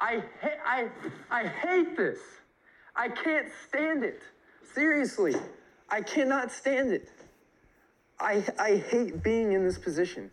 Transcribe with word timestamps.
I 0.00 0.22
hate 0.40 0.58
I 0.64 0.88
I 1.30 1.46
hate 1.46 1.96
this. 1.96 2.18
I 2.96 3.08
can't 3.08 3.48
stand 3.68 4.02
it. 4.04 4.22
Seriously, 4.74 5.34
I 5.90 6.00
cannot 6.00 6.50
stand 6.50 6.92
it. 6.92 7.10
I 8.18 8.44
I 8.58 8.76
hate 8.76 9.22
being 9.22 9.52
in 9.52 9.64
this 9.64 9.78
position. 9.78 10.30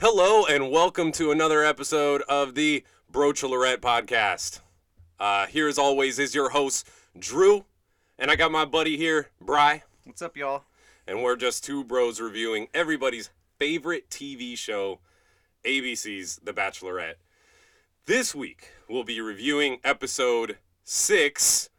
Hello 0.00 0.46
and 0.46 0.70
welcome 0.70 1.12
to 1.12 1.30
another 1.30 1.62
episode 1.62 2.22
of 2.22 2.54
the 2.54 2.84
Brochelorette 3.12 3.78
podcast. 3.78 4.60
Uh, 5.18 5.46
here, 5.46 5.68
as 5.68 5.78
always, 5.78 6.18
is 6.18 6.34
your 6.34 6.48
host 6.50 6.88
Drew, 7.18 7.66
and 8.18 8.30
I 8.30 8.36
got 8.36 8.50
my 8.50 8.64
buddy 8.64 8.96
here, 8.96 9.28
Bry, 9.42 9.82
What's 10.04 10.22
up, 10.22 10.36
y'all? 10.38 10.64
and 11.06 11.22
we're 11.22 11.36
just 11.36 11.62
two 11.64 11.84
bros 11.84 12.18
reviewing 12.18 12.68
everybody's 12.72 13.28
favorite 13.58 14.08
TV 14.08 14.56
show, 14.56 15.00
ABC's 15.66 16.40
The 16.42 16.54
Bachelorette. 16.54 17.16
This 18.06 18.34
week, 18.34 18.70
we'll 18.88 19.04
be 19.04 19.20
reviewing 19.20 19.78
episode 19.84 20.58
six 20.84 21.70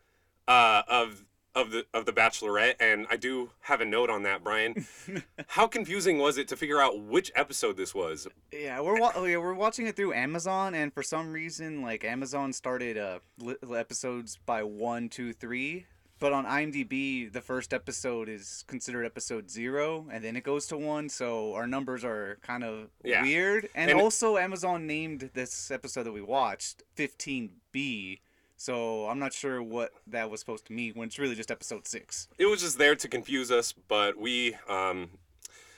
uh, 0.47 0.83
of 0.87 1.25
of 1.53 1.71
the 1.71 1.85
of 1.93 2.05
the 2.05 2.13
Bachelorette, 2.13 2.75
and 2.79 3.05
I 3.09 3.17
do 3.17 3.49
have 3.61 3.81
a 3.81 3.85
note 3.85 4.09
on 4.09 4.23
that, 4.23 4.43
Brian. 4.43 4.85
How 5.47 5.67
confusing 5.67 6.17
was 6.19 6.37
it 6.37 6.47
to 6.49 6.55
figure 6.55 6.79
out 6.79 7.01
which 7.01 7.31
episode 7.35 7.75
this 7.75 7.93
was? 7.93 8.27
Yeah, 8.53 8.79
we're 8.79 8.99
wa- 8.99 9.11
oh, 9.15 9.25
yeah, 9.25 9.37
we're 9.37 9.53
watching 9.53 9.87
it 9.87 9.95
through 9.97 10.13
Amazon, 10.13 10.73
and 10.73 10.93
for 10.93 11.03
some 11.03 11.33
reason, 11.33 11.81
like 11.81 12.05
Amazon 12.05 12.53
started 12.53 12.97
uh 12.97 13.19
li- 13.39 13.55
episodes 13.75 14.39
by 14.45 14.63
one, 14.63 15.09
two, 15.09 15.33
three. 15.33 15.85
But 16.21 16.33
on 16.33 16.45
IMDb, 16.45 17.33
the 17.33 17.41
first 17.41 17.73
episode 17.73 18.29
is 18.29 18.63
considered 18.67 19.05
episode 19.05 19.49
zero, 19.49 20.05
and 20.11 20.23
then 20.23 20.35
it 20.35 20.43
goes 20.43 20.67
to 20.67 20.77
one. 20.77 21.09
So 21.09 21.55
our 21.55 21.65
numbers 21.65 22.05
are 22.05 22.37
kind 22.43 22.63
of 22.63 22.91
Yeah. 23.03 23.23
weird. 23.23 23.67
And, 23.73 23.89
And- 23.89 23.99
also, 23.99 24.37
Amazon 24.37 24.85
named 24.85 25.31
this 25.33 25.71
episode 25.71 26.03
that 26.03 26.11
we 26.11 26.21
watched 26.21 26.83
15B. 26.95 28.21
So 28.55 29.07
I'm 29.07 29.17
not 29.17 29.33
sure 29.33 29.63
what 29.63 29.93
that 30.05 30.29
was 30.29 30.39
supposed 30.41 30.65
to 30.67 30.73
mean 30.73 30.93
when 30.93 31.07
it's 31.07 31.17
really 31.17 31.33
just 31.33 31.49
episode 31.49 31.87
six. 31.87 32.27
it 32.37 32.45
was 32.45 32.61
just 32.61 32.77
there 32.77 32.95
to 32.95 33.07
confuse 33.07 33.49
us, 33.51 33.71
but 33.73 34.15
we, 34.15 34.53
um, 34.69 35.09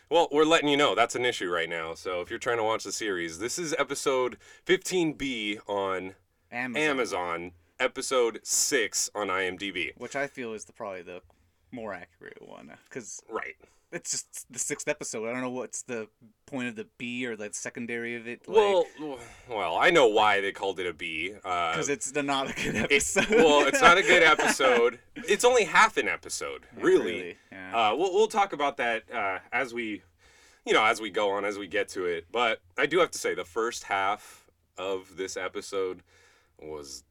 well, 0.09 0.28
we're 0.30 0.44
letting 0.44 0.67
you 0.67 0.75
know 0.75 0.94
that's 0.94 1.16
an 1.16 1.23
issue 1.23 1.50
right 1.50 1.69
now. 1.69 1.94
So 1.94 2.19
if 2.19 2.30
you're 2.30 2.38
trying 2.38 2.57
to 2.57 2.63
watch 2.63 2.83
the 2.83 2.91
series, 2.91 3.39
this 3.39 3.57
is 3.57 3.73
episode 3.80 4.38
15B 4.66 5.59
on 5.67 6.16
Amazon, 6.52 6.83
Amazon, 6.89 7.52
episode 7.79 8.39
6 8.43 9.09
on 9.16 9.27
IMDb. 9.27 9.91
which 9.97 10.16
I 10.16 10.27
feel 10.27 10.53
is 10.53 10.66
the 10.66 10.73
probably 10.73 11.02
the 11.02 11.21
more 11.71 11.93
accurate 11.93 12.41
one, 12.47 12.71
because 12.89 13.21
Right. 13.29 13.55
it's 13.91 14.11
just 14.11 14.52
the 14.52 14.59
sixth 14.59 14.88
episode. 14.88 15.27
I 15.27 15.31
don't 15.33 15.41
know 15.41 15.49
what's 15.49 15.81
the 15.83 16.07
point 16.45 16.67
of 16.67 16.75
the 16.75 16.88
B 16.97 17.25
or 17.25 17.35
the 17.35 17.49
secondary 17.51 18.16
of 18.16 18.27
it. 18.27 18.47
Like, 18.47 18.55
Well, 18.57 18.85
well, 19.49 19.75
I 19.77 19.89
know 19.89 20.07
why 20.07 20.39
they 20.41 20.51
called 20.51 20.79
it 20.79 20.85
a 20.88 20.94
B. 20.94 21.33
Uh, 21.44 21.71
because 21.71 21.89
it's 21.89 22.11
the 22.11 22.21
not 22.23 22.51
a 22.51 22.53
good 22.53 22.75
it- 22.75 22.83
episode. 22.91 23.29
well, 23.31 23.66
it's 23.67 23.81
not 23.81 23.97
a 23.97 24.03
good 24.03 24.21
episode. 24.35 24.99
It's 25.16 25.44
only 25.44 25.63
half 25.66 25.97
an 25.97 26.07
episode, 26.07 26.66
Yeah, 26.77 26.83
really. 26.83 27.03
really, 27.05 27.38
yeah. 27.51 27.89
Uh, 27.91 27.95
we'll 27.95 28.13
we'll 28.13 28.27
talk 28.27 28.53
about 28.53 28.77
that 28.77 29.03
uh, 29.11 29.39
as 29.51 29.73
we, 29.73 30.03
you 30.66 30.73
know, 30.73 30.85
as 30.85 31.01
we 31.01 31.09
go 31.09 31.31
on, 31.31 31.44
as 31.44 31.57
we 31.57 31.67
get 31.67 31.88
to 31.89 32.05
it. 32.05 32.25
But 32.31 32.61
I 32.77 32.85
do 32.85 32.99
have 32.99 33.09
to 33.11 33.17
say, 33.17 33.33
the 33.33 33.45
first 33.45 33.85
half 33.85 34.47
of 34.77 35.17
this 35.17 35.35
episode 35.38 36.01
was 36.59 37.03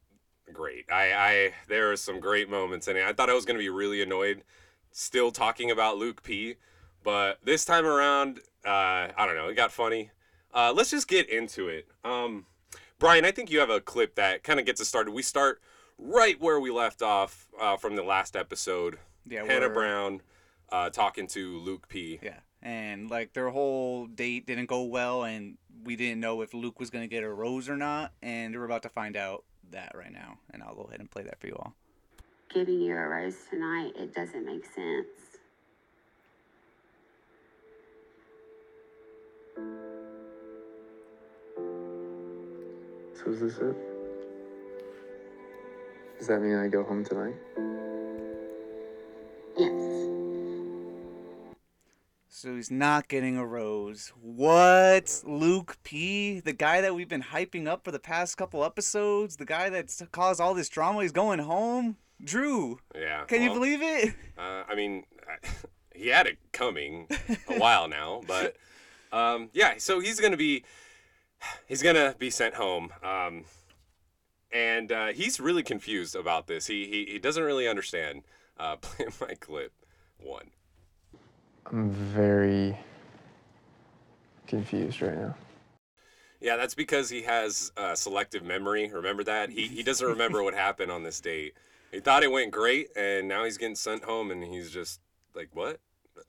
great. 0.51 0.85
I, 0.91 1.13
I 1.13 1.53
there 1.67 1.91
are 1.91 1.95
some 1.95 2.19
great 2.19 2.49
moments 2.49 2.87
in 2.87 2.97
it. 2.97 3.03
I 3.05 3.13
thought 3.13 3.29
I 3.29 3.33
was 3.33 3.45
gonna 3.45 3.59
be 3.59 3.69
really 3.69 4.01
annoyed, 4.01 4.43
still 4.91 5.31
talking 5.31 5.71
about 5.71 5.97
Luke 5.97 6.23
P. 6.23 6.55
But 7.03 7.39
this 7.43 7.65
time 7.65 7.85
around, 7.85 8.39
uh, 8.65 9.09
I 9.17 9.25
don't 9.25 9.35
know, 9.35 9.49
it 9.49 9.55
got 9.55 9.71
funny. 9.71 10.11
Uh, 10.53 10.71
let's 10.75 10.91
just 10.91 11.07
get 11.07 11.29
into 11.29 11.67
it. 11.67 11.87
Um, 12.05 12.45
Brian, 12.99 13.25
I 13.25 13.31
think 13.31 13.51
you 13.51 13.59
have 13.59 13.69
a 13.69 13.81
clip 13.81 14.15
that 14.15 14.43
kind 14.43 14.59
of 14.59 14.65
gets 14.65 14.79
us 14.79 14.87
started. 14.87 15.11
We 15.11 15.21
start 15.23 15.61
right 15.97 16.39
where 16.39 16.59
we 16.59 16.71
left 16.71 17.01
off 17.01 17.47
uh, 17.59 17.75
from 17.75 17.95
the 17.95 18.03
last 18.03 18.35
episode. 18.35 18.99
Yeah, 19.27 19.41
Hannah 19.45 19.61
where- 19.61 19.69
Brown 19.73 20.21
uh, 20.71 20.89
talking 20.89 21.27
to 21.27 21.59
Luke 21.59 21.87
P. 21.89 22.19
yeah, 22.21 22.39
and 22.61 23.09
like 23.09 23.33
their 23.33 23.49
whole 23.49 24.05
date 24.07 24.45
didn't 24.45 24.67
go 24.67 24.83
well, 24.83 25.23
and 25.23 25.57
we 25.83 25.95
didn't 25.97 26.21
know 26.21 26.41
if 26.41 26.53
Luke 26.53 26.79
was 26.79 26.89
gonna 26.89 27.07
get 27.07 27.23
a 27.23 27.29
rose 27.29 27.67
or 27.67 27.75
not, 27.75 28.13
and 28.21 28.55
we're 28.55 28.63
about 28.65 28.83
to 28.83 28.89
find 28.89 29.17
out 29.17 29.43
that 29.73 29.91
right 29.95 30.11
now, 30.11 30.39
and 30.53 30.63
I'll 30.63 30.75
go 30.75 30.83
ahead 30.83 30.99
and 30.99 31.11
play 31.11 31.23
that 31.23 31.39
for 31.39 31.47
you 31.47 31.55
all. 31.55 31.73
giving 32.53 32.79
you 32.81 32.95
a 32.95 33.07
rose 33.07 33.35
tonight, 33.49 33.93
it 33.97 34.13
doesn't 34.13 34.45
make 34.45 34.65
sense. 34.65 35.07
So 43.15 43.31
is 43.31 43.39
this 43.41 43.57
it? 43.57 43.75
Does 46.17 46.27
that 46.27 46.41
mean 46.41 46.55
I 46.55 46.67
go 46.67 46.83
home 46.83 47.03
tonight? 47.03 47.35
So 52.43 52.57
he's 52.57 52.69
not 52.69 53.07
getting 53.07 53.37
a 53.37 53.45
rose. 53.45 54.11
What? 54.21 55.21
Luke 55.25 55.77
P, 55.83 56.41
the 56.41 56.51
guy 56.51 56.81
that 56.81 56.93
we've 56.93 57.07
been 57.07 57.23
hyping 57.23 57.69
up 57.69 57.85
for 57.85 57.91
the 57.91 57.99
past 57.99 58.35
couple 58.35 58.65
episodes, 58.65 59.37
the 59.37 59.45
guy 59.45 59.69
that's 59.69 60.03
caused 60.11 60.41
all 60.41 60.53
this 60.53 60.67
drama, 60.67 61.03
he's 61.03 61.13
going 61.13 61.39
home. 61.39 61.95
Drew, 62.21 62.79
Yeah. 62.93 63.23
can 63.23 63.41
you 63.43 63.53
believe 63.53 63.81
it? 63.81 64.13
Uh, 64.37 64.63
I 64.67 64.75
mean, 64.75 65.05
he 65.95 66.09
had 66.09 66.27
it 66.27 66.37
coming 66.51 67.07
a 67.47 67.59
while 67.59 67.87
now, 67.87 68.19
but 68.27 68.57
um, 69.13 69.49
yeah. 69.53 69.75
So 69.77 70.01
he's 70.01 70.19
gonna 70.19 70.35
be 70.35 70.65
he's 71.65 71.81
gonna 71.81 72.13
be 72.19 72.29
sent 72.29 72.55
home, 72.55 72.89
um, 73.01 73.45
and 74.51 74.91
uh, 74.91 75.07
he's 75.13 75.39
really 75.39 75.63
confused 75.63 76.13
about 76.13 76.47
this. 76.47 76.67
He 76.67 76.87
he, 76.87 77.13
he 77.13 77.19
doesn't 77.19 77.43
really 77.43 77.69
understand. 77.69 78.23
Uh, 78.57 78.75
play 78.81 79.05
my 79.21 79.33
clip 79.35 79.71
one. 80.17 80.49
I'm 81.71 81.89
very 81.89 82.77
confused 84.47 85.01
right 85.01 85.15
now. 85.17 85.35
Yeah, 86.41 86.57
that's 86.57 86.75
because 86.75 87.09
he 87.09 87.21
has 87.23 87.71
uh, 87.77 87.95
selective 87.95 88.43
memory. 88.43 88.89
Remember 88.91 89.23
that? 89.23 89.49
He 89.49 89.67
he 89.67 89.81
doesn't 89.83 90.05
remember 90.05 90.43
what 90.43 90.53
happened 90.65 90.91
on 90.91 91.03
this 91.03 91.19
date. 91.21 91.53
He 91.91 91.99
thought 91.99 92.23
it 92.23 92.31
went 92.31 92.51
great, 92.51 92.89
and 92.97 93.27
now 93.27 93.45
he's 93.45 93.57
getting 93.57 93.75
sent 93.75 94.03
home, 94.03 94.29
and 94.31 94.43
he's 94.43 94.69
just 94.71 94.99
like, 95.33 95.49
"What? 95.53 95.79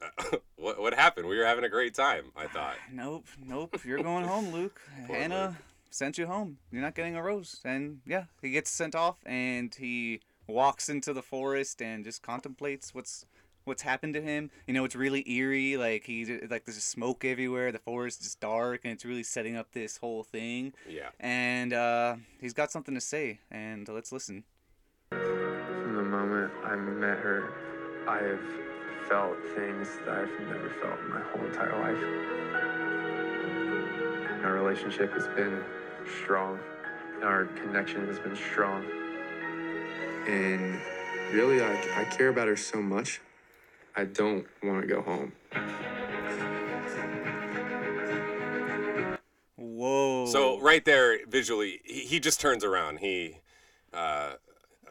what? 0.56 0.80
What 0.80 0.94
happened? 0.94 1.26
We 1.26 1.36
were 1.36 1.44
having 1.44 1.64
a 1.64 1.68
great 1.68 1.94
time." 1.94 2.26
I 2.36 2.46
thought. 2.46 2.76
Nope, 2.92 3.26
nope. 3.44 3.80
You're 3.84 4.02
going 4.02 4.24
home, 4.24 4.50
Luke. 4.52 4.80
Poor 5.06 5.16
Hannah 5.16 5.46
Luke. 5.48 5.56
sent 5.90 6.16
you 6.16 6.26
home. 6.26 6.58
You're 6.70 6.82
not 6.82 6.94
getting 6.94 7.16
a 7.16 7.22
rose. 7.22 7.60
And 7.64 8.00
yeah, 8.06 8.24
he 8.40 8.50
gets 8.50 8.70
sent 8.70 8.94
off 8.94 9.18
and 9.26 9.74
he 9.74 10.20
walks 10.46 10.88
into 10.88 11.12
the 11.12 11.22
forest 11.22 11.82
and 11.82 12.04
just 12.04 12.22
contemplates 12.22 12.94
what's 12.94 13.26
what's 13.64 13.82
happened 13.82 14.14
to 14.14 14.22
him. 14.22 14.50
You 14.66 14.74
know, 14.74 14.84
it's 14.84 14.96
really 14.96 15.28
eerie. 15.30 15.76
Like 15.76 16.04
he 16.04 16.24
like 16.48 16.64
there's 16.64 16.82
smoke 16.82 17.24
everywhere. 17.24 17.72
The 17.72 17.78
forest 17.78 18.22
is 18.22 18.34
dark 18.34 18.80
and 18.84 18.92
it's 18.92 19.04
really 19.04 19.22
setting 19.22 19.56
up 19.56 19.72
this 19.72 19.98
whole 19.98 20.22
thing. 20.22 20.74
Yeah. 20.88 21.10
And 21.20 21.72
uh, 21.72 22.16
he's 22.40 22.52
got 22.52 22.70
something 22.70 22.94
to 22.94 23.00
say. 23.00 23.40
And 23.50 23.88
let's 23.88 24.12
listen. 24.12 24.44
From 25.10 25.94
the 25.96 26.02
moment 26.02 26.52
I 26.64 26.76
met 26.76 27.18
her, 27.18 27.52
I 28.08 28.18
have 28.18 28.40
felt 29.08 29.36
things 29.54 29.88
that 30.06 30.14
I've 30.14 30.40
never 30.48 30.70
felt 30.80 30.98
in 31.00 31.10
my 31.10 31.20
whole 31.20 31.44
entire 31.44 31.78
life. 31.80 32.02
Our 34.44 34.52
relationship 34.52 35.12
has 35.12 35.26
been 35.28 35.62
strong. 36.22 36.58
Our 37.22 37.46
connection 37.46 38.06
has 38.06 38.18
been 38.18 38.36
strong. 38.36 38.84
And 40.26 40.80
really, 41.32 41.62
I, 41.62 42.00
I 42.00 42.04
care 42.04 42.28
about 42.28 42.48
her 42.48 42.56
so 42.56 42.80
much, 42.80 43.20
I 43.96 44.04
don't 44.04 44.46
want 44.62 44.82
to 44.82 44.86
go 44.86 45.02
home. 45.02 45.32
Whoa. 49.56 50.26
So 50.26 50.60
right 50.60 50.84
there, 50.84 51.24
visually, 51.26 51.80
he, 51.84 52.00
he 52.00 52.20
just 52.20 52.40
turns 52.40 52.64
around. 52.64 52.98
He 52.98 53.38
uh, 53.92 54.34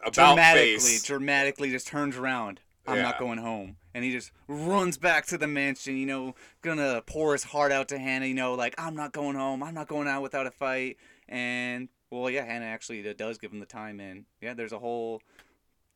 about 0.02 0.12
dramatically, 0.12 0.78
face. 0.78 1.02
dramatically 1.02 1.70
just 1.70 1.86
turns 1.86 2.16
around. 2.16 2.60
I'm 2.86 2.96
Yeah. 2.96 3.02
not 3.02 3.18
going 3.18 3.38
home. 3.38 3.76
And 3.94 4.04
he 4.04 4.10
just 4.10 4.32
runs 4.48 4.98
back 4.98 5.26
to 5.26 5.38
the 5.38 5.46
mansion, 5.46 5.96
you 5.96 6.06
know, 6.06 6.34
gonna 6.62 7.02
pour 7.06 7.32
his 7.32 7.44
heart 7.44 7.72
out 7.72 7.88
to 7.88 7.98
Hannah, 7.98 8.26
you 8.26 8.34
know, 8.34 8.54
like, 8.54 8.74
I'm 8.76 8.96
not 8.96 9.12
going 9.12 9.36
home. 9.36 9.62
I'm 9.62 9.74
not 9.74 9.88
going 9.88 10.08
out 10.08 10.22
without 10.22 10.46
a 10.46 10.50
fight. 10.50 10.96
And, 11.28 11.88
well, 12.10 12.28
yeah, 12.28 12.44
Hannah 12.44 12.66
actually 12.66 13.02
does 13.14 13.38
give 13.38 13.52
him 13.52 13.60
the 13.60 13.66
time. 13.66 14.00
in. 14.00 14.26
yeah, 14.40 14.52
there's 14.54 14.72
a 14.72 14.78
whole 14.78 15.22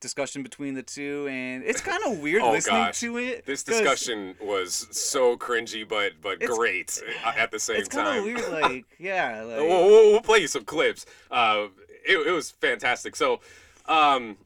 discussion 0.01 0.43
between 0.43 0.75
the 0.75 0.83
two. 0.83 1.27
And 1.31 1.63
it's 1.65 1.81
kind 1.81 2.03
of 2.07 2.19
weird 2.21 2.43
Oh, 2.45 2.53
listening 2.53 2.77
gosh. 2.87 3.01
to 3.01 3.19
it. 3.19 3.47
This 3.47 3.63
discussion 3.63 4.35
was 4.41 4.87
so 4.91 5.37
cringy, 5.37 5.87
but 5.89 6.13
but 6.21 6.43
It's- 6.43 6.57
great 6.57 7.01
at 7.25 7.51
the 7.51 7.59
same 7.59 7.77
It's 7.81 7.89
kind 7.89 8.07
time. 8.07 8.19
of 8.19 8.25
weird, 8.25 8.49
like, 8.63 8.85
yeah. 8.99 9.43
Like, 9.43 9.59
we'll, 9.59 9.87
we'll, 9.87 10.13
we'll 10.13 10.21
play 10.21 10.39
you 10.39 10.47
some 10.49 10.65
clips. 10.65 11.07
Uh, 11.31 11.67
it, 12.07 12.27
it 12.27 12.33
was 12.33 12.51
fantastic. 12.51 13.17
So, 13.17 13.41
um, 13.87 14.37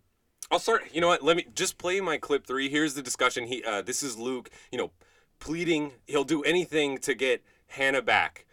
I'll 0.51 0.59
start. 0.59 0.85
You 0.93 1.01
know 1.01 1.09
what? 1.09 1.23
Let 1.23 1.37
me 1.37 1.47
just 1.55 1.79
play 1.79 2.01
my 2.01 2.19
clip 2.19 2.47
three. 2.47 2.69
Here's 2.69 2.95
the 2.95 3.03
discussion. 3.03 3.47
He, 3.47 3.63
uh, 3.65 3.83
this 3.83 4.03
is 4.03 4.19
Luke. 4.19 4.51
You 4.71 4.79
know, 4.79 4.91
pleading. 5.39 5.93
He'll 6.07 6.25
do 6.25 6.43
anything 6.43 6.99
to 6.99 7.15
get 7.15 7.43
Hannah 7.69 8.03
back. 8.03 8.47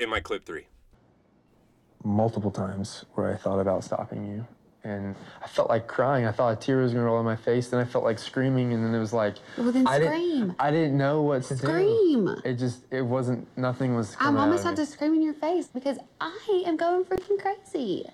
In 0.00 0.10
my 0.10 0.18
clip 0.18 0.44
three. 0.44 0.66
multiple 2.02 2.50
times 2.50 3.04
where 3.14 3.32
I 3.32 3.36
thought 3.36 3.60
about 3.60 3.84
stopping 3.84 4.26
you. 4.26 4.44
And 4.84 5.16
I 5.42 5.46
felt 5.48 5.70
like 5.70 5.86
crying. 5.86 6.26
I 6.26 6.32
thought 6.32 6.52
a 6.52 6.56
tear 6.56 6.82
was 6.82 6.92
gonna 6.92 7.04
roll 7.04 7.16
on 7.16 7.24
my 7.24 7.36
face. 7.36 7.68
Then 7.68 7.80
I 7.80 7.84
felt 7.86 8.04
like 8.04 8.18
screaming, 8.18 8.74
and 8.74 8.84
then 8.84 8.94
it 8.94 8.98
was 9.00 9.14
like 9.14 9.36
Well, 9.56 9.72
then 9.72 9.86
I 9.86 9.98
scream. 9.98 10.40
Didn't, 10.48 10.56
I 10.58 10.70
didn't 10.70 10.98
know 10.98 11.22
what 11.22 11.42
to 11.44 11.56
Scream. 11.56 12.26
do. 12.26 12.36
It 12.44 12.54
just 12.56 12.80
it 12.90 13.00
wasn't 13.00 13.48
nothing 13.56 13.94
was. 13.96 14.14
I 14.16 14.24
Coming 14.24 14.42
almost 14.42 14.62
had 14.64 14.76
to 14.76 14.84
scream 14.84 15.14
in 15.14 15.22
your 15.22 15.32
face 15.32 15.68
because 15.68 15.96
I 16.20 16.62
am 16.66 16.76
going 16.76 17.04
freaking 17.04 17.40
crazy. 17.40 18.04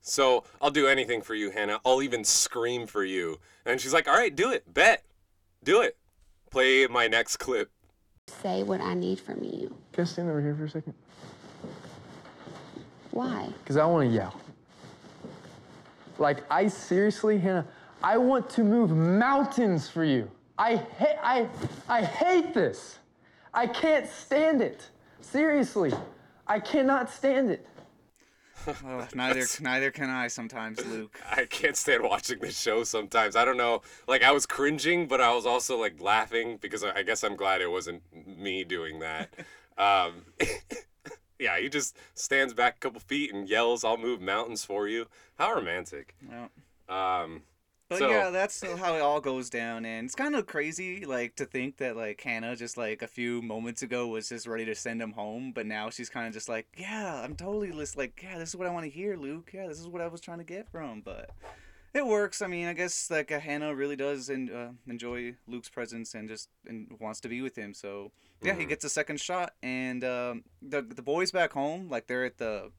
So 0.00 0.44
I'll 0.62 0.70
do 0.70 0.86
anything 0.86 1.20
for 1.20 1.34
you, 1.34 1.50
Hannah. 1.50 1.78
I'll 1.84 2.00
even 2.02 2.24
scream 2.24 2.86
for 2.86 3.04
you. 3.04 3.38
And 3.66 3.78
she's 3.78 3.92
like, 3.92 4.08
all 4.08 4.14
right, 4.16 4.34
do 4.34 4.50
it. 4.50 4.72
Bet. 4.72 5.04
Do 5.62 5.82
it. 5.82 5.98
Play 6.50 6.86
my 6.86 7.06
next 7.08 7.36
clip. 7.36 7.70
Say 8.28 8.62
what 8.62 8.80
I 8.80 8.94
need 8.94 9.20
from 9.20 9.44
you. 9.44 9.76
Can 9.92 10.02
I 10.02 10.06
stand 10.06 10.30
over 10.30 10.40
here 10.40 10.54
for 10.54 10.64
a 10.64 10.70
second? 10.70 10.94
Why? 13.10 13.50
Because 13.62 13.76
I 13.76 13.84
want 13.84 14.08
to 14.08 14.14
yell. 14.14 14.40
Like, 16.18 16.44
I 16.50 16.66
seriously, 16.68 17.38
Hannah, 17.38 17.66
I 18.02 18.16
want 18.18 18.48
to 18.50 18.64
move 18.64 18.90
mountains 18.90 19.88
for 19.88 20.04
you. 20.04 20.30
I 20.58 20.76
hate, 20.76 21.16
I, 21.22 21.48
I 21.88 22.02
hate 22.02 22.52
this. 22.54 22.98
I 23.54 23.66
can't 23.66 24.08
stand 24.08 24.60
it. 24.60 24.88
Seriously, 25.20 25.92
I 26.46 26.60
cannot 26.60 27.10
stand 27.10 27.50
it. 27.50 27.66
Oh, 28.84 29.06
neither 29.14 29.44
neither 29.60 29.90
can 29.90 30.10
I 30.10 30.26
sometimes, 30.26 30.84
Luke. 30.84 31.18
I 31.30 31.46
can't 31.46 31.76
stand 31.76 32.02
watching 32.02 32.40
this 32.40 32.60
show 32.60 32.84
sometimes. 32.84 33.34
I 33.36 33.44
don't 33.44 33.56
know. 33.56 33.82
Like, 34.06 34.22
I 34.22 34.32
was 34.32 34.44
cringing, 34.46 35.06
but 35.06 35.20
I 35.20 35.32
was 35.32 35.46
also, 35.46 35.78
like, 35.78 36.02
laughing 36.02 36.58
because 36.60 36.84
I 36.84 36.98
I 36.98 37.02
guess 37.02 37.22
I'm 37.22 37.36
glad 37.36 37.62
it 37.62 37.70
wasn't 37.70 38.02
me 38.26 38.64
doing 38.64 38.98
that. 38.98 39.30
Um, 39.78 40.24
yeah, 41.38 41.58
he 41.58 41.68
just 41.68 41.96
stands 42.14 42.52
back 42.54 42.76
a 42.76 42.78
couple 42.80 43.00
feet 43.00 43.32
and 43.32 43.48
yells, 43.48 43.84
I'll 43.84 43.96
move 43.96 44.20
mountains 44.20 44.64
for 44.64 44.88
you. 44.88 45.06
How 45.38 45.54
romantic. 45.54 46.14
Well, 46.28 46.50
Um, 46.88 47.42
But 47.90 48.00
So- 48.00 48.10
yeah, 48.10 48.28
that's 48.28 48.62
how 48.62 48.96
it 48.96 49.00
all 49.00 49.18
goes 49.18 49.48
down, 49.48 49.86
and 49.86 50.04
it's 50.04 50.14
kind 50.14 50.36
of 50.36 50.46
crazy, 50.46 51.06
like 51.06 51.36
to 51.36 51.46
think 51.46 51.78
that 51.78 51.96
like 51.96 52.20
Hannah 52.20 52.54
just 52.54 52.76
like 52.76 53.00
a 53.00 53.06
few 53.06 53.40
moments 53.40 53.80
ago 53.82 54.06
was 54.08 54.28
just 54.28 54.46
ready 54.46 54.66
to 54.66 54.74
send 54.74 55.00
him 55.00 55.12
home, 55.12 55.52
but 55.52 55.64
now 55.64 55.88
she's 55.88 56.10
kind 56.10 56.26
of 56.26 56.34
just 56.34 56.50
like, 56.50 56.66
yeah, 56.76 57.22
I'm 57.22 57.34
totally 57.34 57.70
just 57.72 57.96
like, 57.96 58.20
yeah, 58.22 58.36
this 58.38 58.50
is 58.50 58.56
what 58.56 58.66
I 58.66 58.70
want 58.72 58.84
to 58.84 58.90
hear, 58.90 59.16
Luke. 59.16 59.52
Yeah, 59.54 59.68
this 59.68 59.80
is 59.80 59.88
what 59.88 60.02
I 60.02 60.06
was 60.06 60.20
trying 60.20 60.36
to 60.36 60.44
get 60.44 60.68
from, 60.70 61.00
but 61.00 61.30
it 61.94 62.06
works. 62.06 62.42
I 62.42 62.46
mean, 62.46 62.66
I 62.66 62.72
guess 62.74 63.10
like 63.10 63.32
uh, 63.32 63.40
Hannah 63.40 63.74
really 63.74 63.96
does 63.96 64.28
and 64.28 64.50
uh, 64.50 64.68
enjoy 64.86 65.34
Luke's 65.46 65.68
presence 65.68 66.14
and 66.14 66.28
just 66.28 66.48
and 66.66 66.96
wants 67.00 67.20
to 67.20 67.28
be 67.28 67.42
with 67.42 67.56
him. 67.56 67.74
So 67.74 68.12
yeah, 68.42 68.54
he 68.54 68.64
gets 68.64 68.84
a 68.84 68.88
second 68.88 69.20
shot, 69.20 69.54
and 69.62 70.04
um, 70.04 70.44
the 70.62 70.82
the 70.82 71.02
boys 71.02 71.30
back 71.30 71.52
home, 71.52 71.88
like 71.88 72.06
they're 72.06 72.24
at 72.24 72.38
the 72.38 72.70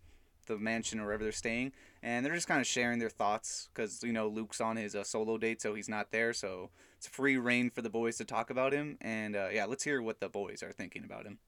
the 0.47 0.57
mansion 0.57 0.99
or 0.99 1.05
wherever 1.05 1.23
they're 1.23 1.31
staying, 1.31 1.71
and 2.01 2.25
they're 2.25 2.33
just 2.33 2.47
kind 2.47 2.61
of 2.61 2.67
sharing 2.67 2.99
their 2.99 3.09
thoughts 3.09 3.69
because 3.73 4.03
you 4.03 4.13
know 4.13 4.27
Luke's 4.27 4.61
on 4.61 4.77
his 4.77 4.95
uh, 4.95 5.03
solo 5.03 5.37
date, 5.37 5.61
so 5.61 5.73
he's 5.75 5.89
not 5.89 6.11
there. 6.11 6.33
So 6.33 6.69
it's 6.97 7.07
free 7.07 7.37
reign 7.37 7.69
for 7.69 7.81
the 7.81 7.89
boys 7.89 8.17
to 8.17 8.25
talk 8.25 8.49
about 8.49 8.73
him, 8.73 8.97
and 9.01 9.35
uh, 9.35 9.49
yeah, 9.51 9.65
let's 9.65 9.83
hear 9.83 10.01
what 10.01 10.19
the 10.19 10.29
boys 10.29 10.63
are 10.63 10.71
thinking 10.71 11.03
about 11.03 11.25
him. 11.25 11.39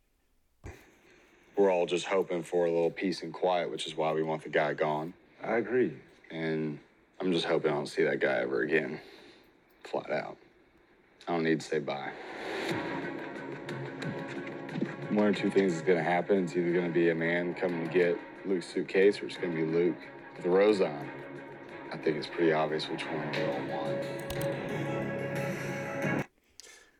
we're 1.58 1.72
all 1.72 1.86
just 1.86 2.06
hoping 2.06 2.44
for 2.44 2.66
a 2.66 2.72
little 2.72 2.92
peace 2.92 3.22
and 3.22 3.34
quiet, 3.34 3.70
which 3.70 3.86
is 3.86 3.96
why 3.96 4.14
we 4.14 4.24
want 4.24 4.44
the 4.44 4.50
guy 4.50 4.74
gone. 4.74 5.14
I 5.44 5.58
agree. 5.58 5.94
And 6.30 6.80
I'm 7.22 7.32
just 7.32 7.46
hoping 7.46 7.72
I 7.72 7.76
don't 7.76 7.86
see 7.86 8.02
that 8.02 8.20
guy 8.20 8.40
ever 8.40 8.64
again. 8.64 9.00
Flat 9.84 10.10
out. 10.10 10.38
I 11.28 11.34
don't 11.34 11.44
need 11.44 11.60
to 11.60 11.66
say 11.68 11.78
bye. 11.78 12.12
One 15.12 15.28
or 15.28 15.34
two 15.34 15.52
things 15.52 15.74
is 15.74 15.84
gonna 15.84 16.02
happen. 16.02 16.46
It's 16.46 16.56
either 16.56 16.74
gonna 16.74 16.90
be 16.90 17.12
a 17.12 17.16
man 17.16 17.54
coming 17.54 17.88
to 17.88 17.94
get 17.94 18.18
Luke's 18.44 18.66
suitcase 18.66 19.22
or 19.22 19.28
it's 19.28 19.38
gonna 19.38 19.54
be 19.54 19.66
Luke 19.66 19.98
with 20.36 20.48
a 20.48 20.50
rose 20.50 20.82
on. 20.82 21.08
I 21.94 21.98
think 21.98 22.18
it's 22.18 22.26
pretty 22.26 22.54
obvious 22.54 22.90
which 22.90 23.04
one 23.04 23.32
we 23.32 23.44
all 23.44 23.84
want. 23.84 24.04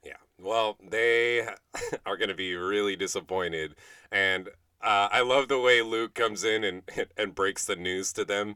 Yeah. 0.04 0.18
Well, 0.40 0.78
they 0.88 1.48
are 2.06 2.18
to 2.18 2.36
be 2.36 2.56
really 2.56 2.96
disappointed. 2.96 3.74
And 4.12 4.50
uh, 4.84 5.10
I 5.12 5.22
love 5.22 5.48
the 5.48 5.60
way 5.60 5.82
Luke 5.82 6.14
comes 6.14 6.44
in 6.44 6.64
and, 6.64 6.84
and 7.18 7.34
breaks 7.34 7.66
the 7.66 7.76
news 7.76 8.14
to 8.14 8.24
them. 8.24 8.56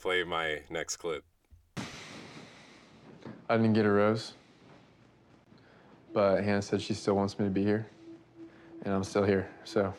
Play 0.00 0.24
my 0.24 0.60
next 0.70 0.96
clip. 0.96 1.24
I 3.48 3.56
didn't 3.56 3.74
get 3.74 3.86
a 3.86 3.90
rose, 3.90 4.34
but 6.12 6.42
Hannah 6.42 6.62
said 6.62 6.82
she 6.82 6.94
still 6.94 7.14
wants 7.14 7.38
me 7.38 7.44
to 7.44 7.50
be 7.50 7.62
here, 7.62 7.86
and 8.84 8.92
I'm 8.92 9.04
still 9.04 9.22
here. 9.24 9.48
So 9.64 9.94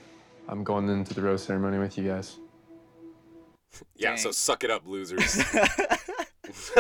I'm 0.47 0.63
going 0.63 0.89
into 0.89 1.13
the 1.13 1.21
rose 1.21 1.44
ceremony 1.44 1.79
with 1.79 1.97
you 1.97 2.07
guys. 2.07 2.38
Yeah, 3.95 4.15
so 4.15 4.31
suck 4.31 4.63
it 4.63 4.71
up, 4.71 4.85
losers. 4.85 5.41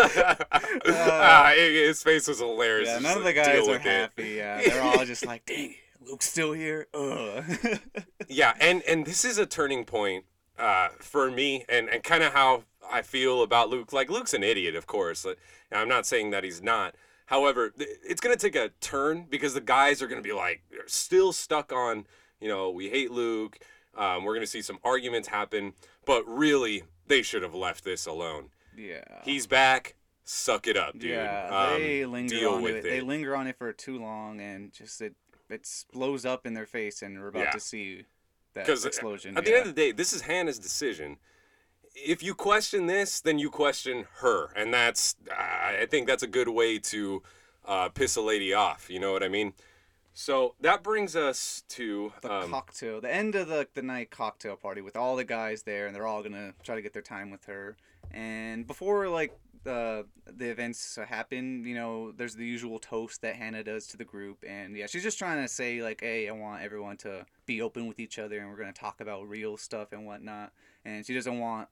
Ah, 0.89 1.53
his 1.55 2.01
face 2.01 2.27
was 2.27 2.39
hilarious. 2.39 2.87
Yeah, 2.87 2.95
Just 2.95 3.03
none 3.03 3.17
of 3.17 3.23
the 3.23 3.29
like, 3.29 3.35
guys 3.35 3.67
are 3.67 3.79
happy. 3.79 4.29
Yeah, 4.37 4.61
they're 4.61 4.81
all 4.81 5.05
just 5.05 5.25
like, 5.25 5.45
dang 5.45 5.75
Luke's 6.05 6.29
still 6.29 6.53
here. 6.53 6.87
Ugh. 6.93 7.43
yeah 8.29 8.53
and 8.59 8.81
and 8.83 9.05
this 9.05 9.25
is 9.25 9.37
a 9.37 9.45
turning 9.45 9.83
point 9.83 10.25
uh 10.57 10.89
for 10.99 11.29
me 11.29 11.65
and 11.69 11.89
and 11.89 12.03
kind 12.03 12.23
of 12.23 12.33
how 12.33 12.63
i 12.91 13.01
feel 13.01 13.41
about 13.43 13.69
luke 13.69 13.91
like 13.93 14.09
luke's 14.09 14.33
an 14.33 14.43
idiot 14.43 14.75
of 14.75 14.87
course 14.87 15.25
Like, 15.25 15.37
i'm 15.71 15.87
not 15.87 16.05
saying 16.05 16.31
that 16.31 16.43
he's 16.43 16.61
not 16.61 16.95
however 17.27 17.69
th- 17.69 17.89
it's 18.07 18.21
gonna 18.21 18.35
take 18.35 18.55
a 18.55 18.69
turn 18.81 19.25
because 19.29 19.53
the 19.53 19.61
guys 19.61 20.01
are 20.01 20.07
gonna 20.07 20.21
be 20.21 20.33
like 20.33 20.61
they're 20.71 20.87
still 20.87 21.31
stuck 21.33 21.71
on 21.71 22.05
you 22.39 22.47
know 22.47 22.69
we 22.69 22.89
hate 22.89 23.11
luke 23.11 23.59
um, 23.95 24.23
we're 24.25 24.33
gonna 24.35 24.45
see 24.45 24.61
some 24.61 24.77
arguments 24.83 25.27
happen 25.29 25.73
but 26.05 26.23
really 26.27 26.83
they 27.07 27.21
should 27.21 27.41
have 27.41 27.55
left 27.55 27.83
this 27.83 28.05
alone 28.05 28.49
yeah. 28.77 29.01
he's 29.23 29.47
back 29.47 29.95
suck 30.23 30.67
it 30.67 30.77
up 30.77 30.93
dude 30.99 31.11
Yeah, 31.11 31.47
Um, 31.73 31.81
they 31.81 32.05
linger 32.05 32.35
deal 32.35 32.53
on 32.55 32.61
with 32.61 32.75
it. 32.75 32.85
it 32.85 32.89
They 32.89 33.01
linger 33.01 33.35
on 33.35 33.47
it 33.47 33.57
for 33.57 33.71
too 33.73 33.97
long, 33.97 34.39
and 34.41 34.71
just 34.73 35.01
it 35.01 35.15
it 35.49 35.65
blows 35.93 36.25
up 36.25 36.45
in 36.45 36.53
their 36.53 36.65
face, 36.65 37.01
and 37.01 37.17
we're 37.19 37.29
about 37.29 37.43
Yeah. 37.43 37.51
to 37.51 37.59
see 37.61 38.03
that 38.53 38.67
explosion. 38.67 39.37
at 39.37 39.45
the 39.45 39.51
yeah. 39.51 39.57
end 39.57 39.67
of 39.69 39.73
the 39.75 39.81
day, 39.81 39.91
this 39.93 40.11
is 40.11 40.21
Hannah's 40.23 40.59
decision. 40.59 41.15
If 42.05 42.21
you 42.23 42.35
question 42.35 42.85
this, 42.87 43.21
then 43.21 43.39
you 43.39 43.49
question 43.49 44.05
her, 44.19 44.49
and 44.55 44.73
that's 44.73 45.15
I 45.31 45.87
think 45.89 46.07
that's 46.07 46.23
a 46.23 46.27
good 46.27 46.49
way 46.49 46.79
to 46.79 47.23
uh, 47.65 47.89
piss 47.89 48.15
a 48.15 48.21
lady 48.21 48.53
off. 48.53 48.89
You 48.89 48.99
know 48.99 49.11
what 49.11 49.23
I 49.23 49.27
mean? 49.27 49.53
So 50.19 50.55
that 50.61 50.81
brings 50.81 51.15
us 51.15 51.63
to 51.69 52.11
the 52.23 52.33
um, 52.33 52.49
cocktail, 52.49 52.99
the 52.99 53.13
end 53.13 53.35
of 53.35 53.49
the 53.49 53.67
the 53.75 53.83
night 53.83 54.09
cocktail 54.09 54.55
party 54.55 54.81
with 54.81 54.95
all 54.95 55.15
the 55.15 55.23
guys 55.23 55.61
there, 55.61 55.85
and 55.85 55.95
they're 55.95 56.07
all 56.07 56.23
gonna 56.23 56.53
try 56.63 56.73
to 56.73 56.81
get 56.81 56.93
their 56.93 57.03
time 57.03 57.29
with 57.29 57.45
her. 57.45 57.77
And 58.09 58.65
before 58.65 59.09
like 59.09 59.37
uh, 59.67 60.03
the 60.25 60.49
events 60.49 60.97
happen, 61.07 61.63
you 61.65 61.75
know, 61.75 62.11
there's 62.13 62.33
the 62.33 62.45
usual 62.45 62.79
toast 62.79 63.21
that 63.21 63.35
Hannah 63.35 63.63
does 63.63 63.85
to 63.87 63.97
the 63.97 64.05
group, 64.05 64.43
and 64.47 64.75
yeah, 64.75 64.87
she's 64.87 65.03
just 65.03 65.19
trying 65.19 65.39
to 65.43 65.47
say 65.47 65.83
like, 65.83 66.01
hey, 66.01 66.27
I 66.27 66.31
want 66.31 66.63
everyone 66.63 66.97
to 66.97 67.23
be 67.45 67.61
open 67.61 67.85
with 67.85 67.99
each 67.99 68.17
other, 68.17 68.39
and 68.39 68.49
we're 68.49 68.57
gonna 68.57 68.73
talk 68.73 69.01
about 69.01 69.29
real 69.29 69.55
stuff 69.55 69.91
and 69.91 70.05
whatnot. 70.07 70.51
And 70.83 71.05
she 71.05 71.13
doesn't 71.13 71.37
want 71.37 71.67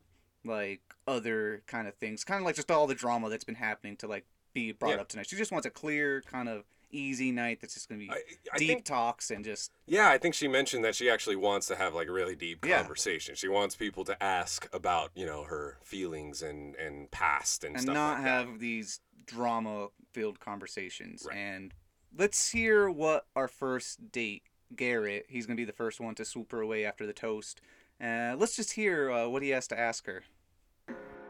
like 0.45 0.81
other 1.07 1.63
kind 1.67 1.87
of 1.87 1.95
things, 1.95 2.23
kind 2.23 2.39
of 2.41 2.45
like 2.45 2.55
just 2.55 2.71
all 2.71 2.87
the 2.87 2.95
drama 2.95 3.29
that's 3.29 3.43
been 3.43 3.55
happening 3.55 3.97
to 3.97 4.07
like 4.07 4.25
be 4.53 4.71
brought 4.71 4.91
Yeah. 4.95 5.01
up 5.01 5.07
tonight. 5.09 5.27
She 5.29 5.35
just 5.35 5.51
wants 5.51 5.65
a 5.65 5.69
clear 5.69 6.21
kind 6.21 6.47
of 6.49 6.63
easy 6.91 7.29
night 7.31 7.59
that's 7.59 7.73
just 7.73 7.89
gonna 7.89 7.99
be 7.99 8.09
I, 8.09 8.21
I 8.53 8.57
deep 8.57 8.67
think 8.69 8.85
talks 8.85 9.29
and 9.29 9.43
just 9.43 9.71
yeah, 9.85 10.07
I 10.09 10.17
think 10.17 10.33
she 10.33 10.47
mentioned 10.47 10.85
that 10.85 10.95
she 10.95 11.09
actually 11.09 11.35
wants 11.35 11.67
to 11.67 11.75
have 11.75 11.93
like 11.93 12.07
really 12.09 12.35
deep 12.35 12.65
Yeah. 12.65 12.77
conversation. 12.79 13.35
She 13.35 13.49
wants 13.49 13.75
people 13.75 14.05
to 14.05 14.23
ask 14.23 14.67
about 14.73 15.11
you 15.15 15.25
know 15.25 15.43
her 15.43 15.77
feelings 15.83 16.41
and 16.41 16.75
and 16.75 17.11
past 17.11 17.63
and, 17.65 17.75
and 17.75 17.81
stuff 17.83 17.93
not 17.93 18.13
like 18.15 18.23
that. 18.23 18.29
have 18.47 18.59
these 18.59 19.01
drama 19.25 19.87
filled 20.13 20.39
conversations. 20.39 21.25
Right. 21.27 21.35
And 21.37 21.73
let's 22.17 22.51
hear 22.51 22.89
what 22.89 23.25
our 23.35 23.47
first 23.49 24.11
date, 24.11 24.43
Garrett, 24.73 25.25
he's 25.27 25.45
going 25.45 25.57
to 25.57 25.61
be 25.61 25.65
the 25.65 25.73
first 25.73 25.99
one 25.99 26.15
to 26.15 26.23
swoop 26.23 26.51
her 26.53 26.61
away 26.61 26.85
after 26.85 27.05
the 27.05 27.11
toast. 27.13 27.59
Uh, 28.01 28.35
let's 28.37 28.55
just 28.55 28.73
hear 28.73 29.09
uh, 29.11 29.27
what 29.27 29.41
he 29.41 29.49
has 29.49 29.67
to 29.69 29.77
ask 29.79 30.05
her. 30.05 30.23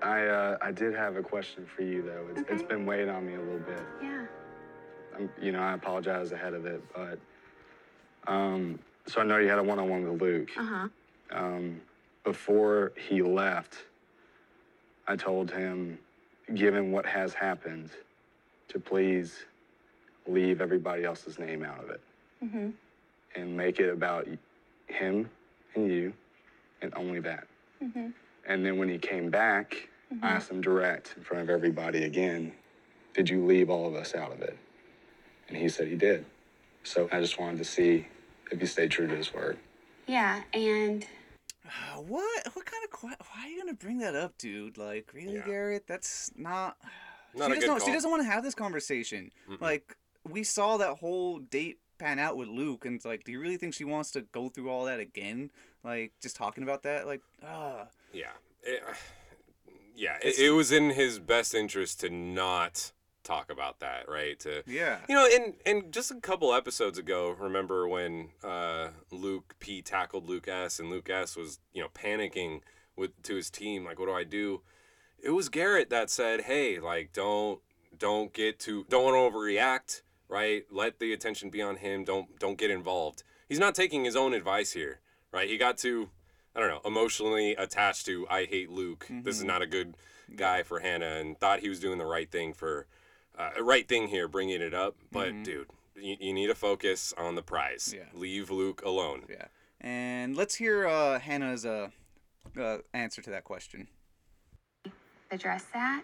I 0.06 0.28
uh, 0.28 0.58
I 0.62 0.72
did 0.72 0.94
have 0.94 1.16
a 1.18 1.22
question 1.24 1.66
for 1.66 1.82
you 1.82 2.02
though. 2.04 2.28
It's, 2.32 2.50
it's 2.50 2.64
been 2.64 2.86
weighing 2.86 3.10
on 3.10 3.26
me 3.26 3.34
a 3.34 3.40
little 3.42 3.60
bit. 3.60 3.82
Yeah. 4.02 4.26
I'm, 5.16 5.30
you 5.42 5.52
know, 5.52 5.60
I 5.62 5.74
apologize 5.74 6.32
ahead 6.32 6.54
of 6.54 6.66
it, 6.66 6.82
but 6.94 7.18
um, 8.28 8.78
so 9.08 9.22
I 9.22 9.24
know 9.24 9.38
you 9.38 9.50
had 9.50 9.60
a 9.60 9.64
one-on-one 9.64 10.10
with 10.12 10.22
Luke. 10.22 10.50
Uh 10.58 10.64
huh. 10.64 10.88
Um, 11.32 11.82
before 12.24 12.92
he 12.96 13.22
left, 13.22 13.78
I 15.08 15.16
told 15.16 15.52
him, 15.52 15.98
given 16.54 16.92
what 16.92 17.06
has 17.06 17.34
happened, 17.34 17.90
to 18.68 18.80
please 18.80 19.46
leave 20.28 20.60
everybody 20.62 21.04
else's 21.04 21.40
name 21.40 21.64
out 21.64 21.84
of 21.84 21.90
it 21.90 22.02
Mm-hmm. 22.44 22.70
and 23.36 23.58
make 23.58 23.80
it 23.80 23.90
about 23.90 24.28
him 24.88 25.30
and 25.74 25.90
you, 25.90 26.14
and 26.82 26.94
only 26.96 27.20
that. 27.22 27.48
Mm-hmm. 27.82 28.10
And 28.48 28.66
then 28.66 28.78
when 28.78 28.90
he 28.90 28.98
came 29.00 29.30
back, 29.32 29.88
I 30.22 30.28
asked 30.30 30.52
him 30.52 30.62
direct 30.62 31.14
in 31.18 31.24
front 31.24 31.44
of 31.44 31.50
everybody 31.50 32.04
again, 32.04 32.54
did 33.14 33.30
you 33.30 33.46
leave 33.46 33.70
all 33.70 33.88
of 33.88 33.96
us 33.96 34.14
out 34.16 34.32
of 34.32 34.42
it? 34.42 34.58
And 35.48 35.58
he 35.58 35.70
said 35.70 35.88
he 35.88 35.96
did. 35.96 36.26
So 36.84 37.10
I 37.12 37.20
just 37.20 37.40
wanted 37.40 37.58
to 37.58 37.66
see 37.66 38.08
if 38.52 38.60
he 38.60 38.66
stayed 38.68 38.92
true 38.92 39.08
to 39.08 39.16
his 39.16 39.34
word. 39.34 39.58
Yeah, 40.08 40.44
and 40.54 41.06
Uh, 41.66 42.00
what? 42.02 42.48
What 42.54 42.66
kind 42.66 42.84
of? 42.84 42.92
Que- 42.92 43.26
why 43.34 43.46
are 43.46 43.50
you 43.50 43.58
gonna 43.60 43.74
bring 43.74 43.98
that 43.98 44.16
up, 44.16 44.38
dude? 44.38 44.78
Like, 44.78 45.12
really, 45.14 45.36
Yeah. 45.38 45.46
Garrett? 45.48 45.88
That's 45.88 46.32
not. 46.38 46.78
Not 47.34 47.48
she 47.48 47.52
a 47.52 47.56
doesn't. 47.56 47.60
good 47.60 47.68
know- 47.68 47.86
She 47.86 47.92
doesn't 47.92 48.10
want 48.12 48.22
to 48.22 48.30
have 48.30 48.44
this 48.44 48.54
conversation. 48.54 49.32
Like, 49.60 49.98
we 50.24 50.44
saw 50.44 50.78
that 50.78 50.98
whole 50.98 51.40
date 51.40 51.80
pan 51.98 52.20
out 52.20 52.38
with 52.38 52.48
Luke, 52.50 52.86
and 52.86 52.96
it's 52.96 53.04
like, 53.06 53.24
do 53.24 53.32
you 53.32 53.40
really 53.40 53.58
think 53.58 53.74
she 53.74 53.84
wants 53.84 54.12
to 54.12 54.22
go 54.22 54.48
through 54.50 54.70
all 54.70 54.86
that 54.86 55.00
again? 55.00 55.50
Like, 55.84 56.14
just 56.22 56.36
talking 56.36 56.64
about 56.64 56.84
that, 56.84 57.08
like, 57.08 57.22
ah. 57.44 57.88
Yeah. 58.14 58.32
It- 58.62 58.84
yeah. 59.96 60.18
It, 60.22 60.40
it 60.40 60.52
was 60.52 60.72
in 60.72 60.92
his 60.92 61.20
best 61.20 61.54
interest 61.54 62.00
to 62.02 62.10
not 62.10 62.92
talk 63.24 63.52
about 63.52 63.80
that, 63.80 64.08
right? 64.08 64.40
To 64.42 64.64
Yeah. 64.68 65.00
You 65.10 65.16
know, 65.16 65.28
and 65.32 65.56
and 65.66 65.92
just 65.92 66.12
a 66.12 66.20
couple 66.22 66.54
episodes 66.54 66.98
ago, 66.98 67.36
remember 67.38 67.88
when 67.88 68.30
uh, 68.44 68.90
Luke 69.12 69.56
P 69.60 69.82
tackled 69.82 70.30
Luke 70.30 70.48
S 70.48 70.80
and 70.80 70.90
Luke 70.90 71.10
S 71.10 71.36
was 71.36 71.60
you 71.74 71.82
know 71.82 71.90
panicking 71.90 72.62
with 72.96 73.22
to 73.24 73.36
his 73.36 73.50
team, 73.50 73.84
like, 73.84 74.00
what 74.00 74.06
do 74.06 74.14
I 74.14 74.24
do? 74.24 74.62
It 75.22 75.32
was 75.32 75.50
Garrett 75.50 75.90
that 75.90 76.10
said, 76.10 76.42
"Hey, 76.42 76.80
like, 76.80 77.12
don't 77.12 77.60
don't 77.98 78.32
get 78.32 78.60
too 78.60 78.86
don't 78.90 79.14
overreact, 79.14 80.02
right? 80.30 80.64
Let 80.72 81.00
the 81.00 81.12
attention 81.14 81.50
be 81.50 81.62
on 81.62 81.78
him. 81.78 82.04
Don't 82.04 82.38
don't 82.40 82.58
get 82.58 82.72
involved." 82.72 83.24
He's 83.50 83.60
not 83.60 83.76
taking 83.76 84.06
his 84.06 84.16
own 84.16 84.34
advice 84.34 84.72
here, 84.72 85.02
right? 85.32 85.48
He 85.48 85.58
got 85.58 85.78
too, 85.78 86.10
I 86.56 86.60
don't 86.62 86.70
know, 86.70 86.82
emotionally 86.86 87.52
attached 87.56 88.06
to 88.06 88.26
I 88.30 88.46
hate 88.46 88.70
Luke. 88.70 89.08
This 89.10 89.38
is 89.38 89.44
not 89.44 89.62
a 89.62 89.68
good 89.68 89.96
guy 90.36 90.64
for 90.64 90.80
Hannah, 90.80 91.18
and 91.18 91.38
thought 91.38 91.60
he 91.60 91.70
was 91.70 91.80
doing 91.80 91.98
the 91.98 92.06
right 92.06 92.32
thing 92.32 92.54
for 92.54 92.88
uh, 93.38 93.50
right 93.62 93.88
thing 93.88 94.08
here, 94.08 94.28
bringing 94.28 94.62
it 94.62 94.74
up. 94.74 94.96
But 95.12 95.44
dude, 95.44 95.68
you, 95.96 96.16
you 96.20 96.34
need 96.34 96.48
to 96.48 96.56
focus 96.56 97.14
on 97.18 97.36
the 97.36 97.42
prize. 97.42 97.94
Yeah. 97.96 98.04
Leave 98.14 98.50
Luke 98.50 98.82
alone. 98.86 99.24
Yeah. 99.30 99.46
And 99.82 100.36
let's 100.36 100.56
hear 100.56 100.88
uh, 100.88 101.20
Hannah's 101.20 101.66
uh, 101.66 101.90
uh, 102.60 102.78
answer 102.94 103.22
to 103.22 103.30
that 103.32 103.44
question. 103.44 103.88
address 105.32 105.66
that. 105.74 106.04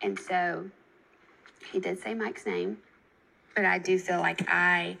And 0.00 0.18
so 0.18 0.70
he 1.72 1.80
did 1.80 2.00
say 2.00 2.14
Mike's 2.14 2.46
name, 2.46 2.78
but 3.56 3.64
I 3.64 3.78
do 3.78 3.98
feel 3.98 4.20
like 4.20 4.44
I 4.48 4.96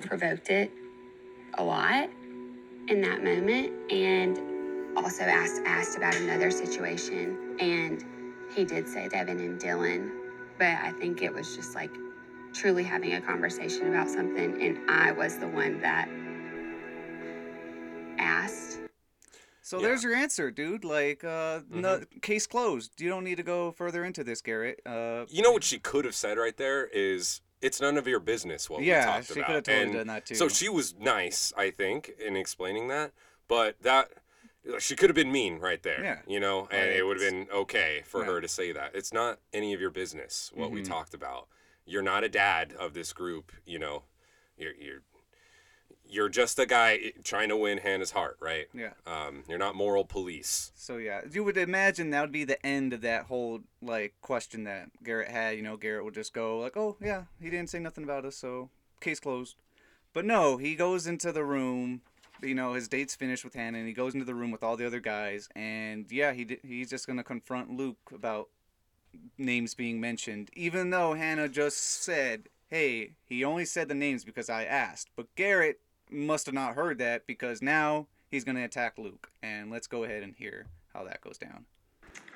provoked 0.00 0.50
it 0.50 0.72
a 1.56 1.62
lot 1.62 2.08
in 2.88 3.00
that 3.00 3.22
moment 3.24 3.72
and 3.90 4.38
also 4.96 5.24
asked 5.24 5.62
asked 5.64 5.96
about 5.96 6.14
another 6.16 6.50
situation 6.50 7.56
and 7.60 8.04
he 8.54 8.64
did 8.64 8.86
say 8.88 9.08
Devin 9.08 9.40
and 9.40 9.60
Dylan, 9.60 10.10
but 10.58 10.68
I 10.68 10.92
think 11.00 11.22
it 11.22 11.32
was 11.32 11.56
just 11.56 11.74
like 11.74 11.90
truly 12.52 12.84
having 12.84 13.14
a 13.14 13.20
conversation 13.20 13.88
about 13.88 14.08
something 14.08 14.62
and 14.62 14.88
I 14.90 15.12
was 15.12 15.38
the 15.38 15.48
one 15.48 15.80
that 15.80 16.08
asked 18.18 18.80
So 19.62 19.78
Yeah. 19.80 19.88
there's 19.88 20.02
your 20.04 20.14
answer, 20.14 20.50
dude. 20.50 20.84
Like, 20.84 21.24
uh, 21.24 21.60
no, 21.70 22.02
case 22.20 22.46
closed. 22.46 23.00
You 23.00 23.08
don't 23.08 23.24
need 23.24 23.36
to 23.36 23.42
go 23.42 23.72
further 23.72 24.04
into 24.04 24.22
this, 24.22 24.42
Garrett. 24.42 24.80
Uh, 24.84 25.24
You 25.30 25.42
know 25.42 25.52
what 25.52 25.64
she 25.64 25.78
could 25.78 26.04
have 26.04 26.14
said 26.14 26.36
right 26.36 26.54
there 26.56 26.86
is 26.86 27.40
it's 27.64 27.80
none 27.80 27.96
of 27.96 28.06
your 28.06 28.20
business 28.20 28.68
what 28.68 28.82
Yeah, 28.82 29.00
we 29.06 29.12
talked 29.12 29.26
she 29.28 29.32
about. 29.40 29.46
could 29.46 29.54
have 29.54 29.64
totally 29.64 29.82
And 29.84 29.92
done 29.94 30.06
that, 30.08 30.26
too. 30.26 30.34
So 30.34 30.48
she 30.48 30.68
was 30.68 30.94
nice, 30.98 31.52
I 31.56 31.70
think, 31.70 32.12
in 32.24 32.36
explaining 32.36 32.88
that, 32.88 33.12
but 33.48 33.76
that 33.82 34.08
she 34.78 34.94
could 34.96 35.08
have 35.10 35.14
been 35.16 35.32
mean 35.32 35.58
right 35.58 35.82
there. 35.82 36.02
Yeah. 36.02 36.18
You 36.26 36.40
know, 36.40 36.68
and 36.70 36.90
it 36.90 37.04
would 37.06 37.20
have 37.20 37.30
been 37.30 37.46
okay 37.52 38.02
for 38.06 38.20
Yeah. 38.20 38.24
Mm-hmm. 38.26 38.34
her 38.34 38.40
to 38.42 38.48
say 38.48 38.72
that. 38.72 38.90
It's 38.94 39.12
not 39.12 39.38
any 39.52 39.72
of 39.74 39.80
your 39.80 39.90
business 39.90 40.50
what 40.54 40.70
we 40.70 40.82
talked 40.82 41.14
about. 41.14 41.48
You're 41.86 42.02
not 42.02 42.24
a 42.24 42.28
dad 42.28 42.72
of 42.78 42.94
this 42.94 43.12
group, 43.12 43.52
you 43.66 43.78
know. 43.78 44.04
You're 44.56 44.74
you're 44.74 45.02
you're 46.14 46.28
just 46.28 46.58
a 46.60 46.66
guy 46.66 47.12
trying 47.24 47.48
to 47.48 47.56
win 47.56 47.78
Hannah's 47.78 48.12
heart, 48.12 48.36
right? 48.40 48.66
Yeah. 48.72 48.92
Um, 49.04 49.42
you're 49.48 49.58
not 49.58 49.74
moral 49.74 50.04
police. 50.04 50.70
So 50.76 50.96
yeah, 50.96 51.22
you 51.30 51.42
would 51.42 51.56
imagine 51.56 52.10
that 52.10 52.20
would 52.20 52.32
be 52.32 52.44
the 52.44 52.64
end 52.64 52.92
of 52.92 53.00
that 53.00 53.24
whole 53.24 53.60
like 53.82 54.14
question 54.20 54.64
that 54.64 54.90
Garrett 55.02 55.28
had. 55.28 55.56
You 55.56 55.62
know, 55.62 55.76
Garrett 55.76 56.04
would 56.04 56.14
just 56.14 56.32
go 56.32 56.60
like, 56.60 56.76
"Oh 56.76 56.96
yeah, 57.00 57.24
he 57.40 57.50
didn't 57.50 57.70
say 57.70 57.80
nothing 57.80 58.04
about 58.04 58.24
us, 58.24 58.36
so 58.36 58.70
case 59.00 59.18
closed." 59.18 59.56
But 60.12 60.24
no, 60.24 60.56
he 60.56 60.76
goes 60.76 61.06
into 61.08 61.32
the 61.32 61.44
room. 61.44 62.02
You 62.40 62.54
know, 62.54 62.74
his 62.74 62.88
date's 62.88 63.16
finished 63.16 63.44
with 63.44 63.54
Hannah, 63.54 63.78
and 63.78 63.88
he 63.88 63.92
goes 63.92 64.14
into 64.14 64.26
the 64.26 64.34
room 64.34 64.52
with 64.52 64.62
all 64.62 64.76
the 64.76 64.86
other 64.86 65.00
guys. 65.00 65.48
And 65.56 66.06
yeah, 66.10 66.32
he 66.32 66.58
he's 66.62 66.90
just 66.90 67.08
gonna 67.08 67.24
confront 67.24 67.70
Luke 67.70 68.12
about 68.14 68.50
names 69.36 69.74
being 69.74 70.00
mentioned, 70.00 70.50
even 70.54 70.90
though 70.90 71.14
Hannah 71.14 71.48
just 71.48 71.78
said, 71.78 72.48
"Hey, 72.68 73.14
he 73.24 73.42
only 73.42 73.64
said 73.64 73.88
the 73.88 73.94
names 73.94 74.24
because 74.24 74.48
I 74.48 74.64
asked." 74.64 75.10
But 75.16 75.34
Garrett 75.34 75.80
must 76.10 76.46
have 76.46 76.54
not 76.54 76.74
heard 76.74 76.98
that 76.98 77.26
because 77.26 77.62
now 77.62 78.06
he's 78.30 78.44
gonna 78.44 78.64
attack 78.64 78.98
Luke. 78.98 79.30
And 79.42 79.70
let's 79.70 79.86
go 79.86 80.04
ahead 80.04 80.22
and 80.22 80.34
hear 80.34 80.66
how 80.92 81.04
that 81.04 81.20
goes 81.20 81.38
down. 81.38 81.64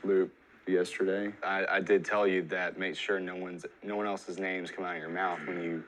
Luke, 0.05 0.31
yesterday, 0.67 1.33
I, 1.43 1.67
I 1.67 1.81
did 1.81 2.05
tell 2.05 2.27
you 2.27 2.43
that 2.45 2.79
make 2.79 2.97
sure 2.97 3.21
no 3.21 3.37
one's 3.37 3.65
no 3.83 3.97
one 3.97 4.07
else's 4.07 4.39
names 4.39 4.71
come 4.71 4.85
out 4.85 4.97
of 4.97 5.01
your 5.01 5.11
mouth 5.11 5.39
when 5.47 5.63
you 5.63 5.85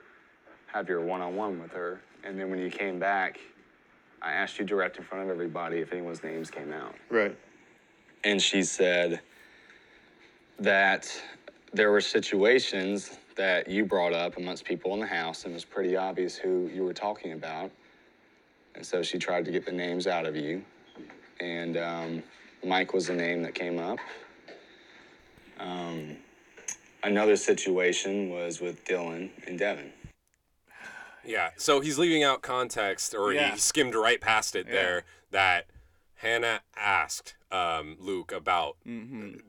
have 0.67 0.87
your 0.87 1.01
one-on-one 1.01 1.61
with 1.61 1.71
her. 1.71 2.01
And 2.23 2.39
then 2.39 2.49
when 2.49 2.59
you 2.59 2.69
came 2.69 2.99
back, 2.99 3.39
I 4.21 4.31
asked 4.31 4.59
you 4.59 4.65
direct 4.65 4.97
in 4.97 5.03
front 5.03 5.23
of 5.23 5.29
everybody 5.29 5.79
if 5.79 5.91
anyone's 5.91 6.23
names 6.23 6.49
came 6.49 6.71
out. 6.71 6.95
Right. 7.09 7.35
And 8.23 8.41
she 8.41 8.63
said 8.63 9.19
that 10.59 11.11
there 11.73 11.91
were 11.91 12.01
situations 12.01 13.17
that 13.35 13.67
you 13.69 13.85
brought 13.85 14.13
up 14.13 14.37
amongst 14.37 14.65
people 14.65 14.93
in 14.93 14.99
the 14.99 15.07
house, 15.07 15.43
and 15.45 15.51
it 15.51 15.55
was 15.55 15.65
pretty 15.65 15.95
obvious 15.95 16.35
who 16.35 16.69
you 16.73 16.83
were 16.83 16.93
talking 16.93 17.33
about. 17.33 17.71
And 18.75 18.85
so 18.85 19.01
she 19.03 19.17
tried 19.17 19.45
to 19.45 19.51
get 19.51 19.65
the 19.65 19.71
names 19.71 20.07
out 20.07 20.25
of 20.25 20.35
you. 20.35 20.63
And 21.39 21.77
um, 21.77 22.23
Mike 22.63 22.93
was 22.93 23.07
the 23.07 23.13
name 23.13 23.41
that 23.43 23.53
came 23.55 23.79
up. 23.79 23.99
Um, 25.59 26.17
another 27.03 27.35
situation 27.35 28.29
was 28.29 28.61
with 28.61 28.83
Dylan 28.85 29.29
and 29.47 29.57
Devin. 29.59 29.91
Yeah. 31.25 31.49
So 31.57 31.79
he's 31.79 31.99
leaving 31.99 32.23
out 32.23 32.41
context, 32.41 33.13
or 33.13 33.33
Yeah. 33.33 33.51
he 33.51 33.59
skimmed 33.59 33.95
right 33.95 34.19
past 34.19 34.55
it 34.55 34.65
Yeah. 34.67 34.73
there, 34.73 35.03
that 35.31 35.67
Hannah 36.15 36.61
asked 36.75 37.35
um, 37.51 37.97
Luke 37.99 38.31
about 38.31 38.77
the, 38.85 38.91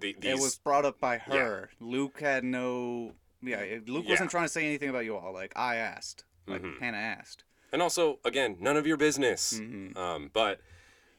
these. 0.00 0.14
Mm-hmm. 0.16 0.26
It 0.26 0.38
was 0.38 0.56
brought 0.56 0.84
up 0.84 0.98
by 0.98 1.18
her. 1.18 1.70
Luke 1.80 2.20
had 2.20 2.44
no. 2.44 3.12
Yeah, 3.42 3.78
Luke 3.86 4.04
Yeah. 4.04 4.10
wasn't 4.12 4.30
trying 4.30 4.44
to 4.44 4.48
say 4.48 4.64
anything 4.64 4.88
about 4.88 5.04
you 5.04 5.16
all. 5.16 5.32
Like 5.32 5.52
I 5.56 5.76
asked, 5.76 6.24
like 6.46 6.62
Mm-hmm. 6.62 6.80
Hannah 6.82 6.96
asked. 6.98 7.44
and 7.72 7.82
also, 7.82 8.18
again, 8.24 8.56
none 8.60 8.76
of 8.76 8.86
your 8.86 8.96
business. 8.96 9.54
Mm-hmm. 9.54 9.96
Um, 9.98 10.30
but, 10.32 10.60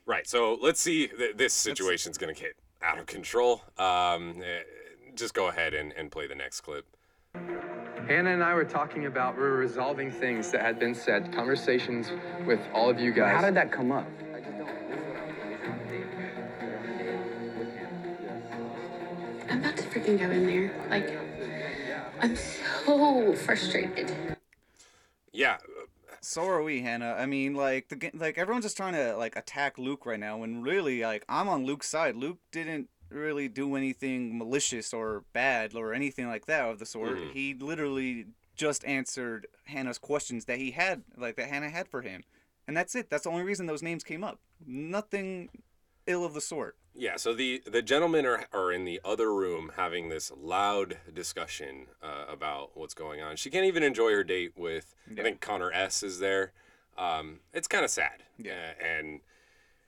right. 0.06 0.28
So 0.28 0.58
let's 0.62 0.80
see. 0.80 1.08
Th- 1.08 1.36
this 1.36 1.54
situation's 1.54 2.18
going 2.18 2.34
to 2.34 2.40
get 2.42 2.56
out 2.82 3.00
of 3.00 3.06
control. 3.08 3.62
Um, 3.78 4.42
eh, 4.44 4.62
just 5.16 5.34
go 5.34 5.48
ahead 5.48 5.74
and, 5.74 5.94
and 5.94 6.12
play 6.12 6.28
the 6.28 6.36
next 6.36 6.62
clip. 6.62 6.86
Hannah 8.08 8.32
and 8.32 8.44
I 8.44 8.54
were 8.54 8.66
talking 8.66 9.06
about 9.06 9.36
we 9.36 9.42
were 9.44 9.58
resolving 9.58 10.12
things 10.12 10.52
that 10.52 10.62
had 10.62 10.78
been 10.80 10.94
said, 10.94 11.34
conversations 11.34 12.12
with 12.46 12.60
all 12.74 12.90
of 12.90 13.00
you 13.00 13.12
guys. 13.14 13.34
How 13.36 13.42
did 13.42 13.56
that 13.56 13.72
come 13.72 13.92
up? 13.92 14.06
I 14.36 14.40
just 14.42 14.58
don't. 14.58 14.70
I'm 19.50 19.60
about 19.60 19.78
to 19.78 19.84
freaking 19.84 20.20
go 20.20 20.30
in 20.32 20.46
there. 20.48 20.74
Like, 20.90 21.18
I'm 22.24 22.38
so 22.38 23.34
frustrated. 23.34 24.16
Yeah. 25.34 25.58
So 26.22 26.44
are 26.48 26.64
we, 26.64 26.82
Hannah. 26.82 27.16
I 27.20 27.26
mean, 27.26 27.54
like 27.54 27.90
the 27.90 28.12
like 28.14 28.38
everyone's 28.38 28.64
just 28.64 28.78
trying 28.78 28.94
to 28.94 29.18
like 29.18 29.36
attack 29.36 29.78
Luke 29.78 30.06
right 30.06 30.20
now, 30.20 30.38
when 30.38 30.62
really 30.62 31.02
like 31.02 31.26
I'm 31.28 31.50
on 31.50 31.66
Luke's 31.66 31.90
side. 31.90 32.16
Luke 32.16 32.38
didn't 32.54 32.88
really 33.10 33.50
do 33.50 33.76
anything 33.76 34.38
malicious 34.38 34.94
or 34.94 35.26
bad 35.34 35.76
or 35.76 35.94
anything 35.94 36.28
like 36.28 36.46
that 36.46 36.70
of 36.70 36.80
the 36.80 36.86
sort. 36.86 37.18
Mm. 37.18 37.32
He 37.32 37.54
literally 37.56 38.28
just 38.56 38.86
answered 38.86 39.48
Hannah's 39.66 39.98
questions 39.98 40.46
that 40.46 40.60
he 40.60 40.72
had, 40.72 41.04
like 41.18 41.36
that 41.36 41.50
Hannah 41.50 41.70
had 41.70 41.90
for 41.90 42.04
him, 42.04 42.24
and 42.70 42.78
that's 42.78 42.96
it. 42.96 43.10
That's 43.10 43.26
the 43.26 43.32
only 43.32 43.44
reason 43.44 43.66
those 43.66 43.84
names 43.84 44.06
came 44.06 44.24
up. 44.24 44.40
Nothing 44.66 45.50
ill 46.08 46.24
of 46.24 46.34
the 46.34 46.42
sort. 46.42 46.78
Yeah, 46.96 47.16
so 47.18 47.34
the 47.34 47.64
the 47.66 47.82
gentlemen 47.82 48.26
are 48.26 48.46
are 48.54 48.72
in 48.72 48.86
the 48.86 49.02
other 49.04 49.34
room 49.34 49.72
having 49.76 50.10
this 50.10 50.32
loud 50.36 50.98
discussion 51.14 51.88
uh, 52.02 52.26
about 52.32 52.72
what's 52.76 52.94
going 52.94 53.22
on. 53.22 53.36
She 53.36 53.50
can't 53.50 53.66
even 53.66 53.82
enjoy 53.84 54.12
her 54.12 54.24
date 54.24 54.54
with. 54.56 54.96
I 55.18 55.22
think 55.22 55.42
Connor 55.42 55.72
S 55.72 56.04
is 56.04 56.20
there. 56.20 56.52
Um, 56.98 57.40
it's 57.54 57.68
kind 57.68 57.84
of 57.84 57.90
sad. 57.90 58.24
Yeah. 58.38 58.52
Uh, 58.54 58.84
and 58.86 59.20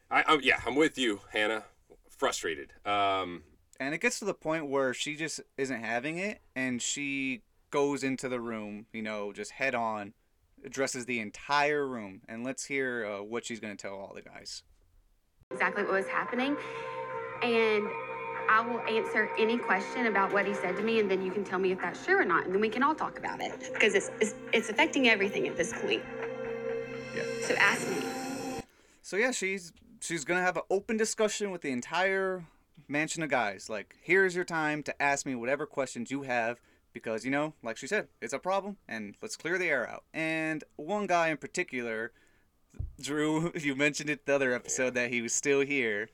I, 0.09 0.24
I 0.27 0.39
yeah, 0.41 0.62
I'm 0.65 0.75
with 0.75 0.97
you, 0.97 1.21
Hannah. 1.31 1.65
Frustrated. 2.09 2.71
Um, 2.85 3.43
And 3.79 3.93
it 3.93 4.00
gets 4.00 4.19
to 4.19 4.25
the 4.25 4.33
point 4.33 4.67
where 4.67 4.93
she 4.93 5.15
just 5.15 5.41
isn't 5.57 5.83
having 5.83 6.17
it 6.17 6.39
and 6.55 6.81
she 6.81 7.41
goes 7.71 8.03
into 8.03 8.29
the 8.29 8.39
room, 8.39 8.85
you 8.93 9.01
know, 9.01 9.33
just 9.33 9.51
head 9.51 9.75
on, 9.75 10.13
addresses 10.63 11.05
the 11.05 11.19
entire 11.19 11.85
room. 11.85 12.21
And 12.27 12.43
let's 12.43 12.65
hear 12.65 13.05
uh, 13.05 13.21
what 13.21 13.45
she's 13.45 13.59
going 13.59 13.75
to 13.75 13.81
tell 13.81 13.95
all 13.95 14.13
the 14.15 14.21
guys. 14.21 14.63
Exactly 15.51 15.83
what 15.83 15.91
was 15.93 16.07
happening. 16.07 16.55
And 17.42 17.88
I 18.50 18.62
will 18.62 18.80
answer 18.82 19.30
any 19.38 19.58
question 19.58 20.08
about 20.08 20.32
what 20.32 20.46
he 20.46 20.54
said 20.54 20.75
to 20.77 20.84
me, 20.84 21.00
and 21.00 21.10
then 21.10 21.22
you 21.22 21.32
can 21.32 21.44
tell 21.44 21.60
me 21.60 21.72
if 21.72 21.82
that's 21.82 22.06
true 22.06 22.20
or 22.20 22.25
not, 22.25 22.46
and 22.46 22.54
then 22.54 22.62
we 22.62 22.70
can 22.70 22.84
all 22.84 22.96
talk 22.96 23.18
about 23.18 23.42
it 23.42 23.72
because 23.74 23.96
it's 23.96 24.12
it's, 24.20 24.36
it's 24.54 24.70
affecting 24.70 25.10
everything 25.10 25.48
at 25.48 25.58
this 25.58 25.74
point. 25.74 26.04
Yeah. 27.15 27.24
So 27.42 27.56
ask 27.56 27.88
me. 27.89 28.62
So 29.01 29.18
yeah, 29.18 29.32
she's 29.32 29.74
she's 30.00 30.25
gonna 30.25 30.42
have 30.42 30.58
an 30.58 30.63
open 30.70 30.98
discussion 30.98 31.51
with 31.51 31.62
the 31.62 31.72
entire 31.72 32.46
mansion 32.88 33.24
of 33.24 33.30
guys. 33.30 33.70
Like, 33.70 33.96
here's 34.01 34.36
your 34.36 34.46
time 34.46 34.84
to 34.84 35.01
ask 35.01 35.25
me 35.25 35.36
whatever 35.36 35.65
questions 35.65 36.12
you 36.12 36.24
have 36.24 36.60
because 36.94 37.25
you 37.25 37.32
know, 37.32 37.54
like 37.62 37.77
she 37.77 37.88
said, 37.88 38.08
it's 38.22 38.34
a 38.34 38.39
problem, 38.39 38.77
and 38.88 39.15
let's 39.22 39.36
clear 39.36 39.58
the 39.58 39.68
air 39.68 39.88
out. 39.88 40.04
And 40.13 40.63
one 40.77 41.08
guy 41.08 41.30
in 41.30 41.38
particular, 41.38 42.13
Drew, 43.00 43.51
you 43.60 43.75
mentioned 43.75 44.10
it 44.10 44.25
the 44.25 44.36
other 44.36 44.54
episode 44.54 44.94
that 44.96 45.12
he 45.12 45.22
was 45.22 45.34
still 45.34 45.62
here. 45.62 46.10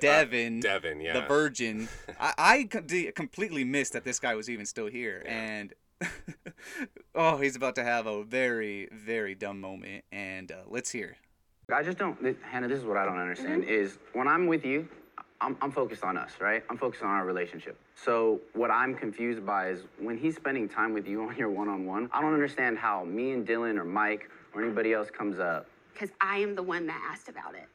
Devin, 0.00 0.60
Devin, 0.60 1.00
yeah. 1.00 1.12
the 1.14 1.22
Virgin. 1.22 1.88
I, 2.20 2.32
I 2.38 3.12
completely 3.14 3.64
missed 3.64 3.92
that 3.92 4.04
this 4.04 4.18
guy 4.18 4.34
was 4.34 4.48
even 4.50 4.66
still 4.66 4.86
here, 4.86 5.22
Yeah. 5.24 5.32
and 5.32 5.74
oh, 7.14 7.36
he's 7.36 7.56
about 7.56 7.74
to 7.76 7.84
have 7.84 8.06
a 8.06 8.24
very, 8.24 8.88
very 8.92 9.34
dumb 9.34 9.60
moment. 9.60 10.04
And 10.10 10.50
uh, 10.50 10.56
let's 10.66 10.90
hear. 10.90 11.16
I 11.72 11.82
just 11.82 11.96
don't, 11.98 12.18
Hannah, 12.42 12.68
this 12.68 12.78
is 12.78 12.84
what 12.84 12.96
I 12.96 13.04
don't 13.04 13.18
understand 13.18 13.64
is 13.64 13.98
when 14.12 14.28
I'm 14.28 14.46
with 14.46 14.64
you, 14.64 14.88
I'm, 15.40 15.56
I'm 15.60 15.72
focused 15.72 16.04
on 16.04 16.16
us, 16.16 16.32
right? 16.40 16.62
I'm 16.70 16.76
focused 16.76 17.02
on 17.02 17.08
our 17.08 17.24
relationship. 17.24 17.76
So 17.96 18.40
what 18.52 18.70
I'm 18.70 18.94
confused 18.94 19.44
by 19.44 19.70
is 19.70 19.84
when 19.98 20.16
he's 20.16 20.36
spending 20.36 20.68
time 20.68 20.92
with 20.92 21.06
you 21.06 21.22
on 21.22 21.36
your 21.36 21.50
one-on-one, 21.50 22.10
I 22.12 22.20
don't 22.20 22.34
understand 22.34 22.78
how 22.78 23.04
me 23.04 23.32
and 23.32 23.46
Dylan 23.46 23.76
or 23.76 23.84
Mike 23.84 24.30
or 24.54 24.62
anybody 24.62 24.92
else 24.92 25.10
comes 25.10 25.38
up. 25.38 25.66
Because 25.92 26.10
I 26.20 26.38
am 26.38 26.54
the 26.54 26.62
one 26.62 26.86
that 26.86 27.00
asked 27.10 27.28
about 27.28 27.54
it. 27.54 27.66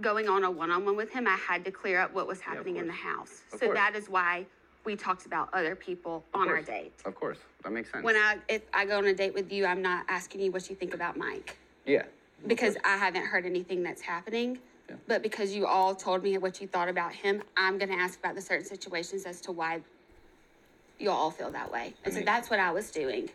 Going 0.00 0.28
on 0.28 0.44
a 0.44 0.50
one 0.50 0.70
on 0.70 0.84
one 0.84 0.96
with 0.96 1.10
him, 1.10 1.26
I 1.26 1.36
had 1.36 1.64
to 1.64 1.70
clear 1.70 2.00
up 2.00 2.14
what 2.14 2.26
was 2.26 2.40
happening 2.40 2.76
in 2.76 2.86
the 2.86 2.92
house. 2.92 3.42
Of 3.52 3.60
so 3.60 3.66
course. 3.66 3.78
that 3.78 3.94
is 3.94 4.08
why 4.08 4.46
we 4.84 4.96
talked 4.96 5.26
about 5.26 5.52
other 5.52 5.74
people 5.74 6.24
on 6.32 6.48
our 6.48 6.56
course. 6.56 6.66
date. 6.66 6.92
Of 7.04 7.14
course, 7.14 7.38
that 7.62 7.72
makes 7.72 7.90
sense. 7.92 8.04
When 8.04 8.16
I 8.16 8.38
if 8.48 8.62
I 8.72 8.86
go 8.86 8.98
on 8.98 9.06
a 9.06 9.14
date 9.14 9.34
with 9.34 9.52
you, 9.52 9.66
I'm 9.66 9.82
not 9.82 10.06
asking 10.08 10.40
you 10.40 10.52
what 10.52 10.70
you 10.70 10.76
think 10.76 10.94
about 10.94 11.16
Mike. 11.16 11.58
yeah. 11.84 12.04
because 12.46 12.76
I 12.84 12.96
haven't 12.96 13.26
heard 13.26 13.44
anything 13.44 13.82
that's 13.82 14.00
happening. 14.00 14.58
Yeah. 14.88 14.96
But 15.06 15.22
because 15.22 15.54
you 15.54 15.66
all 15.66 15.94
told 15.94 16.22
me 16.22 16.38
what 16.38 16.60
you 16.60 16.66
thought 16.66 16.88
about 16.88 17.12
him, 17.12 17.42
I'm 17.56 17.76
going 17.78 17.90
to 17.90 17.98
ask 17.98 18.18
about 18.18 18.34
the 18.34 18.40
certain 18.40 18.64
situations 18.66 19.24
as 19.24 19.40
to 19.42 19.52
why 19.52 19.80
you 20.98 21.10
all 21.10 21.30
feel 21.30 21.50
that 21.50 21.70
way. 21.70 21.94
And 22.04 22.12
so 22.12 22.20
that's 22.22 22.50
what 22.50 22.58
I 22.58 22.72
was 22.72 22.90
doing. 22.90 23.28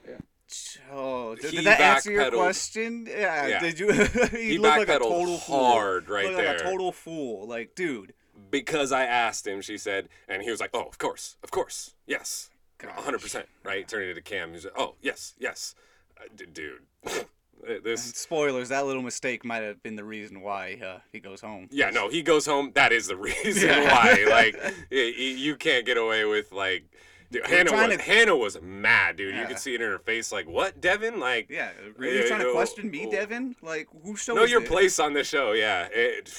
Oh, 0.91 1.35
did, 1.35 1.51
did 1.51 1.65
that 1.65 1.79
answer 1.79 2.11
your 2.11 2.29
question? 2.31 3.07
Yeah. 3.09 3.47
Yeah. 3.47 3.59
Did 3.59 3.79
you? 3.79 3.91
He 4.31 4.57
look 4.57 4.77
like 4.77 4.89
a 4.89 4.99
total 4.99 5.37
hard 5.37 6.05
fool. 6.05 6.15
right 6.15 6.27
Like 6.27 6.35
there. 6.37 6.55
a 6.55 6.59
total 6.59 6.91
fool. 6.91 7.47
Like, 7.47 7.75
dude. 7.75 8.13
because 8.51 8.91
I 8.91 9.05
asked 9.05 9.47
him, 9.47 9.61
she 9.61 9.77
said, 9.77 10.09
and 10.27 10.41
he 10.43 10.51
was 10.51 10.59
like, 10.59 10.69
"Oh, 10.73 10.83
of 10.83 10.97
course, 10.97 11.37
of 11.43 11.51
course, 11.51 11.93
yes, 12.05 12.49
hundred 12.83 13.21
percent." 13.21 13.47
Right, 13.63 13.87
turning 13.87 14.13
to 14.13 14.21
Cam, 14.21 14.51
he's 14.53 14.65
like, 14.65 14.73
"Oh, 14.77 14.95
yes, 15.01 15.33
yes, 15.39 15.73
uh, 16.19 16.25
d- 16.35 16.45
dude." 16.53 16.83
this, 17.83 18.03
Spoilers. 18.03 18.69
That 18.69 18.85
little 18.85 19.01
mistake 19.01 19.43
might 19.43 19.63
have 19.63 19.81
been 19.81 19.95
the 19.95 20.03
reason 20.03 20.41
why 20.41 20.79
uh, 20.85 20.99
he 21.11 21.19
goes 21.19 21.41
home. 21.41 21.67
yeah, 21.71 21.89
no, 21.89 22.09
he 22.09 22.21
goes 22.21 22.45
home. 22.45 22.71
That 22.75 22.91
is 22.91 23.07
the 23.07 23.15
reason 23.29 23.69
Yeah. 23.69 23.91
why. 23.91 24.25
Like, 24.29 24.73
you 24.91 25.55
can't 25.55 25.85
get 25.85 25.97
away 25.97 26.25
with 26.25 26.51
like. 26.51 26.83
Dude, 27.31 27.45
Hannah 27.47 27.69
trying 27.71 27.89
was 27.89 27.97
to- 27.97 28.03
Hannah 28.03 28.35
was 28.35 28.61
mad, 28.61 29.15
dude. 29.17 29.33
You 29.33 29.41
Yeah. 29.41 29.47
could 29.47 29.59
see 29.59 29.73
it 29.73 29.81
in 29.81 29.89
her 29.89 29.99
face, 29.99 30.31
like, 30.31 30.47
"What, 30.47 30.79
Devin? 30.79 31.19
Like, 31.19 31.49
Yeah. 31.49 31.71
Really 31.97 32.19
Yeah, 32.21 32.27
trying 32.27 32.39
to 32.41 32.45
no, 32.47 32.53
question 32.53 32.89
me, 32.91 33.05
oh. 33.07 33.11
Devin? 33.11 33.55
Like, 33.61 33.87
who 34.03 34.15
show 34.15 34.35
know 34.35 34.43
your 34.43 34.59
this? 34.61 34.69
place 34.69 34.99
on 34.99 35.13
this 35.13 35.27
show 35.27 35.51
yeah 35.53 35.87
it, 35.91 36.31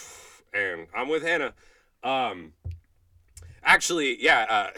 and 0.54 0.86
i'm 0.94 1.08
with 1.08 1.22
hannah 1.22 1.52
um 2.02 2.52
actually 3.64 4.22
yeah 4.22 4.70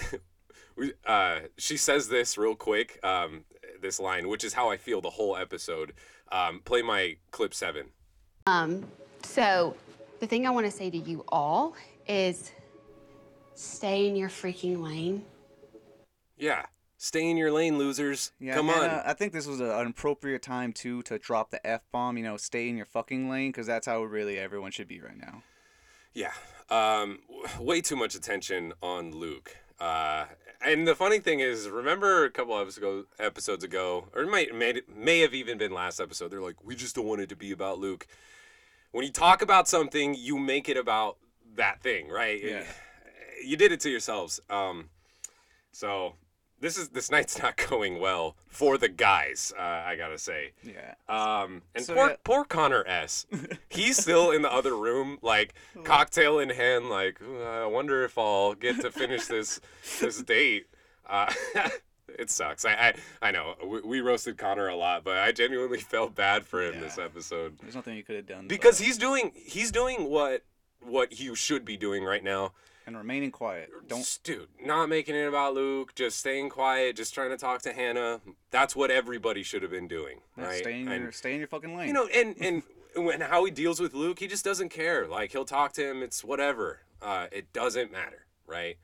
uh, 0.76 0.82
uh 1.08 1.40
she 1.56 1.76
says 1.76 2.08
this 2.08 2.38
real 2.38 2.54
quick 2.56 2.98
um 3.04 3.44
this 3.80 4.00
line 4.00 4.28
which 4.28 4.42
is 4.44 4.54
how 4.54 4.70
i 4.70 4.76
feel 4.76 5.00
the 5.00 5.10
whole 5.10 5.36
episode 5.36 5.92
um 6.32 6.60
play 6.64 6.82
my 6.82 7.16
clip 7.30 7.52
seven 7.54 7.86
Um, 8.46 8.86
so 9.22 9.76
the 10.20 10.26
thing 10.26 10.46
I 10.46 10.50
want 10.50 10.64
to 10.66 10.72
say 10.72 10.88
to 10.90 10.96
you 10.96 11.22
all 11.28 11.74
is 12.08 12.50
stay 13.54 14.08
in 14.08 14.16
your 14.16 14.30
freaking 14.30 14.82
lane. 14.82 15.22
Yeah 16.38 16.66
stay 16.98 17.30
in 17.30 17.36
your 17.36 17.50
lane 17.50 17.78
losers 17.78 18.32
Yeah, 18.38 18.54
come 18.54 18.68
on 18.68 18.80
Hannah, 18.80 19.02
I 19.06 19.14
think 19.14 19.32
this 19.32 19.46
was 19.46 19.60
an 19.60 19.86
appropriate 19.86 20.42
time 20.42 20.72
too 20.72 21.02
to 21.04 21.18
drop 21.18 21.50
the 21.50 21.64
f 21.66 21.82
bomb. 21.92 22.18
You 22.18 22.24
know, 22.24 22.36
stay 22.36 22.68
in 22.68 22.76
your 22.76 22.86
fucking 22.86 23.30
lane, 23.30 23.50
because 23.50 23.66
that's 23.66 23.86
how 23.86 24.02
really 24.02 24.38
everyone 24.38 24.72
should 24.72 24.88
be 24.88 25.00
right 25.00 25.16
now. 25.16 25.42
Yeah. 26.12 26.32
Um, 26.70 27.20
w- 27.28 27.64
way 27.64 27.80
too 27.80 27.96
much 27.96 28.14
attention 28.14 28.74
on 28.82 29.12
Luke. 29.12 29.56
Uh, 29.80 30.26
and 30.60 30.88
the 30.88 30.96
funny 30.96 31.20
thing 31.20 31.38
is, 31.38 31.68
remember 31.68 32.24
a 32.24 32.30
couple 32.30 32.58
episodes 32.58 32.78
ago, 32.78 33.04
episodes 33.20 33.64
ago 33.64 34.08
or 34.12 34.22
it 34.22 34.28
might 34.28 34.54
may, 34.54 34.82
may 34.92 35.20
have 35.20 35.34
even 35.34 35.56
been 35.56 35.72
last 35.72 36.00
episode. 36.00 36.32
They're 36.32 36.42
like, 36.42 36.64
we 36.64 36.74
just 36.74 36.96
don't 36.96 37.06
want 37.06 37.20
it 37.20 37.28
to 37.28 37.36
be 37.36 37.52
about 37.52 37.78
Luke. 37.78 38.06
When 38.90 39.04
you 39.04 39.12
talk 39.12 39.40
about 39.40 39.68
something, 39.68 40.16
you 40.18 40.38
make 40.38 40.68
it 40.68 40.76
about 40.76 41.18
that 41.54 41.80
thing, 41.80 42.08
right? 42.08 42.42
Yeah. 42.42 42.64
You 43.44 43.56
did 43.56 43.70
it 43.70 43.78
to 43.80 43.90
yourselves. 43.90 44.40
Um, 44.50 44.88
so 45.70 46.14
this 46.60 46.76
is 46.76 46.88
this 46.90 47.10
night's 47.10 47.38
not 47.42 47.56
going 47.68 47.98
well 48.00 48.36
for 48.46 48.78
the 48.78 48.88
guys. 48.88 49.52
Uh, 49.58 49.62
I 49.62 49.96
gotta 49.96 50.18
say. 50.18 50.52
Yeah. 50.62 50.94
Um, 51.08 51.62
and 51.74 51.84
So, 51.84 51.94
poor, 51.94 52.08
yeah. 52.10 52.16
poor 52.24 52.44
Connor 52.44 52.84
S. 52.86 53.26
He's 53.68 53.96
still 53.96 54.30
in 54.30 54.42
the 54.42 54.52
other 54.52 54.76
room, 54.76 55.18
like 55.22 55.54
cocktail 55.84 56.38
in 56.38 56.50
hand. 56.50 56.88
Like, 56.90 57.20
"Uh, 57.22 57.42
I 57.64 57.66
wonder 57.66 58.04
if 58.04 58.16
I'll 58.18 58.54
get 58.54 58.80
to 58.80 58.90
finish 58.90 59.26
this 59.26 59.60
this 60.00 60.22
date. 60.22 60.66
Uh, 61.08 61.32
it 62.18 62.30
sucks. 62.30 62.64
I, 62.64 62.72
I 62.72 62.94
I 63.28 63.30
know 63.30 63.54
we, 63.64 63.80
we 63.82 64.00
roasted 64.00 64.36
Connor 64.38 64.68
a 64.68 64.76
lot, 64.76 65.04
but 65.04 65.16
I 65.18 65.32
genuinely 65.32 65.78
felt 65.78 66.14
bad 66.14 66.44
for 66.44 66.62
him 66.62 66.80
this 66.80 66.98
episode 66.98 67.58
There's 67.60 67.74
nothing 67.74 67.96
you 67.96 68.02
could 68.02 68.16
have 68.16 68.26
done. 68.26 68.40
but- 68.42 68.48
because 68.48 68.78
he's 68.78 68.98
doing 68.98 69.32
he's 69.34 69.70
doing 69.70 70.10
what 70.10 70.42
what 70.80 71.18
you 71.20 71.34
should 71.34 71.64
be 71.64 71.76
doing 71.76 72.04
right 72.04 72.22
now. 72.24 72.52
And 72.88 72.96
remaining 72.96 73.30
quiet. 73.30 73.70
Don't. 73.86 74.18
Dude, 74.24 74.48
not 74.64 74.88
making 74.88 75.14
it 75.14 75.26
about 75.28 75.54
Luke, 75.54 75.94
just 75.94 76.18
staying 76.18 76.48
quiet, 76.48 76.96
just 76.96 77.12
trying 77.14 77.30
to 77.30 77.36
talk 77.36 77.62
to 77.62 77.72
Hannah. 77.72 78.20
That's 78.50 78.74
what 78.74 78.90
everybody 78.90 79.42
should 79.42 79.62
have 79.62 79.70
been 79.70 79.86
doing, 79.88 80.20
right? 80.36 80.56
Stay 80.58 80.80
in 80.80 80.88
And- 80.88 81.02
your 81.04 81.12
stay 81.12 81.34
in 81.34 81.38
your 81.38 81.48
fucking 81.48 81.76
lane. 81.76 81.86
you 81.88 81.92
know, 81.94 82.06
and 82.08 82.34
and 82.40 82.62
when 82.96 83.20
how 83.20 83.44
he 83.44 83.50
deals 83.50 83.78
with 83.78 83.94
Luke, 83.94 84.18
he 84.18 84.26
just 84.26 84.44
doesn't 84.44 84.70
care. 84.70 85.06
Like 85.06 85.30
he'll 85.32 85.44
talk 85.44 85.72
to 85.74 85.86
him, 85.88 86.02
it's 86.02 86.24
whatever. 86.24 86.80
Uh, 87.00 87.26
it 87.30 87.52
doesn't 87.52 87.92
matter, 87.92 88.26
right? 88.46 88.76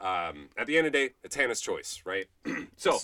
Um, 0.00 0.48
at 0.56 0.66
the 0.68 0.78
end 0.78 0.86
of 0.86 0.92
the 0.92 1.08
day, 1.08 1.14
it's 1.24 1.34
Hannah's 1.34 1.60
choice, 1.60 2.00
right? 2.06 2.26
so 2.76 2.98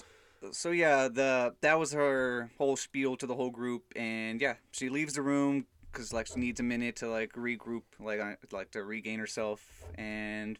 so 0.52 0.70
yeah, 0.70 1.08
the 1.08 1.54
that 1.62 1.78
was 1.80 1.92
her 1.92 2.50
whole 2.58 2.76
spiel 2.76 3.16
to 3.16 3.26
the 3.26 3.34
whole 3.34 3.50
group, 3.50 3.82
and 3.96 4.40
yeah, 4.40 4.54
she 4.70 4.88
leaves 4.88 5.14
the 5.14 5.22
room 5.22 5.66
because 5.94 6.12
like 6.12 6.26
she 6.26 6.40
needs 6.40 6.60
a 6.60 6.64
minute 6.64 6.96
to 6.96 7.08
like 7.08 7.32
regroup, 7.34 7.82
like 8.00 8.20
like 8.52 8.70
to 8.72 8.82
regain 8.82 9.18
herself, 9.18 9.64
and 9.94 10.58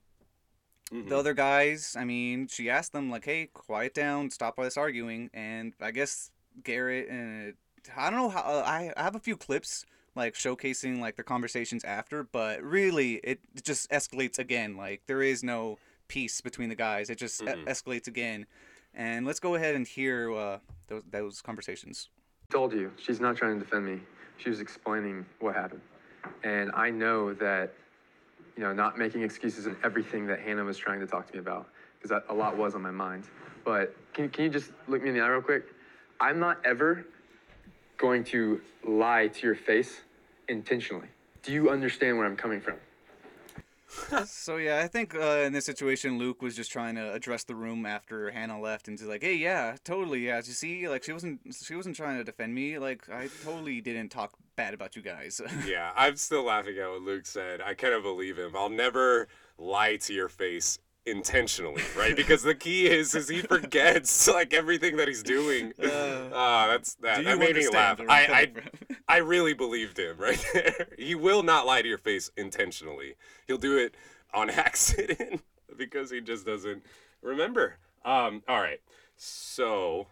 Mm-hmm. 0.93 1.09
the 1.09 1.17
other 1.17 1.33
guys, 1.35 1.97
I 1.99 2.05
mean, 2.05 2.47
she 2.47 2.69
asked 2.71 2.93
them 2.93 3.11
like, 3.11 3.25
"Hey, 3.25 3.47
quiet 3.53 3.95
down, 3.95 4.31
stop 4.31 4.55
all 4.59 4.65
this 4.65 4.77
arguing," 4.77 5.31
and 5.33 5.73
I 5.81 5.91
guess 5.91 6.31
Garrett 6.63 7.09
and 7.09 7.55
I 7.97 8.11
don't 8.11 8.19
know 8.21 8.29
how 8.29 8.41
uh, 8.41 8.63
I 8.67 8.93
I 8.97 9.03
have 9.03 9.15
a 9.15 9.19
few 9.21 9.37
clips 9.37 9.87
like 10.15 10.35
showcasing 10.35 11.01
like 11.01 11.17
the 11.17 11.23
conversations 11.25 11.85
after, 11.85 12.23
but 12.23 12.63
really 12.63 13.15
it 13.25 13.41
just 13.63 13.91
escalates 13.91 14.39
again. 14.39 14.77
Like 14.77 15.03
there 15.07 15.23
is 15.23 15.43
no 15.43 15.79
peace 16.07 16.41
between 16.43 16.69
the 16.69 16.77
guys; 16.77 17.09
it 17.11 17.19
just 17.19 17.41
e- 17.43 17.47
Mhm. 17.47 17.65
escalates 17.65 18.07
again. 18.07 18.47
And 18.93 19.27
let's 19.27 19.41
go 19.41 19.55
ahead 19.57 19.75
and 19.75 19.87
hear 19.89 20.33
uh, 20.33 20.59
those 20.89 21.03
those 21.11 21.43
conversations. 21.43 22.09
told 22.51 22.73
you 22.73 22.93
she's 22.99 23.21
not 23.21 23.37
trying 23.37 23.59
to 23.59 23.65
defend 23.65 23.87
me. 23.87 24.01
She 24.39 24.51
was 24.51 24.61
explaining 24.61 25.25
what 25.41 25.55
happened. 25.55 25.81
And 26.43 26.71
I 26.75 26.91
know 26.91 27.35
that, 27.35 27.75
you 28.57 28.63
know, 28.63 28.73
not 28.73 28.99
making 28.99 29.23
excuses 29.23 29.67
and 29.67 29.77
everything 29.85 30.27
that 30.27 30.41
Hannah 30.41 30.65
was 30.65 30.79
trying 30.79 31.01
to 31.01 31.07
talk 31.07 31.27
to 31.29 31.35
me 31.35 31.41
about, 31.41 31.69
because 32.01 32.23
a 32.29 32.35
lot 32.35 32.57
was 32.57 32.75
on 32.75 32.83
my 32.83 32.91
mind. 32.91 33.25
But 33.65 33.95
can, 34.13 34.29
can 34.29 34.45
you 34.45 34.51
just 34.51 34.73
look 34.89 35.03
me 35.03 35.09
in 35.09 35.15
the 35.15 35.21
eye 35.21 35.29
real 35.29 35.41
quick? 35.41 35.65
I'm 36.21 36.39
not 36.39 36.59
ever 36.65 37.07
going 37.97 38.25
to 38.25 38.61
lie 38.87 39.29
to 39.29 39.47
your 39.47 39.55
face 39.55 40.01
intentionally. 40.49 41.09
Do 41.43 41.53
you 41.53 41.71
understand 41.71 42.17
where 42.17 42.27
I'm 42.27 42.37
coming 42.37 42.61
from? 42.61 42.77
So 44.27 44.57
yeah, 44.57 44.81
I 44.83 44.89
think 44.89 45.15
uh, 45.15 45.43
in 45.45 45.53
this 45.53 45.65
situation, 45.65 46.19
Luke 46.19 46.43
was 46.43 46.57
just 46.57 46.71
trying 46.71 46.95
to 46.97 47.13
address 47.13 47.45
the 47.45 47.55
room 47.55 47.87
after 47.87 48.31
Hannah 48.31 48.61
left, 48.61 48.89
and 48.89 48.99
he's 48.99 49.07
like, 49.09 49.23
"Hey, 49.23 49.37
yeah, 49.37 49.77
totally, 49.85 50.27
yeah." 50.27 50.37
You 50.37 50.43
see, 50.43 50.89
like 50.89 51.05
she 51.05 51.13
wasn't 51.13 51.41
she 51.53 51.75
wasn't 51.75 51.97
trying 51.97 52.19
to 52.19 52.25
defend 52.25 52.55
me. 52.55 52.79
Like 52.79 53.09
I 53.09 53.29
totally 53.45 53.81
didn't 53.81 54.11
talk 54.11 54.33
bad 54.57 54.75
about 54.75 54.97
you 54.97 55.03
guys. 55.03 55.41
yeah, 55.67 55.93
I'm 55.97 56.17
still 56.17 56.45
laughing 56.45 56.79
at 56.79 56.91
what 56.91 57.03
Luke 57.03 57.27
said. 57.27 57.61
I 57.61 57.75
kind 57.75 57.95
of 57.95 58.03
believe 58.03 58.39
him. 58.39 58.53
I'll 58.57 58.69
never 58.69 59.29
lie 59.59 59.97
to 59.97 60.13
your 60.13 60.29
face 60.29 60.79
intentionally, 61.07 61.83
right? 61.97 62.17
Because 62.25 62.43
the 62.43 62.55
key 62.55 62.87
is 62.87 63.15
is 63.15 63.29
he 63.29 63.41
forgets 63.43 64.27
like 64.39 64.55
everything 64.55 64.97
that 64.97 65.09
he's 65.09 65.23
doing. 65.23 65.73
Uh, 65.83 66.31
Ah, 66.33 66.67
that's 66.69 66.95
that. 66.97 67.25
That 67.25 67.39
made 67.39 67.57
me 67.57 67.69
laugh. 67.69 68.01
I'm 68.01 68.11
I, 68.11 68.23
I 68.23 68.47
coming 68.47 68.63
from? 68.89 68.97
I 69.09 69.17
really 69.19 69.55
believed 69.55 69.99
him 69.99 70.17
right 70.19 70.43
there. 70.53 70.89
He 70.99 71.15
will 71.15 71.43
not 71.43 71.67
lie 71.67 71.83
to 71.83 71.89
your 71.89 71.99
face 71.99 72.31
intentionally. 72.37 73.15
He'll 73.47 73.59
do 73.59 73.77
it 73.77 73.95
on 74.33 74.51
accident 74.51 75.43
because 75.77 76.11
he 76.11 76.21
just 76.21 76.47
doesn't 76.47 76.83
remember. 77.23 77.77
Um, 78.05 78.43
all 78.49 78.61
right. 78.61 78.81
So, 79.17 80.07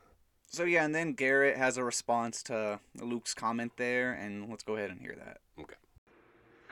So 0.49 0.65
yeah, 0.65 0.85
and 0.85 0.95
then 0.95 1.13
Garrett 1.15 1.57
has 1.57 1.77
a 1.77 1.85
response 1.85 2.43
to 2.45 2.79
Luke's 3.01 3.35
comment 3.35 3.73
there, 3.77 4.13
and 4.13 4.49
let's 4.49 4.63
go 4.63 4.77
ahead 4.77 4.91
and 4.91 5.01
hear 5.01 5.15
that. 5.17 5.39
okay. 5.61 5.75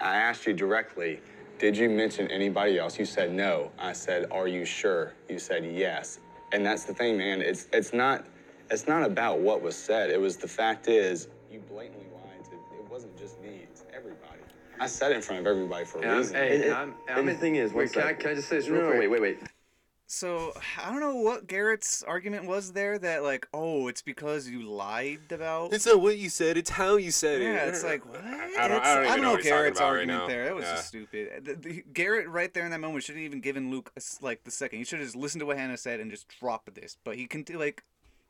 I 0.01 0.17
asked 0.17 0.47
you 0.47 0.53
directly, 0.55 1.21
did 1.61 1.77
you 1.77 1.91
mention 1.91 2.27
anybody 2.31 2.79
else? 2.79 2.99
You 2.99 3.05
said 3.05 3.33
no. 3.33 3.71
I 3.79 3.93
said, 3.93 4.27
are 4.33 4.49
you 4.49 4.65
sure? 4.65 5.13
You 5.29 5.39
said 5.39 5.65
yes. 5.65 6.19
And 6.53 6.65
that's 6.65 6.85
the 6.85 6.95
thing, 6.95 7.19
man. 7.19 7.43
It's 7.43 7.69
it's 7.73 7.93
not 7.93 8.25
it's 8.71 8.89
not 8.89 9.03
about 9.05 9.41
what 9.41 9.63
was 9.63 9.77
said. 9.77 10.11
It 10.11 10.21
was 10.21 10.37
the 10.39 10.49
fact 10.49 10.89
is 10.89 11.29
you 11.53 11.61
blatantly 11.61 12.07
lied 12.15 12.45
to 12.47 12.53
it 12.77 12.91
wasn't 12.91 13.17
just 13.17 13.41
me, 13.41 13.67
it's 13.71 13.85
everybody. 13.95 14.41
I 14.81 14.87
said 14.87 15.13
it 15.13 15.17
in 15.17 15.23
front 15.23 15.41
of 15.41 15.47
everybody 15.47 15.85
for 15.85 15.99
a 15.99 16.03
And 16.03 16.11
I'm, 16.13 16.19
reason. 16.19 16.37
hey, 16.37 16.55
And- 16.55 16.65
and 16.65 16.75
I'm, 16.75 16.95
and 17.09 17.19
I'm 17.19 17.27
the 17.27 17.35
thing 17.35 17.57
is, 17.57 17.75
wait, 17.75 17.93
can 17.93 18.03
I, 18.03 18.15
can 18.15 18.31
I 18.31 18.35
just 18.35 18.49
say 18.49 18.57
this 18.57 18.67
No, 18.67 18.73
real 18.75 18.83
no, 18.83 18.89
quick? 18.89 19.01
wait, 19.01 19.09
wait, 19.09 19.21
wait. 19.21 19.39
So 20.13 20.53
I 20.77 20.91
don't 20.91 20.99
know 20.99 21.15
what 21.15 21.47
Garrett's 21.47 22.03
argument 22.03 22.45
was 22.47 22.73
there. 22.73 22.99
That 22.99 23.23
like, 23.23 23.47
oh, 23.55 23.87
it's 23.87 24.03
because 24.03 24.49
you 24.49 24.63
lied 24.63 25.31
about. 25.31 25.73
It's 25.73 25.87
not 25.87 26.01
what 26.01 26.19
you 26.19 26.29
said, 26.29 26.57
it's 26.57 26.69
how 26.69 26.97
you 26.97 27.13
said 27.13 27.41
it. 27.41 27.45
Yeah, 27.45 27.67
it's 27.67 27.85
like 27.93 28.05
what? 28.05 28.21
I, 28.25 28.65
I 28.65 28.67
don't, 28.69 28.83
I 28.83 28.95
don't 28.97 29.07
even 29.07 29.23
know, 29.23 29.31
what 29.31 29.41
he's 29.41 29.49
talking 29.49 29.59
Garrett's 29.63 29.79
about 29.79 29.93
right 29.93 29.99
argument 30.01 30.27
there. 30.27 30.45
That 30.47 30.57
was 30.57 30.65
Yeah. 30.65 30.75
just 30.75 30.89
stupid. 30.89 31.45
The- 31.45 31.55
the- 31.55 31.85
Garrett 31.93 32.29
right 32.29 32.53
there 32.53 32.65
in 32.65 32.73
that 32.73 32.81
moment 32.81 33.05
shouldn't 33.05 33.25
even 33.25 33.41
given 33.41 33.71
Luke 33.71 33.93
a 33.95 33.99
s 33.99 34.19
like 34.21 34.43
the 34.43 34.51
second. 34.51 34.81
He 34.81 34.85
should 34.85 34.99
have 34.99 35.07
just 35.07 35.17
listened 35.17 35.41
to 35.43 35.47
what 35.47 35.57
Hannah 35.57 35.77
said 35.77 36.01
and 36.01 36.11
just 36.11 36.27
dropped 36.41 36.75
this. 36.75 36.97
But 37.05 37.15
he 37.15 37.29
can 37.29 37.45
like, 37.55 37.85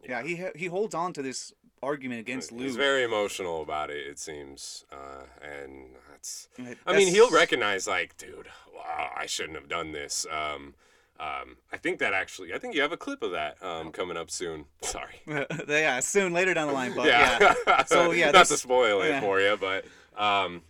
yeah, 0.06 0.22
he 0.22 0.44
he 0.54 0.66
holds 0.66 0.94
on 0.94 1.14
to 1.14 1.22
this 1.22 1.54
argument 1.82 2.20
against 2.20 2.52
Luke. 2.52 2.64
He's 2.66 2.76
very 2.76 3.04
emotional 3.04 3.62
about 3.62 3.88
it, 3.88 4.06
it 4.06 4.18
seems, 4.18 4.84
uh, 4.92 5.22
and 5.42 5.86
that's. 6.10 6.50
Like, 6.58 6.76
I 6.86 6.94
mean, 6.94 7.08
he'll 7.08 7.30
recognize 7.30 7.86
like, 7.86 8.18
dude, 8.18 8.48
wow, 8.74 9.12
I 9.16 9.24
shouldn't 9.24 9.54
have 9.54 9.70
done 9.70 9.92
this. 9.92 10.26
Um, 10.30 10.74
um, 11.20 11.58
I 11.70 11.76
think 11.76 11.98
that 11.98 12.14
actually, 12.14 12.54
I 12.54 12.58
think 12.58 12.74
you 12.74 12.80
have 12.80 12.92
a 12.92 12.96
clip 12.96 13.22
of 13.22 13.32
that 13.32 13.62
um, 13.62 13.92
coming 13.92 14.16
up 14.16 14.30
soon. 14.30 14.64
Sorry. 14.82 15.20
yeah, 15.68 16.00
soon 16.00 16.32
later 16.32 16.54
down 16.54 16.68
the 16.68 16.72
line. 16.72 16.94
But 16.96 17.06
yeah. 17.06 17.54
yeah. 17.66 17.84
So, 17.84 18.10
yeah, 18.12 18.30
not 18.30 18.46
to 18.46 18.56
spoil 18.56 19.02
it 19.02 19.10
yeah. 19.10 19.20
for 19.20 19.38
you, 19.38 19.58
but 19.60 19.84
um, 20.16 20.62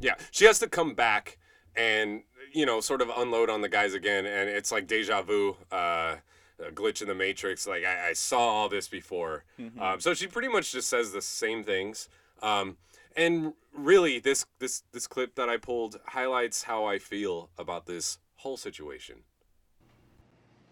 yeah, 0.00 0.14
she 0.30 0.46
has 0.46 0.58
to 0.60 0.68
come 0.68 0.94
back 0.94 1.36
and 1.76 2.22
you 2.52 2.64
know 2.64 2.80
sort 2.80 3.02
of 3.02 3.10
unload 3.14 3.50
on 3.50 3.60
the 3.60 3.68
guys 3.68 3.92
again, 3.92 4.24
and 4.24 4.48
it's 4.48 4.72
like 4.72 4.86
deja 4.86 5.22
vu. 5.22 5.56
Uh, 5.70 6.16
a 6.62 6.70
glitch 6.70 7.00
in 7.00 7.08
the 7.08 7.14
matrix 7.14 7.66
like 7.66 7.86
i, 7.86 8.10
I 8.10 8.12
saw 8.12 8.38
all 8.38 8.68
this 8.68 8.86
before 8.86 9.44
Mm-hmm. 9.58 9.80
um, 9.80 9.98
so 9.98 10.12
she 10.12 10.26
pretty 10.26 10.48
much 10.48 10.72
just 10.72 10.90
says 10.90 11.10
the 11.10 11.22
same 11.22 11.64
things 11.64 12.10
um, 12.42 12.76
and 13.16 13.54
really 13.74 14.18
this 14.18 14.44
this 14.58 14.82
this 14.92 15.06
clip 15.06 15.36
that 15.36 15.48
i 15.48 15.56
pulled 15.56 15.98
highlights 16.08 16.64
how 16.64 16.84
i 16.84 16.98
feel 16.98 17.48
about 17.56 17.86
this 17.86 18.18
whole 18.36 18.58
situation 18.58 19.22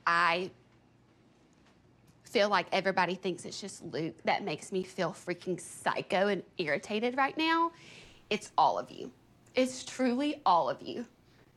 I 0.08 0.50
feel 2.24 2.48
like 2.48 2.66
everybody 2.72 3.14
thinks 3.14 3.44
it's 3.44 3.60
just 3.60 3.84
Luke 3.84 4.14
that 4.24 4.42
makes 4.42 4.72
me 4.72 4.82
feel 4.82 5.10
freaking 5.10 5.60
psycho 5.60 6.28
and 6.28 6.42
irritated 6.56 7.14
right 7.16 7.36
now. 7.36 7.72
It's 8.30 8.50
all 8.56 8.78
of 8.78 8.90
you. 8.90 9.10
It's 9.54 9.84
truly 9.84 10.40
all 10.46 10.70
of 10.70 10.80
you 10.80 11.04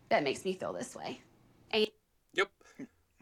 that 0.10 0.24
makes 0.24 0.44
me 0.44 0.52
feel 0.52 0.74
this 0.74 0.98
way. 0.98 1.22
And 1.72 1.88
yep 2.34 2.50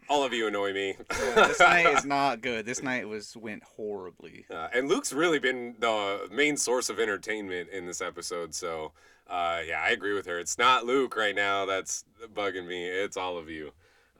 all 0.08 0.24
of 0.24 0.32
you 0.32 0.48
annoy 0.48 0.72
me 0.72 0.96
this 1.08 1.60
night 1.60 1.86
is 1.96 2.04
not 2.04 2.42
good. 2.42 2.66
This 2.66 2.82
night 2.82 3.08
was 3.08 3.36
went 3.36 3.62
horribly. 3.62 4.44
Uh, 4.50 4.66
and 4.74 4.88
Luke's 4.88 5.12
really 5.12 5.38
been 5.38 5.76
the 5.78 6.28
main 6.32 6.56
source 6.56 6.90
of 6.90 6.98
entertainment 6.98 7.70
in 7.70 7.86
this 7.86 8.00
episode. 8.00 8.52
So, 8.52 8.90
uh, 9.28 9.60
yeah, 9.64 9.80
I 9.80 9.90
agree 9.90 10.12
with 10.12 10.26
her. 10.26 10.40
It's 10.40 10.58
not 10.58 10.84
Luke 10.84 11.16
right 11.16 11.36
now 11.36 11.64
that's 11.66 12.04
bugging 12.34 12.66
me. 12.66 12.84
It's 12.84 13.16
all 13.16 13.38
of 13.38 13.48
you. 13.48 13.70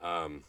Um, 0.01 0.45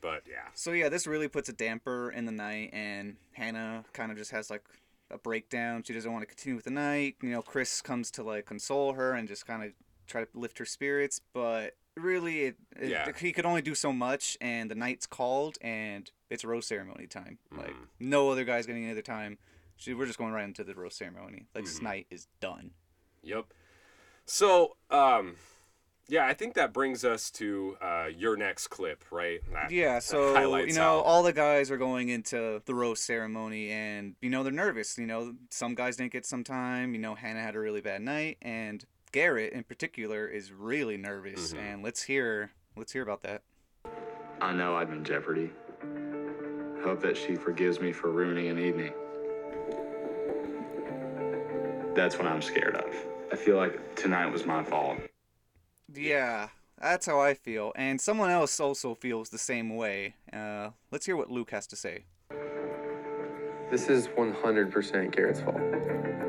but 0.00 0.22
yeah, 0.28 0.48
So 0.54 0.72
yeah, 0.72 0.88
this 0.88 1.06
really 1.06 1.28
puts 1.28 1.48
a 1.48 1.52
damper 1.52 2.10
in 2.10 2.24
the 2.26 2.32
night, 2.32 2.70
and 2.72 3.16
Hannah 3.32 3.84
kind 3.92 4.10
of 4.12 4.18
just 4.18 4.30
has 4.30 4.50
like 4.50 4.62
a 5.10 5.18
breakdown. 5.18 5.82
She 5.84 5.92
doesn't 5.92 6.10
want 6.12 6.22
to 6.22 6.26
continue 6.26 6.56
with 6.56 6.64
the 6.64 6.70
night. 6.70 7.16
You 7.22 7.30
know, 7.30 7.42
Chris 7.42 7.80
comes 7.82 8.10
to 8.12 8.22
like 8.22 8.44
console 8.46 8.92
her 8.94 9.12
and 9.14 9.26
just 9.28 9.46
kind 9.46 9.62
of 9.64 9.72
try 10.06 10.22
to 10.24 10.28
lift 10.34 10.58
her 10.58 10.64
spirits, 10.64 11.20
but 11.32 11.76
really, 11.96 12.44
it, 12.46 12.56
it, 12.78 12.88
Yeah. 12.90 13.10
he 13.18 13.32
could 13.32 13.46
only 13.46 13.62
do 13.62 13.74
so 13.74 13.92
much. 13.92 14.36
And 14.40 14.70
the 14.70 14.74
night's 14.74 15.06
called, 15.06 15.58
and 15.60 16.10
it's 16.30 16.44
rose 16.44 16.66
ceremony 16.66 17.06
time. 17.06 17.38
Like 17.50 17.70
Mhm. 17.70 17.86
no 18.00 18.30
other 18.30 18.44
guy's 18.44 18.66
getting 18.66 18.82
any 18.84 18.92
other 18.92 19.02
time. 19.02 19.38
She, 19.76 19.94
we're 19.94 20.06
just 20.06 20.18
going 20.18 20.32
right 20.32 20.44
into 20.44 20.62
the 20.64 20.74
rose 20.74 20.94
ceremony. 20.94 21.46
Like 21.54 21.64
Mm-hmm. 21.64 21.72
this 21.72 21.82
night 21.82 22.06
is 22.10 22.26
done. 22.40 22.72
yep. 23.22 23.46
So, 24.24 24.76
um, 24.90 25.36
yeah, 26.08 26.26
I 26.26 26.34
think 26.34 26.54
that 26.54 26.72
brings 26.72 27.04
us 27.04 27.30
to 27.32 27.76
uh, 27.82 28.06
your 28.16 28.36
next 28.36 28.68
clip, 28.68 29.04
right? 29.10 29.40
That- 29.52 29.70
Yeah, 29.70 29.98
so 29.98 30.32
you 30.68 30.72
know, 30.74 30.80
how- 30.80 31.00
all 31.00 31.22
the 31.22 31.32
guys 31.32 31.70
are 31.70 31.76
going 31.76 32.08
into 32.08 32.62
the 32.64 32.74
rose 32.74 33.00
ceremony, 33.00 33.70
and 33.70 34.14
you 34.22 34.30
know 34.30 34.42
they're 34.42 34.52
nervous. 34.52 34.96
You 34.98 35.06
know, 35.06 35.34
some 35.50 35.74
guys 35.74 35.96
didn't 35.96 36.12
get 36.12 36.24
some 36.26 36.44
time. 36.44 36.94
You 36.94 37.00
know, 37.00 37.14
Hannah 37.14 37.42
had 37.42 37.54
a 37.56 37.58
really 37.60 37.80
bad 37.80 38.02
night, 38.02 38.38
and 38.42 38.84
Garrett 39.12 39.52
in 39.52 39.64
particular 39.64 40.26
is 40.28 40.52
really 40.52 40.96
nervous. 40.96 41.52
Mhm. 41.52 41.58
And 41.58 41.82
let's 41.82 42.02
hear, 42.02 42.50
let's 42.76 42.92
hear 42.92 43.02
about 43.02 43.22
that. 43.22 43.42
I 44.40 44.52
know 44.52 44.76
I'm 44.76 44.92
in 44.92 45.02
jeopardy. 45.04 45.50
Hope 46.84 47.00
that 47.00 47.16
she 47.16 47.34
forgives 47.34 47.80
me 47.80 47.92
for 47.92 48.10
ruining 48.10 48.48
an 48.48 48.58
evening. 48.58 48.92
That's 51.94 52.18
what 52.18 52.26
I'm 52.28 52.42
scared 52.42 52.76
of. 52.76 52.94
I 53.32 53.36
feel 53.36 53.56
like 53.56 53.96
tonight 53.96 54.26
was 54.26 54.44
my 54.44 54.62
fault. 54.62 54.98
Yeah, 55.92 56.48
that's 56.80 57.06
how 57.06 57.20
I 57.20 57.34
feel, 57.34 57.72
and 57.76 58.00
someone 58.00 58.30
else 58.30 58.58
also 58.58 58.94
feels 58.94 59.28
the 59.28 59.38
same 59.38 59.76
way. 59.76 60.14
Uh, 60.32 60.70
let's 60.90 61.06
hear 61.06 61.16
what 61.16 61.30
Luke 61.30 61.50
has 61.50 61.66
to 61.68 61.76
say. 61.76 62.04
This 63.70 63.88
is 63.88 64.08
100% 64.08 65.14
Garrett's 65.14 65.40
fault. 65.40 66.25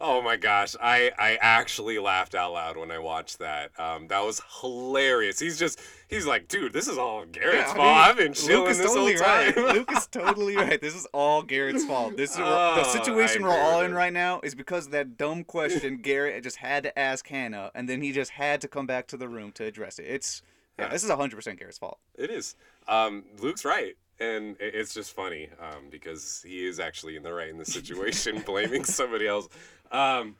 Oh 0.00 0.20
my 0.22 0.36
gosh, 0.36 0.74
I 0.80 1.10
I 1.18 1.36
actually 1.40 1.98
laughed 1.98 2.34
out 2.34 2.52
loud 2.52 2.76
when 2.76 2.90
I 2.90 2.98
watched 2.98 3.38
that. 3.38 3.70
Um, 3.78 4.08
that 4.08 4.20
was 4.24 4.40
hilarious. 4.60 5.38
He's 5.38 5.58
just 5.58 5.80
he's 6.08 6.26
like, 6.26 6.48
dude, 6.48 6.72
this 6.72 6.88
is 6.88 6.98
all 6.98 7.24
Garrett's 7.26 7.54
Yeah, 7.56 7.62
I 7.72 7.74
fault. 7.74 7.78
mean, 7.78 7.86
I've 7.96 8.16
been 8.16 8.32
chilling 8.32 8.60
Luke 8.62 8.70
is 8.70 8.78
this 8.78 8.86
totally 8.86 9.14
whole 9.14 9.22
time. 9.24 9.52
right. 9.64 9.74
Luke 9.74 9.92
is 9.92 10.06
totally 10.06 10.56
right. 10.56 10.80
This 10.80 10.94
is 10.94 11.06
all 11.12 11.42
Garrett's 11.42 11.84
fault. 11.84 12.16
This 12.16 12.30
is 12.32 12.36
the 12.36 12.44
Oh, 12.44 12.82
situation 12.92 13.44
I 13.44 13.48
we're 13.48 13.58
all 13.60 13.80
in 13.82 13.94
right 13.94 14.12
now 14.12 14.40
is 14.42 14.54
because 14.54 14.86
of 14.86 14.92
that 14.92 15.16
dumb 15.16 15.44
question 15.44 15.98
Garrett 16.02 16.42
just 16.42 16.56
had 16.56 16.82
to 16.84 16.98
ask 16.98 17.26
Hannah, 17.28 17.70
and 17.74 17.88
then 17.88 18.02
he 18.02 18.12
just 18.12 18.32
had 18.32 18.60
to 18.62 18.68
come 18.68 18.86
back 18.86 19.06
to 19.08 19.16
the 19.16 19.28
room 19.28 19.52
to 19.52 19.64
address 19.64 19.98
it. 19.98 20.04
It's 20.08 20.42
yeah, 20.78 20.86
Yeah. 20.86 20.90
this 20.92 21.04
is 21.04 21.10
hundred 21.10 21.36
percent 21.36 21.58
Garrett's 21.58 21.78
fault. 21.78 21.98
It 22.16 22.30
is. 22.30 22.56
Um, 22.88 23.24
Luke's 23.40 23.64
right. 23.64 23.96
And 24.22 24.56
it's 24.60 24.94
just 24.94 25.12
funny 25.16 25.48
um, 25.60 25.88
because 25.90 26.44
he 26.46 26.64
is 26.64 26.78
actually 26.78 27.16
in 27.16 27.24
the 27.24 27.32
right 27.32 27.48
in 27.48 27.58
the 27.58 27.64
situation, 27.64 28.40
blaming 28.46 28.84
somebody 28.84 29.26
else. 29.26 29.48
Um, 29.90 30.36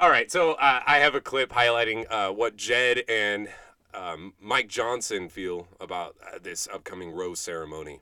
all 0.00 0.10
right, 0.10 0.28
so 0.32 0.54
uh, 0.54 0.80
I 0.84 0.98
have 0.98 1.14
a 1.14 1.20
clip 1.20 1.50
highlighting 1.50 2.06
uh, 2.10 2.32
what 2.32 2.56
Jed 2.56 3.04
and 3.08 3.48
um, 3.94 4.34
Mike 4.40 4.66
Johnson 4.66 5.28
feel 5.28 5.68
about 5.80 6.16
uh, 6.26 6.40
this 6.42 6.66
upcoming 6.72 7.12
rose 7.12 7.38
ceremony. 7.38 8.00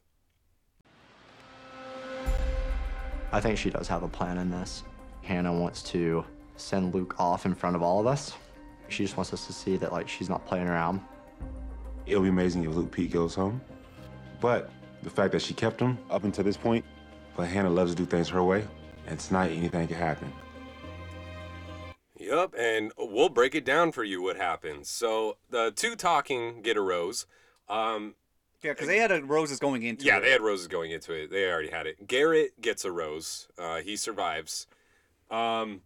I 3.32 3.40
think 3.40 3.59
she 3.59 3.68
does 3.68 3.88
have 3.88 4.02
a 4.02 4.09
plan 4.09 4.38
in 4.38 4.50
this. 4.50 4.82
Hannah 5.20 5.52
wants 5.52 5.82
to 5.90 6.24
send 6.56 6.94
Luke 6.94 7.16
off 7.18 7.44
in 7.44 7.54
front 7.54 7.76
of 7.76 7.82
all 7.82 8.00
of 8.00 8.06
us. 8.06 8.32
She 8.88 9.04
just 9.04 9.18
wants 9.18 9.35
us 9.35 9.46
to 9.46 9.52
see 9.52 9.76
that 9.76 9.92
like 9.92 10.09
she's 10.09 10.30
not 10.30 10.46
playing 10.46 10.68
around. 10.68 11.02
It'll 12.06 12.22
be 12.22 12.30
amazing 12.30 12.64
if 12.64 12.70
Luke 12.70 12.90
P 12.90 13.06
goes 13.06 13.35
home. 13.35 13.61
But 14.40 14.70
the 15.02 15.11
fact 15.11 15.32
that 15.32 15.42
she 15.42 15.54
kept 15.54 15.80
him 15.80 15.98
up 16.11 16.24
until 16.24 16.44
this 16.44 16.56
point, 16.56 16.85
but 17.37 17.46
Hannah 17.48 17.70
loves 17.70 17.92
to 17.92 17.96
do 17.96 18.06
things 18.06 18.28
her 18.30 18.42
way, 18.42 18.64
and 19.06 19.18
tonight 19.18 19.52
anything 19.52 19.87
can 19.88 19.96
happen. 19.96 20.32
Yep, 22.18 22.54
and 22.59 22.92
we'll 22.98 23.28
break 23.28 23.54
it 23.54 23.64
down 23.64 23.92
for 23.92 24.02
you 24.02 24.22
what 24.22 24.37
happens. 24.37 24.88
So 24.88 25.37
the 25.50 25.70
two 25.70 25.94
talking 25.96 26.62
get 26.62 26.76
a 26.76 26.80
rose. 26.80 27.26
Um, 27.68 28.14
Yeah, 28.62 28.72
because 28.72 28.87
they 28.88 28.98
had 28.98 29.12
a 29.12 29.22
roses 29.22 29.59
going 29.59 29.82
into 29.82 30.04
Yeah, 30.06 30.16
it. 30.18 30.20
they 30.22 30.30
had 30.30 30.40
roses 30.40 30.66
going 30.66 30.90
into 30.90 31.12
it. 31.12 31.30
They 31.30 31.48
already 31.50 31.68
had 31.70 31.87
it. 31.87 32.06
Garrett 32.06 32.61
gets 32.61 32.85
a 32.85 32.90
rose. 32.90 33.48
Uh, 33.59 33.80
he 33.80 33.96
survives. 33.96 34.66
Um, 35.30 35.82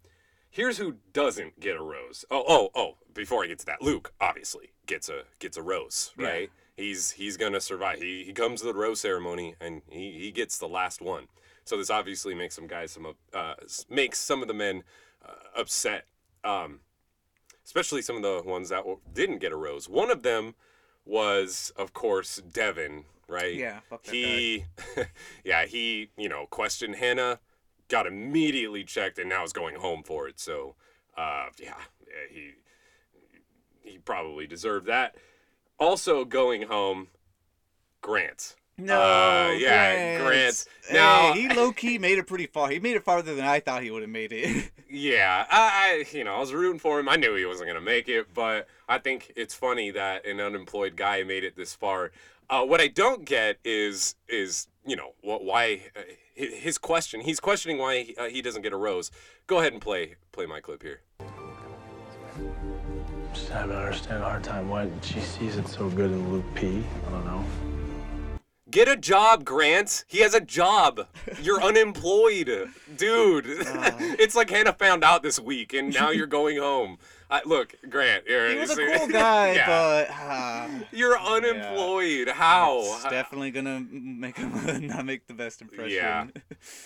here's 0.51 0.79
who 0.79 0.96
doesn't 1.12 1.59
get 1.59 1.77
a 1.77 1.83
rose. 1.83 2.25
Oh, 2.31 2.44
oh, 2.46 2.70
oh! 2.77 2.96
Before 3.12 3.42
I 3.42 3.49
get 3.49 3.59
to 3.61 3.66
that, 3.66 3.83
Luke 3.83 4.12
obviously 4.20 4.70
gets 4.87 5.09
a 5.09 5.25
gets 5.40 5.57
a 5.57 5.62
rose, 5.62 6.12
Yeah. 6.16 6.27
right? 6.29 6.51
He's 6.81 7.12
he's 7.12 7.37
gonna 7.37 7.61
survive. 7.61 8.01
He 8.01 8.25
he 8.25 8.33
comes 8.33 8.61
to 8.61 8.66
the 8.66 8.75
rose 8.75 9.01
ceremony 9.01 9.55
and 9.61 9.83
he 9.88 10.12
he 10.12 10.31
gets 10.31 10.59
the 10.59 10.69
last 10.69 11.01
one. 11.01 11.29
So 11.64 11.77
this 11.77 11.90
obviously 11.90 12.35
makes 12.35 12.55
some 12.55 12.66
guys 12.66 12.93
some 12.93 13.14
uh 13.33 13.55
makes 13.88 14.19
some 14.19 14.43
of 14.43 14.49
the 14.49 14.55
men 14.55 14.83
uh, 15.25 15.61
upset. 15.61 16.07
Um, 16.43 16.81
especially 17.64 18.03
some 18.03 18.16
of 18.16 18.23
the 18.23 18.43
ones 18.45 18.71
that 18.71 18.85
didn't 19.12 19.38
get 19.38 19.53
a 19.53 19.57
rose. 19.57 19.88
One 19.88 20.11
of 20.11 20.23
them 20.23 20.55
was, 21.05 21.73
of 21.77 21.93
course, 21.93 22.43
Devin, 22.53 23.05
right? 23.29 23.55
Yeah, 23.55 23.81
fuck 23.88 24.03
that 24.03 24.14
he, 24.14 24.64
yeah, 25.45 25.66
he, 25.66 26.11
you 26.16 26.29
know, 26.29 26.47
questioned 26.51 26.97
Hannah, 26.97 27.38
got 27.88 28.07
immediately 28.07 28.85
checked, 28.85 29.19
and 29.19 29.29
now 29.29 29.45
is 29.45 29.53
going 29.53 29.77
home 29.77 30.03
for 30.03 30.29
it. 30.29 30.40
So, 30.40 30.75
uh, 31.16 31.47
yeah, 31.61 31.75
yeah, 32.07 32.29
he 32.31 32.51
he 33.83 33.99
probably 33.99 34.47
deserved 34.47 34.87
that. 34.87 35.16
Also 35.81 36.25
going 36.25 36.62
home, 36.62 37.09
Grant. 38.03 38.55
No, 38.77 38.95
Uh, 39.01 39.53
yeah, 39.59 40.19
Grant. 40.23 40.66
Hey, 40.88 40.95
Now- 40.95 41.33
he 41.33 41.49
low 41.49 41.73
key 41.73 41.99
made 41.99 42.19
it 42.19 42.27
pretty 42.27 42.47
far. 42.47 42.69
He 42.71 42.79
made 42.79 42.97
it 42.97 43.05
farther 43.05 43.35
than 43.35 43.45
I 43.45 43.61
thought 43.61 43.83
he 43.83 43.90
would 43.90 44.03
have 44.03 44.11
made 44.11 44.33
it. 44.33 44.71
Yeah, 44.93 45.47
I, 45.49 46.05
I, 46.11 46.16
you 46.16 46.25
know, 46.25 46.35
I 46.35 46.40
was 46.40 46.53
rooting 46.53 46.81
for 46.81 46.99
him. 46.99 47.09
I 47.09 47.14
knew 47.14 47.37
he 47.37 47.45
wasn't 47.45 47.69
gonna 47.69 47.81
make 47.81 48.09
it, 48.09 48.35
but 48.35 48.66
I 48.88 48.99
think 48.99 49.33
it's 49.37 49.55
funny 49.55 49.93
that 49.93 50.27
an 50.27 50.40
unemployed 50.40 50.97
guy 50.97 51.23
made 51.23 51.45
it 51.45 51.55
this 51.55 51.75
far. 51.77 52.11
Uh, 52.51 52.64
what 52.64 52.81
I 52.81 52.88
don't 52.88 53.25
get 53.25 53.59
is, 53.64 54.16
is 54.29 54.66
you 54.85 54.97
know, 54.97 55.12
what, 55.21 55.45
why 55.45 55.83
uh, 55.95 56.01
his 56.35 56.77
question. 56.77 57.21
He's 57.21 57.38
questioning 57.38 57.79
why 57.79 58.03
he, 58.03 58.16
uh, 58.16 58.25
he 58.31 58.43
doesn't 58.43 58.62
get 58.62 58.73
a 58.73 58.77
rose. 58.77 59.12
Go 59.47 59.61
ahead 59.61 59.73
and 59.73 59.81
play, 59.81 60.16
play 60.33 60.47
my 60.47 60.59
clip 60.59 60.83
here. 60.83 61.03
Just 63.51 63.63
having 63.63 63.75
to 63.77 63.83
understand 63.83 64.23
a 64.23 64.27
hard 64.27 64.45
time 64.45 64.69
why 64.69 64.89
she 65.03 65.19
sees 65.19 65.57
it 65.57 65.67
so 65.67 65.91
good 65.91 66.13
in 66.13 66.31
Luke 66.31 66.45
P. 66.55 66.85
I 67.09 67.11
don't 67.11 67.25
know. 67.25 67.45
Get 68.71 68.87
a 68.87 68.95
job, 68.97 69.45
Grant. 69.45 70.05
He 70.07 70.19
has 70.21 70.35
a 70.35 70.41
job. 70.41 71.09
You're 71.43 71.61
unemployed, 71.71 72.69
dude. 72.97 73.45
it's 73.49 74.37
like 74.37 74.51
Hannah 74.51 74.73
found 74.73 75.03
out 75.03 75.25
this 75.25 75.41
week, 75.41 75.73
and 75.73 75.93
now 75.93 76.11
you're 76.11 76.29
going 76.29 76.59
home. 76.59 76.99
I, 77.29 77.43
look, 77.45 77.75
Grant. 77.89 78.23
You're, 78.29 78.51
he 78.51 78.57
was 78.61 78.71
a 78.71 78.99
cool 78.99 79.09
guy, 79.09 79.53
Yeah. 79.55 79.67
but 79.67 80.11
uh, 80.13 80.69
You're 80.93 81.19
unemployed. 81.19 82.29
How? 82.29 82.79
it's 82.83 83.03
definitely 83.03 83.51
gonna 83.51 83.81
make 83.91 84.37
him 84.37 84.87
not 84.87 85.05
make 85.05 85.27
the 85.27 85.35
best 85.35 85.61
impression. 85.61 85.91
Yeah. 85.91 86.27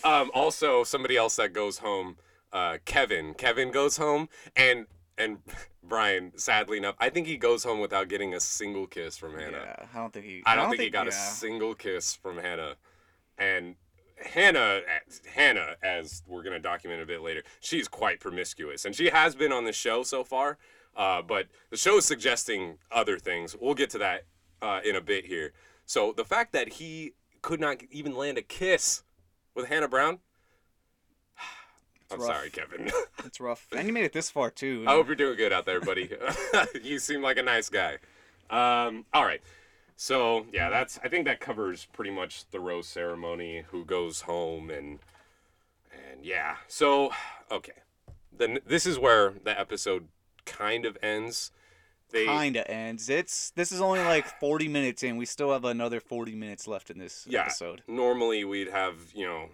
Um, 0.02 0.30
also, 0.32 0.82
somebody 0.82 1.18
else 1.18 1.36
that 1.36 1.52
goes 1.52 1.76
home, 1.78 2.16
uh, 2.54 2.78
Kevin. 2.86 3.34
Kevin 3.34 3.70
goes 3.70 3.98
home, 3.98 4.30
and 4.56 4.86
and 5.18 5.38
Brian, 5.82 6.32
sadly 6.36 6.78
enough, 6.78 6.96
I 6.98 7.10
think 7.10 7.26
he 7.26 7.36
goes 7.36 7.64
home 7.64 7.80
without 7.80 8.08
getting 8.08 8.34
a 8.34 8.40
single 8.40 8.86
kiss 8.86 9.16
from 9.16 9.34
Hannah. 9.38 9.76
Yeah, 9.78 9.86
I 9.94 9.98
don't 9.98 10.12
think 10.12 10.24
he. 10.24 10.42
I 10.46 10.56
don't, 10.56 10.70
think, 10.70 10.82
he 10.82 10.90
got 10.90 11.08
a 11.08 11.12
single 11.12 11.74
kiss 11.74 12.14
from 12.14 12.38
Hannah, 12.38 12.76
and 13.38 13.76
Hannah, 14.16 14.80
Hannah, 15.34 15.76
as 15.82 16.22
we're 16.26 16.42
gonna 16.42 16.58
document 16.58 17.02
a 17.02 17.06
bit 17.06 17.20
later, 17.20 17.42
she's 17.60 17.88
quite 17.88 18.20
promiscuous, 18.20 18.84
and 18.84 18.94
she 18.94 19.10
has 19.10 19.34
been 19.34 19.52
on 19.52 19.64
the 19.64 19.72
show 19.72 20.02
so 20.02 20.24
far. 20.24 20.58
Uh, 20.96 21.20
but 21.20 21.48
the 21.70 21.76
show 21.76 21.98
is 21.98 22.04
suggesting 22.04 22.78
other 22.92 23.18
things. 23.18 23.56
We'll 23.60 23.74
get 23.74 23.90
to 23.90 23.98
that 23.98 24.26
uh, 24.62 24.80
in 24.84 24.94
a 24.94 25.00
bit 25.00 25.26
here. 25.26 25.52
So 25.86 26.14
the 26.16 26.24
fact 26.24 26.52
that 26.52 26.74
he 26.74 27.14
could 27.44 27.60
not 27.60 27.82
even 27.90 28.16
land 28.16 28.38
a 28.38 28.42
kiss 28.42 29.02
with 29.54 29.68
Hannah 29.68 29.88
Brown. 29.88 30.18
I'm 32.14 32.20
rough. 32.20 32.36
sorry, 32.36 32.50
Kevin. 32.50 32.90
It's 33.24 33.40
rough, 33.40 33.66
and 33.74 33.86
you 33.86 33.92
made 33.94 34.04
it 34.04 34.12
this 34.12 34.30
far 34.30 34.50
too. 34.50 34.84
I 34.86 34.92
hope 34.92 35.06
you're 35.06 35.16
doing 35.16 35.36
good 35.36 35.52
out 35.52 35.64
there, 35.64 35.80
buddy. 35.80 36.10
you 36.82 36.98
seem 36.98 37.22
like 37.22 37.38
a 37.38 37.42
nice 37.42 37.70
guy. 37.70 37.94
Um, 38.50 39.06
all 39.14 39.24
right. 39.24 39.40
So 39.96 40.46
yeah, 40.52 40.68
that's 40.70 40.98
I 41.02 41.08
think 41.08 41.24
that 41.24 41.40
covers 41.40 41.86
pretty 41.92 42.10
much 42.10 42.44
the 42.50 42.60
rose 42.60 42.86
ceremony, 42.86 43.64
who 43.68 43.84
goes 43.84 44.22
home 44.22 44.70
and 44.70 44.98
and 45.92 46.24
yeah. 46.24 46.56
So 46.68 47.12
okay. 47.50 47.72
Then 48.36 48.58
this 48.66 48.84
is 48.84 48.98
where 48.98 49.32
the 49.42 49.58
episode 49.58 50.08
kind 50.44 50.84
of 50.84 50.98
ends. 51.02 51.50
They 52.10 52.26
Kinda 52.26 52.70
ends. 52.70 53.08
It's 53.08 53.50
this 53.50 53.72
is 53.72 53.80
only 53.80 54.00
like 54.00 54.26
40 54.38 54.68
minutes 54.68 55.02
in. 55.02 55.16
We 55.16 55.26
still 55.26 55.52
have 55.52 55.64
another 55.64 56.00
40 56.00 56.34
minutes 56.34 56.68
left 56.68 56.90
in 56.90 56.98
this 56.98 57.26
yeah. 57.28 57.42
episode. 57.42 57.82
Normally 57.88 58.44
we'd 58.44 58.70
have, 58.70 58.96
you 59.14 59.26
know, 59.26 59.48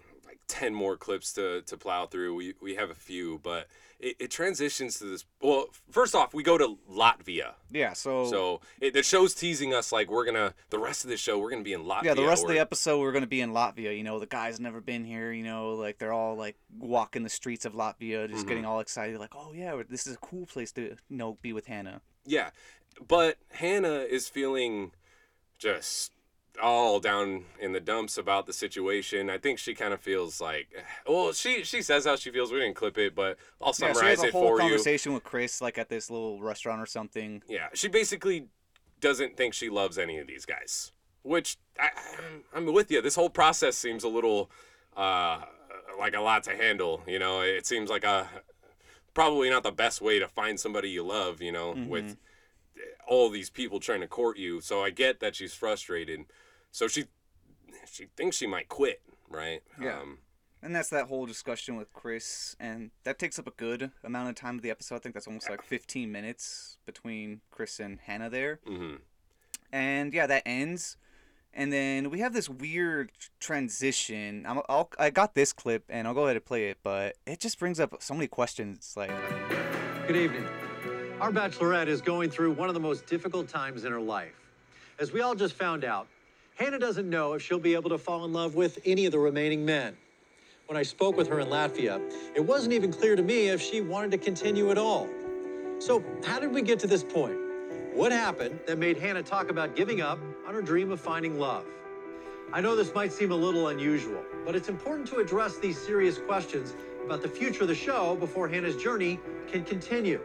10 0.51 0.73
more 0.73 0.97
clips 0.97 1.31
to, 1.33 1.61
to 1.61 1.77
plow 1.77 2.05
through. 2.05 2.35
We, 2.35 2.53
we 2.61 2.75
have 2.75 2.89
a 2.89 2.93
few, 2.93 3.39
but 3.41 3.67
it, 4.01 4.17
it 4.19 4.31
transitions 4.31 4.99
to 4.99 5.05
this. 5.05 5.23
Well, 5.41 5.67
first 5.89 6.13
off, 6.13 6.33
we 6.33 6.43
go 6.43 6.57
to 6.57 6.77
Latvia. 6.91 7.53
Yeah. 7.71 7.93
So. 7.93 8.25
So 8.25 8.59
it, 8.81 8.93
the 8.93 9.01
show's 9.01 9.33
teasing 9.33 9.73
us 9.73 9.93
like 9.93 10.11
we're 10.11 10.25
gonna 10.25 10.53
the 10.69 10.77
rest 10.77 11.05
of 11.05 11.09
the 11.09 11.15
show 11.15 11.39
we're 11.39 11.51
gonna 11.51 11.63
be 11.63 11.71
in 11.71 11.83
Latvia. 11.85 12.03
yeah, 12.03 12.13
the 12.15 12.25
rest 12.25 12.43
of 12.43 12.49
the 12.49 12.59
episode 12.59 12.99
we're 12.99 13.13
gonna 13.13 13.27
be 13.27 13.39
in 13.39 13.51
Latvia. 13.53 13.95
You 13.95 14.03
know, 14.03 14.19
the 14.19 14.25
guy's 14.25 14.59
never 14.59 14.81
been 14.81 15.05
here. 15.05 15.31
You 15.31 15.43
know, 15.45 15.69
like 15.75 15.97
they're 15.99 16.11
all 16.11 16.35
like 16.35 16.57
walking 16.77 17.23
the 17.23 17.29
streets 17.29 17.63
of 17.65 17.73
Latvia, 17.73 18.27
just 18.27 18.41
Mm-hmm. 18.41 18.49
getting 18.49 18.65
all 18.65 18.81
excited, 18.81 19.17
like, 19.19 19.35
oh 19.35 19.53
yeah, 19.53 19.81
this 19.89 20.05
is 20.05 20.15
a 20.15 20.19
cool 20.19 20.45
place 20.45 20.73
to 20.73 20.81
you 20.81 20.97
know 21.09 21.37
be 21.41 21.53
with 21.53 21.67
Hannah. 21.67 22.01
Yeah, 22.25 22.49
but 23.07 23.37
Hannah 23.51 23.99
is 23.99 24.27
feeling 24.27 24.91
just 25.57 26.11
all 26.61 26.99
down 26.99 27.45
in 27.59 27.71
the 27.71 27.79
dumps 27.79 28.17
about 28.17 28.45
the 28.45 28.53
situation. 28.53 29.29
I 29.29 29.37
think 29.37 29.59
she 29.59 29.73
kind 29.73 29.93
of 29.93 30.01
feels 30.01 30.41
like, 30.41 30.67
well, 31.07 31.33
she 31.33 31.63
she 31.63 31.81
says 31.81 32.05
how 32.05 32.15
she 32.15 32.31
feels. 32.31 32.51
We 32.51 32.59
didn't 32.59 32.75
clip 32.75 32.97
it, 32.97 33.15
but 33.15 33.37
I'll 33.61 33.73
summarize 33.73 33.97
Yeah, 33.97 34.01
she 34.01 34.09
has 34.09 34.23
a 34.23 34.27
it 34.27 34.31
whole 34.33 34.47
for 34.47 34.55
you. 34.55 34.69
conversation 34.69 35.13
with 35.13 35.23
Chris, 35.23 35.61
like 35.61 35.77
at 35.77 35.89
this 35.89 36.09
little 36.09 36.41
restaurant 36.41 36.81
or 36.81 36.85
something. 36.85 37.43
Yeah, 37.47 37.67
she 37.73 37.87
basically 37.87 38.47
doesn't 38.99 39.37
think 39.37 39.53
she 39.53 39.69
loves 39.69 39.97
any 39.97 40.19
of 40.19 40.27
these 40.27 40.45
guys, 40.45 40.91
which 41.23 41.57
I, 41.79 41.89
I'm 42.55 42.71
with 42.73 42.91
you. 42.91 43.01
This 43.01 43.15
whole 43.15 43.29
process 43.29 43.77
seems 43.77 44.03
a 44.03 44.09
little 44.09 44.51
uh, 44.97 45.41
like 45.99 46.15
a 46.15 46.21
lot 46.21 46.43
to 46.43 46.55
handle. 46.55 47.01
You 47.07 47.19
know, 47.19 47.41
it 47.41 47.65
seems 47.65 47.89
like 47.89 48.03
a 48.03 48.27
probably 49.13 49.49
not 49.49 49.63
the 49.63 49.71
best 49.71 50.01
way 50.01 50.19
to 50.19 50.27
find 50.27 50.59
somebody 50.59 50.89
you 50.89 51.03
love. 51.03 51.41
You 51.41 51.51
know, 51.51 51.75
with 51.87 52.17
all 53.07 53.29
these 53.29 53.49
people 53.49 53.79
trying 53.79 54.01
to 54.01 54.07
court 54.07 54.37
you. 54.37 54.61
So 54.61 54.83
I 54.83 54.89
get 54.89 55.19
that 55.19 55.35
she's 55.35 55.53
frustrated. 55.53 56.25
So 56.71 56.87
she 56.87 57.05
she 57.91 58.07
thinks 58.15 58.37
she 58.37 58.47
might 58.47 58.69
quit, 58.69 59.01
right? 59.29 59.61
Yeah. 59.79 59.99
Um, 59.99 60.19
And 60.63 60.75
that's 60.75 60.89
that 60.89 61.07
whole 61.07 61.25
discussion 61.25 61.75
with 61.75 61.91
Chris, 61.91 62.55
and 62.59 62.91
that 63.03 63.17
takes 63.17 63.39
up 63.39 63.47
a 63.47 63.51
good 63.51 63.91
amount 64.03 64.29
of 64.29 64.35
time 64.35 64.55
of 64.57 64.61
the 64.61 64.69
episode. 64.69 64.95
I 64.95 64.99
think 64.99 65.15
that's 65.15 65.27
almost 65.27 65.49
like 65.49 65.63
15 65.63 66.11
minutes 66.11 66.77
between 66.85 67.41
Chris 67.49 67.79
and 67.79 67.99
Hannah 68.01 68.29
there. 68.29 68.59
mhm. 68.67 68.99
And 69.73 70.13
yeah, 70.13 70.27
that 70.27 70.43
ends. 70.45 70.97
And 71.53 71.73
then 71.73 72.09
we 72.11 72.19
have 72.19 72.33
this 72.33 72.47
weird 72.47 73.11
transition. 73.39 74.45
I'm, 74.47 74.61
I'll, 74.69 74.89
I 74.99 75.09
got 75.09 75.33
this 75.33 75.51
clip, 75.53 75.83
and 75.89 76.07
I'll 76.07 76.13
go 76.13 76.25
ahead 76.25 76.35
and 76.37 76.45
play 76.45 76.69
it, 76.69 76.77
but 76.83 77.15
it 77.25 77.39
just 77.39 77.57
brings 77.59 77.79
up 77.79 77.95
so 77.99 78.13
many 78.13 78.27
questions. 78.27 78.93
Like, 78.95 79.11
Good 80.07 80.15
evening. 80.15 80.47
Our 81.21 81.31
bachelorette 81.31 81.85
is 81.85 82.01
going 82.01 82.31
through 82.31 82.53
one 82.53 82.67
of 82.67 82.73
the 82.73 82.79
most 82.79 83.05
difficult 83.05 83.47
times 83.47 83.85
in 83.85 83.91
her 83.91 84.01
life. 84.01 84.33
As 84.97 85.11
we 85.11 85.21
all 85.21 85.35
just 85.35 85.53
found 85.53 85.85
out, 85.85 86.07
Hannah 86.55 86.79
doesn't 86.79 87.07
know 87.07 87.33
if 87.33 87.43
she'll 87.43 87.59
be 87.59 87.75
able 87.75 87.91
to 87.91 87.99
fall 87.99 88.25
in 88.25 88.33
love 88.33 88.55
with 88.55 88.79
any 88.87 89.05
of 89.05 89.11
the 89.11 89.19
remaining 89.19 89.63
men. 89.63 89.95
When 90.65 90.77
I 90.77 90.81
spoke 90.81 91.15
with 91.15 91.27
her 91.27 91.39
in 91.39 91.47
Latvia, 91.49 92.01
it 92.33 92.43
wasn't 92.43 92.73
even 92.73 92.91
clear 92.91 93.15
to 93.15 93.21
me 93.21 93.49
if 93.49 93.61
she 93.61 93.81
wanted 93.81 94.09
to 94.09 94.17
continue 94.17 94.71
at 94.71 94.79
all. 94.79 95.07
So, 95.77 96.03
how 96.25 96.39
did 96.39 96.51
we 96.51 96.63
get 96.63 96.79
to 96.79 96.87
this 96.87 97.03
point? 97.03 97.37
What 97.93 98.11
happened 98.11 98.59
that 98.65 98.79
made 98.79 98.97
Hannah 98.97 99.21
talk 99.21 99.51
about 99.51 99.75
giving 99.75 100.01
up 100.01 100.17
on 100.47 100.55
her 100.55 100.61
dream 100.63 100.89
of 100.89 100.99
finding 100.99 101.39
love? 101.39 101.67
I 102.51 102.61
know 102.61 102.75
this 102.75 102.95
might 102.95 103.13
seem 103.13 103.31
a 103.31 103.35
little 103.35 103.67
unusual, 103.67 104.23
but 104.43 104.55
it's 104.55 104.69
important 104.69 105.07
to 105.09 105.17
address 105.17 105.59
these 105.59 105.79
serious 105.79 106.17
questions 106.17 106.73
about 107.05 107.21
the 107.21 107.29
future 107.29 107.61
of 107.61 107.67
the 107.67 107.75
show 107.75 108.15
before 108.15 108.47
Hannah's 108.47 108.75
journey 108.75 109.19
can 109.51 109.63
continue. 109.63 110.19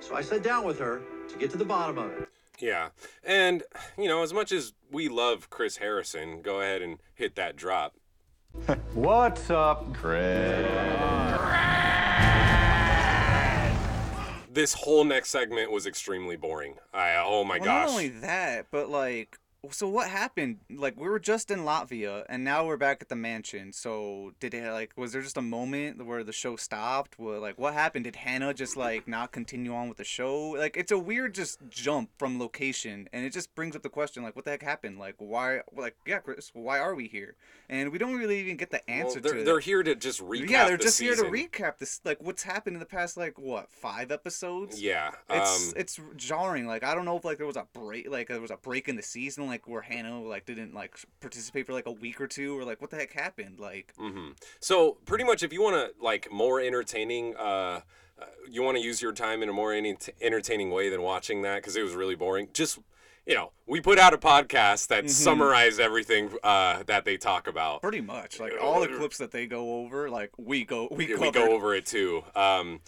So 0.00 0.14
I 0.14 0.22
sat 0.22 0.42
down 0.42 0.64
with 0.64 0.78
her 0.78 1.02
to 1.28 1.38
get 1.38 1.50
to 1.50 1.58
the 1.58 1.64
bottom 1.64 1.98
of 1.98 2.10
it. 2.12 2.28
Yeah. 2.58 2.88
And, 3.24 3.62
you 3.98 4.08
know, 4.08 4.22
as 4.22 4.32
much 4.32 4.52
as 4.52 4.72
we 4.90 5.08
love 5.08 5.50
Chris 5.50 5.76
Harrison, 5.78 6.42
go 6.42 6.60
ahead 6.60 6.82
and 6.82 6.98
hit 7.14 7.34
that 7.36 7.56
drop. 7.56 7.94
What's 8.94 9.50
up, 9.50 9.92
Chris? 9.92 10.66
This 14.50 14.72
whole 14.72 15.04
next 15.04 15.28
segment 15.28 15.70
was 15.70 15.86
extremely 15.86 16.36
boring. 16.36 16.76
I 16.94 17.16
oh 17.22 17.44
my 17.44 17.58
well, 17.58 17.66
gosh. 17.66 17.88
not 17.88 17.90
only 17.90 18.08
that, 18.08 18.68
but 18.70 18.88
like, 18.88 19.38
so 19.70 19.88
what 19.88 20.08
happened? 20.08 20.58
Like, 20.70 20.98
we 20.98 21.08
were 21.08 21.18
just 21.18 21.50
in 21.50 21.60
Latvia, 21.60 22.24
and 22.28 22.44
now 22.44 22.66
we're 22.66 22.76
back 22.76 22.98
at 23.00 23.08
the 23.08 23.16
mansion. 23.16 23.72
So, 23.72 24.32
did 24.40 24.54
it 24.54 24.70
like, 24.72 24.92
was 24.96 25.12
there 25.12 25.22
just 25.22 25.36
a 25.36 25.42
moment 25.42 26.04
where 26.04 26.22
the 26.24 26.32
show 26.32 26.56
stopped? 26.56 27.18
What, 27.18 27.40
like, 27.40 27.58
what 27.58 27.74
happened? 27.74 28.04
Did 28.04 28.16
Hannah 28.16 28.54
just 28.54 28.76
like 28.76 29.06
not 29.08 29.32
continue 29.32 29.74
on 29.74 29.88
with 29.88 29.98
the 29.98 30.04
show? 30.04 30.50
Like, 30.50 30.76
it's 30.76 30.92
a 30.92 30.98
weird 30.98 31.34
just 31.34 31.58
jump 31.68 32.10
from 32.18 32.38
location, 32.38 33.08
and 33.12 33.24
it 33.24 33.32
just 33.32 33.54
brings 33.54 33.74
up 33.76 33.82
the 33.82 33.88
question, 33.88 34.22
like, 34.22 34.36
what 34.36 34.44
the 34.44 34.52
heck 34.52 34.62
happened? 34.62 34.98
Like, 34.98 35.14
why? 35.18 35.60
Like, 35.76 35.96
yeah, 36.06 36.18
Chris, 36.18 36.50
why 36.54 36.78
are 36.78 36.94
we 36.94 37.08
here? 37.08 37.34
And 37.68 37.90
we 37.90 37.98
don't 37.98 38.16
really 38.16 38.40
even 38.40 38.56
get 38.56 38.70
the 38.70 38.80
Well, 38.86 38.96
answer 38.98 39.20
they're, 39.20 39.34
to 39.34 39.44
they're 39.44 39.58
it. 39.58 39.64
here 39.64 39.82
to 39.82 39.94
just 39.94 40.20
recap 40.20 40.50
yeah, 40.50 40.66
they're 40.68 40.76
the 40.76 40.84
just 40.84 41.00
here 41.00 41.16
to 41.16 41.16
season. 41.16 41.32
recap 41.32 41.78
this, 41.78 42.00
like, 42.04 42.22
what's 42.22 42.42
happened 42.42 42.74
in 42.76 42.80
the 42.80 42.86
past, 42.86 43.16
like, 43.16 43.38
what, 43.38 43.70
five 43.70 44.10
episodes? 44.12 44.80
Yeah. 44.80 45.10
it's 45.30 45.68
um, 45.68 45.72
it's 45.76 46.00
jarring. 46.16 46.66
Like 46.66 46.84
I 46.84 46.94
don't 46.94 47.04
know 47.04 47.16
if 47.16 47.24
like 47.24 47.38
there 47.38 47.46
was 47.46 47.56
a 47.56 47.66
break, 47.72 48.10
like 48.10 48.28
there 48.28 48.40
was 48.40 48.50
a 48.50 48.56
break 48.56 48.88
in 48.88 48.96
the 48.96 49.02
season, 49.02 49.46
like 49.46 49.55
where 49.66 49.82
Hannah 49.82 50.20
like 50.22 50.44
didn't 50.46 50.74
like 50.74 50.96
participate 51.20 51.66
for 51.66 51.72
like 51.72 51.86
a 51.86 51.92
week 51.92 52.20
or 52.20 52.26
two, 52.26 52.58
or 52.58 52.64
like 52.64 52.80
what 52.80 52.90
the 52.90 52.96
heck 52.96 53.12
happened? 53.12 53.58
Like 53.58 53.92
hmm 53.96 54.30
So 54.60 54.98
pretty 55.04 55.24
much, 55.24 55.42
if 55.42 55.52
you 55.52 55.62
want 55.62 55.76
to 55.76 56.04
like 56.04 56.30
more 56.30 56.60
entertaining, 56.60 57.34
uh, 57.36 57.80
uh, 58.20 58.24
you 58.50 58.62
want 58.62 58.76
to 58.76 58.82
use 58.82 59.02
your 59.02 59.12
time 59.12 59.42
in 59.42 59.48
a 59.48 59.52
more 59.52 59.72
ent- 59.72 60.08
entertaining 60.20 60.70
way 60.70 60.88
than 60.88 61.02
watching 61.02 61.42
that 61.42 61.56
because 61.56 61.76
it 61.76 61.82
was 61.82 61.94
really 61.94 62.14
boring. 62.14 62.48
Just 62.52 62.78
you 63.26 63.34
know, 63.34 63.50
we 63.66 63.80
put 63.80 63.98
out 63.98 64.14
a 64.14 64.18
podcast 64.18 64.86
that 64.86 65.04
Mhm. 65.04 65.10
summarized 65.10 65.80
everything 65.80 66.30
uh, 66.44 66.84
that 66.84 67.04
they 67.04 67.16
talk 67.16 67.48
about. 67.48 67.82
pretty 67.82 68.00
much, 68.00 68.38
like 68.38 68.52
all 68.62 68.80
the 68.80 68.86
clips 68.88 69.18
that 69.18 69.32
they 69.32 69.46
go 69.46 69.80
over, 69.80 70.08
like 70.08 70.30
we 70.38 70.64
go 70.64 70.88
we 70.90 71.08
Yeah, 71.08 71.16
we 71.16 71.30
go 71.30 71.52
over 71.52 71.74
it 71.74 71.86
too. 71.86 72.22
Um, 72.36 72.80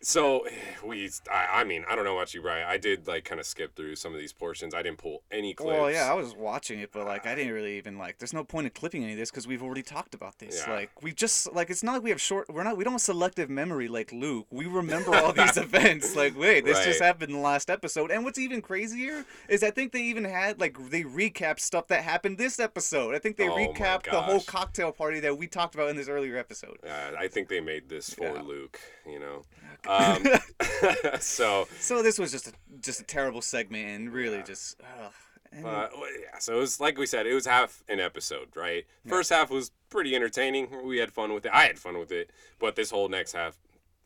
so 0.00 0.46
we, 0.84 1.10
I, 1.32 1.60
I 1.60 1.64
mean, 1.64 1.84
I 1.88 1.94
don't 1.96 2.04
know 2.04 2.16
about 2.16 2.34
you, 2.34 2.42
Brian. 2.42 2.66
I 2.66 2.76
did 2.76 3.06
like 3.06 3.24
kind 3.24 3.40
of 3.40 3.46
skip 3.46 3.74
through 3.74 3.96
some 3.96 4.12
of 4.12 4.18
these 4.18 4.32
portions. 4.32 4.74
I 4.74 4.82
didn't 4.82 4.98
pull 4.98 5.22
any 5.30 5.54
clips. 5.54 5.78
Well, 5.78 5.90
yeah, 5.90 6.10
I 6.10 6.14
was 6.14 6.34
watching 6.34 6.80
it, 6.80 6.90
but 6.92 7.06
like 7.06 7.26
I 7.26 7.34
didn't 7.34 7.52
really 7.52 7.76
even 7.76 7.98
like. 7.98 8.18
There's 8.18 8.32
no 8.32 8.44
point 8.44 8.66
in 8.66 8.72
clipping 8.72 9.02
any 9.02 9.12
of 9.12 9.18
this 9.18 9.30
because 9.30 9.46
we've 9.46 9.62
already 9.62 9.82
talked 9.82 10.14
about 10.14 10.38
this. 10.38 10.64
Yeah. 10.66 10.74
Like 10.74 11.02
we 11.02 11.12
just 11.12 11.52
like 11.52 11.70
it's 11.70 11.82
not 11.82 11.94
like 11.94 12.02
we 12.02 12.10
have 12.10 12.20
short. 12.20 12.48
We're 12.48 12.64
not. 12.64 12.76
We 12.76 12.84
don't 12.84 12.94
have 12.94 13.00
selective 13.00 13.50
memory 13.50 13.88
like 13.88 14.12
Luke. 14.12 14.46
We 14.50 14.66
remember 14.66 15.14
all 15.14 15.32
these 15.32 15.56
events. 15.56 16.14
Like 16.16 16.38
wait, 16.38 16.64
this 16.64 16.84
just 16.84 17.00
happened 17.00 17.30
in 17.30 17.36
the 17.36 17.42
last 17.42 17.70
episode. 17.70 18.10
And 18.10 18.24
what's 18.24 18.38
even 18.38 18.62
crazier 18.62 19.24
is 19.48 19.62
I 19.62 19.70
think 19.70 19.92
they 19.92 20.02
even 20.02 20.24
had 20.24 20.60
like 20.60 20.76
they 20.90 21.02
recapped 21.02 21.60
stuff 21.60 21.88
that 21.88 22.02
happened 22.02 22.38
this 22.38 22.60
episode. 22.60 23.14
I 23.14 23.18
think 23.18 23.36
they 23.36 23.48
Oh 23.48 23.56
recapped 23.56 24.10
the 24.10 24.20
whole 24.20 24.40
cocktail 24.40 24.92
party 24.92 25.20
that 25.20 25.36
we 25.36 25.46
talked 25.46 25.74
about 25.74 25.88
in 25.88 25.96
this 25.96 26.08
earlier 26.08 26.36
episode. 26.36 26.78
Uh, 26.84 27.16
I 27.18 27.28
think 27.28 27.48
they 27.48 27.60
made 27.60 27.88
this 27.88 28.10
for 28.10 28.24
Yeah. 28.24 28.42
Luke, 28.42 28.78
you 29.06 29.18
know. 29.18 29.42
Um, 29.88 30.26
so, 31.20 31.68
So 31.78 32.02
this 32.02 32.18
was 32.18 32.32
just 32.32 32.48
a 32.48 32.52
just 32.80 33.00
a 33.00 33.04
terrible 33.04 33.42
segment 33.42 33.88
and 33.88 34.12
really 34.12 34.42
just. 34.42 34.80
Ugh. 35.00 35.12
And- 35.52 35.64
uh, 35.64 35.88
well, 35.96 36.10
yeah, 36.20 36.38
so 36.38 36.56
it 36.56 36.60
was 36.60 36.80
like 36.80 36.98
we 36.98 37.06
said, 37.06 37.26
it 37.26 37.32
was 37.34 37.46
half 37.46 37.82
an 37.88 38.00
episode, 38.00 38.48
right? 38.56 38.84
First 39.08 39.30
half 39.30 39.50
was 39.50 39.70
pretty 39.90 40.14
entertaining. 40.14 40.68
We 40.84 40.98
had 40.98 41.12
fun 41.12 41.32
with 41.32 41.46
it. 41.46 41.52
I 41.54 41.64
had 41.64 41.78
fun 41.78 41.98
with 41.98 42.10
it, 42.12 42.30
but 42.58 42.74
this 42.76 42.90
whole 42.90 43.08
next 43.08 43.32
half, 43.32 43.56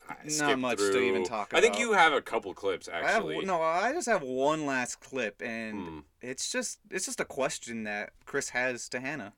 I 0.08 0.14
Not 0.24 0.32
skipped 0.32 0.58
much 0.58 0.78
to 0.78 0.98
even 1.00 1.24
through. 1.24 1.36
talk 1.36 1.52
I 1.54 1.60
think 1.60 1.78
you 1.78 1.92
have 1.94 2.12
a 2.12 2.20
couple 2.20 2.52
clips 2.54 2.88
I 2.88 2.96
have 2.98 3.04
actually. 3.24 3.44
no. 3.46 3.60
I 3.62 3.92
just 3.92 4.06
have 4.08 4.22
one 4.22 4.66
last 4.66 5.00
clip, 5.00 5.40
and 5.42 5.80
Hmm. 5.88 5.98
it's 6.20 6.52
just 6.52 6.78
it's 6.90 7.06
just 7.06 7.20
a 7.20 7.24
question 7.24 7.84
that 7.84 8.10
Chris 8.26 8.50
has 8.50 8.88
to 8.90 9.00
Hannah. 9.00 9.32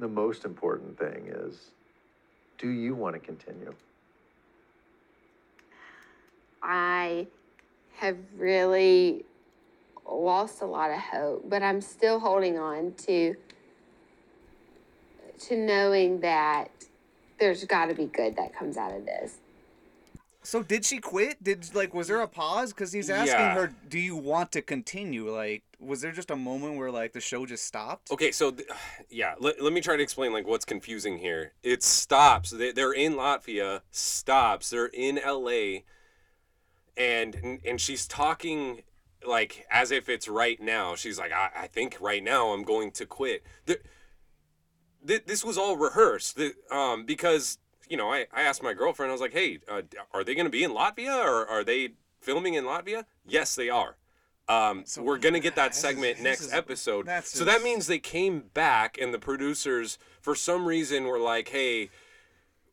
The 0.00 0.08
most 0.08 0.44
important 0.44 0.98
thing 0.98 1.28
is 1.28 1.70
do 2.58 2.68
you 2.70 2.94
want 2.94 3.14
to 3.14 3.20
continue? 3.20 3.72
I 6.68 7.26
have 7.96 8.18
really 8.36 9.24
lost 10.06 10.60
a 10.60 10.66
lot 10.66 10.90
of 10.90 10.98
hope, 10.98 11.48
but 11.48 11.62
I'm 11.62 11.80
still 11.80 12.20
holding 12.20 12.58
on 12.58 12.92
to 13.06 13.34
to 15.40 15.56
knowing 15.56 16.20
that 16.20 16.70
there's 17.38 17.64
got 17.64 17.86
to 17.86 17.94
be 17.94 18.06
good 18.06 18.36
that 18.36 18.54
comes 18.54 18.76
out 18.76 18.92
of 18.92 19.06
this. 19.06 19.38
So 20.42 20.62
did 20.62 20.84
she 20.84 20.98
quit? 20.98 21.42
Did 21.42 21.74
like 21.74 21.94
was 21.94 22.08
there 22.08 22.20
a 22.20 22.28
pause? 22.28 22.72
Because 22.74 22.92
he's 22.92 23.08
asking 23.08 23.46
Yeah. 23.46 23.54
her, 23.54 23.72
"Do 23.88 23.98
you 23.98 24.16
want 24.16 24.52
to 24.52 24.62
continue?" 24.62 25.30
Like, 25.30 25.62
was 25.78 26.02
there 26.02 26.12
just 26.12 26.30
a 26.30 26.36
moment 26.36 26.76
where 26.76 26.90
like 26.90 27.12
the 27.12 27.20
show 27.20 27.46
just 27.46 27.64
stopped? 27.64 28.10
Okay, 28.10 28.30
so 28.30 28.50
th- 28.50 28.68
yeah, 29.08 29.34
let, 29.38 29.62
let 29.62 29.72
me 29.72 29.80
try 29.80 29.96
to 29.96 30.02
explain 30.02 30.32
like 30.32 30.46
what's 30.46 30.64
confusing 30.66 31.18
here. 31.18 31.52
It 31.62 31.82
stops. 31.82 32.50
They, 32.50 32.72
they're 32.72 32.92
in 32.92 33.14
Latvia. 33.14 33.80
Stops. 33.90 34.70
They're 34.70 34.86
in 34.86 35.18
L.A. 35.18 35.84
And 36.98 37.60
and 37.64 37.80
she's 37.80 38.06
talking 38.06 38.82
like 39.26 39.64
as 39.70 39.90
if 39.90 40.08
it's 40.08 40.28
right 40.28 40.60
now. 40.60 40.94
She's 40.96 41.18
like, 41.18 41.32
I, 41.32 41.50
I 41.56 41.66
think 41.68 41.96
right 42.00 42.22
now 42.22 42.48
I'm 42.48 42.62
going 42.64 42.90
to 42.92 43.06
quit. 43.06 43.44
There, 43.66 43.76
th- 45.06 45.24
this 45.26 45.44
was 45.44 45.56
all 45.58 45.76
rehearsed. 45.76 46.36
The, 46.36 46.52
um, 46.70 47.04
because 47.04 47.58
you 47.88 47.96
know, 47.96 48.12
I, 48.12 48.26
I 48.34 48.42
asked 48.42 48.62
my 48.62 48.74
girlfriend. 48.74 49.10
I 49.10 49.12
was 49.14 49.20
like, 49.20 49.32
Hey, 49.32 49.60
uh, 49.68 49.82
are 50.12 50.22
they 50.24 50.34
going 50.34 50.46
to 50.46 50.50
be 50.50 50.62
in 50.64 50.72
Latvia 50.72 51.24
or 51.24 51.46
are 51.48 51.64
they 51.64 51.90
filming 52.20 52.54
in 52.54 52.64
Latvia? 52.64 53.04
Yes, 53.26 53.54
they 53.54 53.70
are. 53.70 53.96
Um, 54.48 54.82
So- 54.86 55.02
we're 55.02 55.18
gonna 55.18 55.40
get 55.40 55.54
that 55.56 55.68
this 55.68 55.76
is- 55.76 55.82
segment 55.82 56.20
next 56.20 56.40
is- 56.42 56.52
episode. 56.52 57.06
that's 57.06 57.30
So 57.30 57.44
that 57.44 57.62
means 57.62 57.86
they 57.86 57.98
came 57.98 58.40
back, 58.54 58.96
and 59.00 59.12
the 59.14 59.18
producers, 59.18 59.98
for 60.22 60.34
some 60.34 60.64
reason, 60.66 61.04
were 61.04 61.18
like, 61.18 61.48
"Hey, 61.50 61.90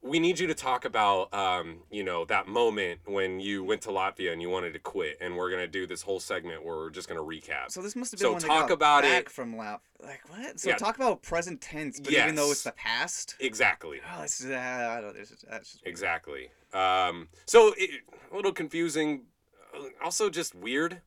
we 0.06 0.20
need 0.20 0.38
you 0.40 0.46
to 0.48 0.54
talk 0.54 0.86
about, 0.86 1.34
um, 1.34 1.78
you 1.90 2.04
know, 2.04 2.26
that 2.26 2.48
moment 2.48 3.00
when 3.06 3.40
you 3.40 3.64
went 3.64 3.82
to 3.82 3.90
Latvia 3.90 4.32
and 4.32 4.42
you 4.42 4.50
wanted 4.50 4.74
to 4.74 4.80
quit, 4.80 5.18
and 5.20 5.36
we're 5.36 5.50
gonna 5.50 5.68
do 5.68 5.88
this 5.88 6.04
whole 6.04 6.20
segment 6.20 6.64
where 6.64 6.76
we're 6.76 6.90
just 6.92 7.08
gonna 7.08 7.24
recap." 7.24 7.72
So 7.72 7.82
this 7.82 7.96
must 7.96 8.12
have 8.12 8.20
been 8.20 8.28
So 8.28 8.34
when 8.34 8.42
talk 8.42 8.68
got 8.68 8.74
about 8.74 9.02
back 9.04 9.24
it. 9.24 9.32
from 9.32 9.56
Latvia. 9.56 9.80
Like 10.00 10.22
what? 10.30 10.60
So 10.60 10.70
Yeah. 10.70 10.76
talk 10.78 10.96
about 10.96 11.24
present 11.24 11.60
tense, 11.62 12.00
but 12.00 12.14
even 12.14 12.36
though 12.36 12.52
it's 12.52 12.64
the 12.64 12.72
past. 12.74 13.36
exactly. 13.40 14.02
Oh, 14.16 14.22
it's, 14.24 14.46
uh, 14.46 14.96
I 14.98 15.02
don't. 15.02 15.16
That's 15.16 15.72
just 15.72 15.80
Exactly. 15.86 16.52
Um, 16.74 17.30
so 17.48 17.74
it, 17.78 18.02
a 18.32 18.36
little 18.36 18.52
confusing, 18.52 19.26
uh, 19.74 19.88
also 20.04 20.30
just 20.30 20.54
weird. 20.54 21.02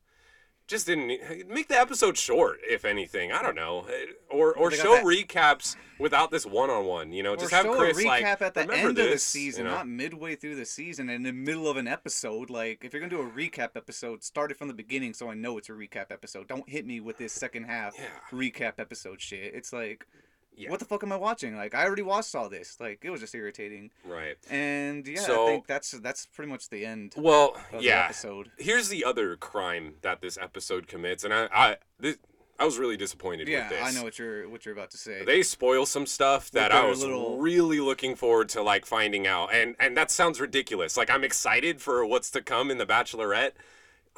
Just 0.69 0.85
didn't 0.85 1.07
make 1.49 1.67
the 1.67 1.79
episode 1.79 2.15
short, 2.15 2.59
if 2.69 2.85
anything. 2.85 3.31
I 3.31 3.41
don't 3.41 3.55
know, 3.55 3.87
Uh, 3.89 3.91
or 4.29 4.53
or 4.55 4.69
show 4.69 4.93
that- 4.93 5.03
recaps 5.03 5.75
without 5.97 6.29
this 6.29 6.45
one 6.45 6.69
on 6.69 6.85
one. 6.85 7.11
You 7.11 7.23
know, 7.23 7.33
Or 7.33 7.37
just 7.37 7.51
have 7.51 7.65
Chris 7.67 7.97
a 7.97 8.01
recap 8.01 8.05
like 8.05 8.41
at 8.43 8.53
the 8.53 8.71
end 8.71 8.89
of 8.99 9.09
the 9.09 9.17
season, 9.17 9.65
you 9.65 9.71
know? 9.71 9.77
not 9.77 9.87
midway 9.87 10.35
through 10.35 10.55
the 10.55 10.65
season, 10.65 11.09
in 11.09 11.23
the 11.23 11.33
middle 11.33 11.67
of 11.67 11.75
an 11.75 11.87
episode. 11.87 12.51
Like, 12.51 12.85
if 12.85 12.93
you're 12.93 12.99
gonna 12.99 13.09
do 13.09 13.21
a 13.21 13.29
recap 13.31 13.69
episode, 13.75 14.23
start 14.23 14.51
it 14.51 14.57
from 14.57 14.67
the 14.67 14.73
beginning, 14.75 15.13
so 15.15 15.29
I 15.31 15.33
know 15.33 15.57
it's 15.57 15.69
a 15.69 15.73
recap 15.73 16.11
episode. 16.11 16.47
Don't 16.47 16.69
hit 16.69 16.85
me 16.85 16.99
with 16.99 17.17
this 17.17 17.33
second 17.33 17.63
half 17.63 17.95
Yeah. 17.97 18.05
recap 18.31 18.73
episode 18.77 19.21
shit. 19.21 19.55
It's 19.55 19.73
like, 19.73 20.05
Yeah. 20.59 20.69
what 20.71 20.79
the 20.79 20.85
fuck 20.85 21.03
am 21.03 21.11
I 21.11 21.15
watching? 21.15 21.55
Like, 21.55 21.73
I 21.73 21.85
already 21.85 22.01
watched 22.01 22.35
all 22.35 22.49
this. 22.49 22.77
Like, 22.79 22.99
it 23.03 23.09
was 23.09 23.21
just 23.21 23.33
irritating. 23.33 23.91
Right. 24.05 24.35
And 24.49 25.07
yeah, 25.07 25.21
So- 25.21 25.45
I 25.47 25.49
think 25.51 25.67
that's 25.67 25.91
that's 25.91 26.25
pretty 26.25 26.51
much 26.51 26.69
the 26.69 26.85
end. 26.85 27.13
Well, 27.17 27.55
of 27.71 27.79
the 27.79 27.83
yeah. 27.87 28.05
episode. 28.05 28.51
Here's 28.57 28.89
the 28.89 29.05
other 29.05 29.35
crime 29.37 29.95
that 30.01 30.21
this 30.21 30.37
episode 30.37 30.87
commits, 30.87 31.23
and 31.23 31.33
I, 31.33 31.47
I, 31.53 31.77
this, 31.99 32.17
I 32.59 32.65
was 32.65 32.77
really 32.77 32.97
disappointed 32.97 33.47
Yeah, 33.47 33.69
with 33.69 33.79
this. 33.79 33.87
I 33.87 33.91
know 33.97 34.03
what 34.03 34.19
you're 34.19 34.49
what 34.49 34.65
you're 34.65 34.73
about 34.73 34.91
to 34.91 34.97
say. 34.97 35.23
They 35.23 35.43
spoil 35.43 35.85
some 35.85 36.05
stuff 36.05 36.51
that 36.51 36.73
I 36.73 36.83
was 36.85 37.01
little- 37.01 37.37
really 37.37 37.79
looking 37.79 38.15
forward 38.17 38.49
to 38.49 38.61
like 38.61 38.85
finding 38.85 39.25
out, 39.25 39.53
and 39.53 39.75
and 39.79 39.95
that 39.95 40.11
sounds 40.11 40.41
ridiculous. 40.41 40.97
Like 40.97 41.09
I'm 41.09 41.23
excited 41.23 41.79
for 41.81 42.05
what's 42.05 42.29
to 42.31 42.41
come 42.41 42.69
in 42.69 42.77
the 42.77 42.85
Bachelorette. 42.85 43.51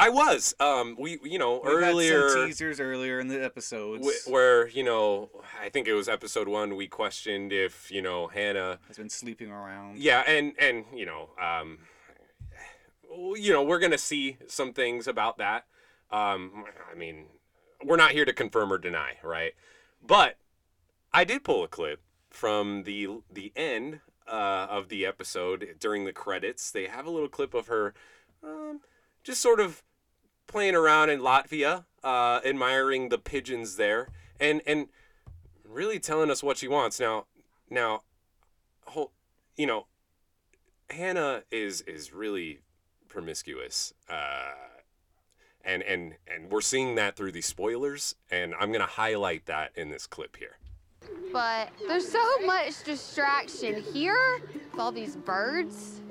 I 0.02 0.10
was. 0.10 0.56
Um, 0.60 0.96
we 0.98 1.20
you 1.24 1.38
know 1.38 1.62
We've 1.64 1.74
earlier. 1.74 2.34
teasers 2.48 2.80
earlier 2.80 3.20
in 3.20 3.28
the 3.28 3.44
episodes. 3.44 4.26
wh- 4.26 4.30
where 4.32 4.68
you 4.68 4.84
know 4.84 5.30
I 5.62 5.70
think 5.70 5.88
it 5.88 5.94
was 5.94 6.10
episode 6.10 6.48
one 6.48 6.76
we 6.76 6.88
questioned 6.88 7.54
if 7.54 7.92
you 7.92 8.02
know 8.02 8.28
Hannah 8.28 8.80
has 8.88 8.98
been 8.98 9.10
sleeping 9.10 9.52
around. 9.52 9.98
yeah, 10.00 10.24
and 10.26 10.54
and 10.58 10.86
you 10.94 11.06
know, 11.06 11.30
um, 11.40 11.78
you 13.36 13.54
know, 13.54 13.62
we're 13.64 13.80
gonna 13.80 13.98
see 13.98 14.38
some 14.48 14.74
things 14.74 15.08
about 15.08 15.38
that. 15.38 15.66
Um, 16.10 16.66
I 16.92 16.96
mean, 16.98 17.26
we're 17.84 17.96
not 17.96 18.12
here 18.12 18.26
to 18.26 18.34
confirm 18.34 18.74
or 18.74 18.78
deny, 18.80 19.18
right? 19.24 19.54
But 20.06 20.38
I 21.14 21.24
did 21.26 21.44
pull 21.44 21.64
a 21.64 21.68
clip 21.68 22.02
from 22.32 22.84
the 22.84 23.22
the 23.32 23.52
end 23.56 24.00
uh, 24.28 24.66
of 24.68 24.90
the 24.90 25.06
episode 25.06 25.76
during 25.80 26.06
the 26.06 26.14
credits. 26.14 26.72
They 26.72 26.88
have 26.88 27.06
a 27.06 27.12
little 27.12 27.30
clip 27.30 27.54
of 27.54 27.68
her, 27.68 27.94
um, 28.44 28.82
just 29.24 29.42
sort 29.42 29.60
of 29.60 29.84
playing 30.52 30.76
around 30.76 31.10
in 31.10 31.22
Latvia, 31.22 31.86
uh, 32.04 32.42
admiring 32.46 33.10
the 33.10 33.18
pigeons 33.18 33.78
there, 33.78 34.10
and 34.40 34.62
and 34.68 34.88
really 35.68 36.00
telling 36.00 36.30
us 36.30 36.44
what 36.44 36.58
she 36.58 36.68
wants. 36.68 37.00
Now, 37.00 37.26
now, 37.70 38.04
whole, 38.86 39.12
you 39.56 39.66
know, 39.66 39.88
Hannah 40.90 41.44
is 41.52 41.82
is 41.82 42.14
really 42.14 42.60
promiscuous, 43.08 43.94
uh, 44.10 44.52
and 45.64 45.82
and 45.84 46.16
and 46.28 46.52
we're 46.52 46.62
seeing 46.62 46.96
that 46.96 47.16
through 47.16 47.32
these 47.32 47.46
spoilers, 47.46 48.16
and 48.30 48.54
I'm 48.60 48.72
gonna 48.72 48.86
highlight 48.86 49.46
that 49.46 49.72
in 49.76 49.90
this 49.90 50.06
clip 50.06 50.36
here. 50.38 50.58
But 51.32 51.70
there's 51.88 52.08
so 52.08 52.40
much 52.46 52.84
distraction 52.84 53.82
here 53.82 54.42
with 54.54 54.80
all 54.80 54.92
these 54.92 55.16
birds. 55.16 56.02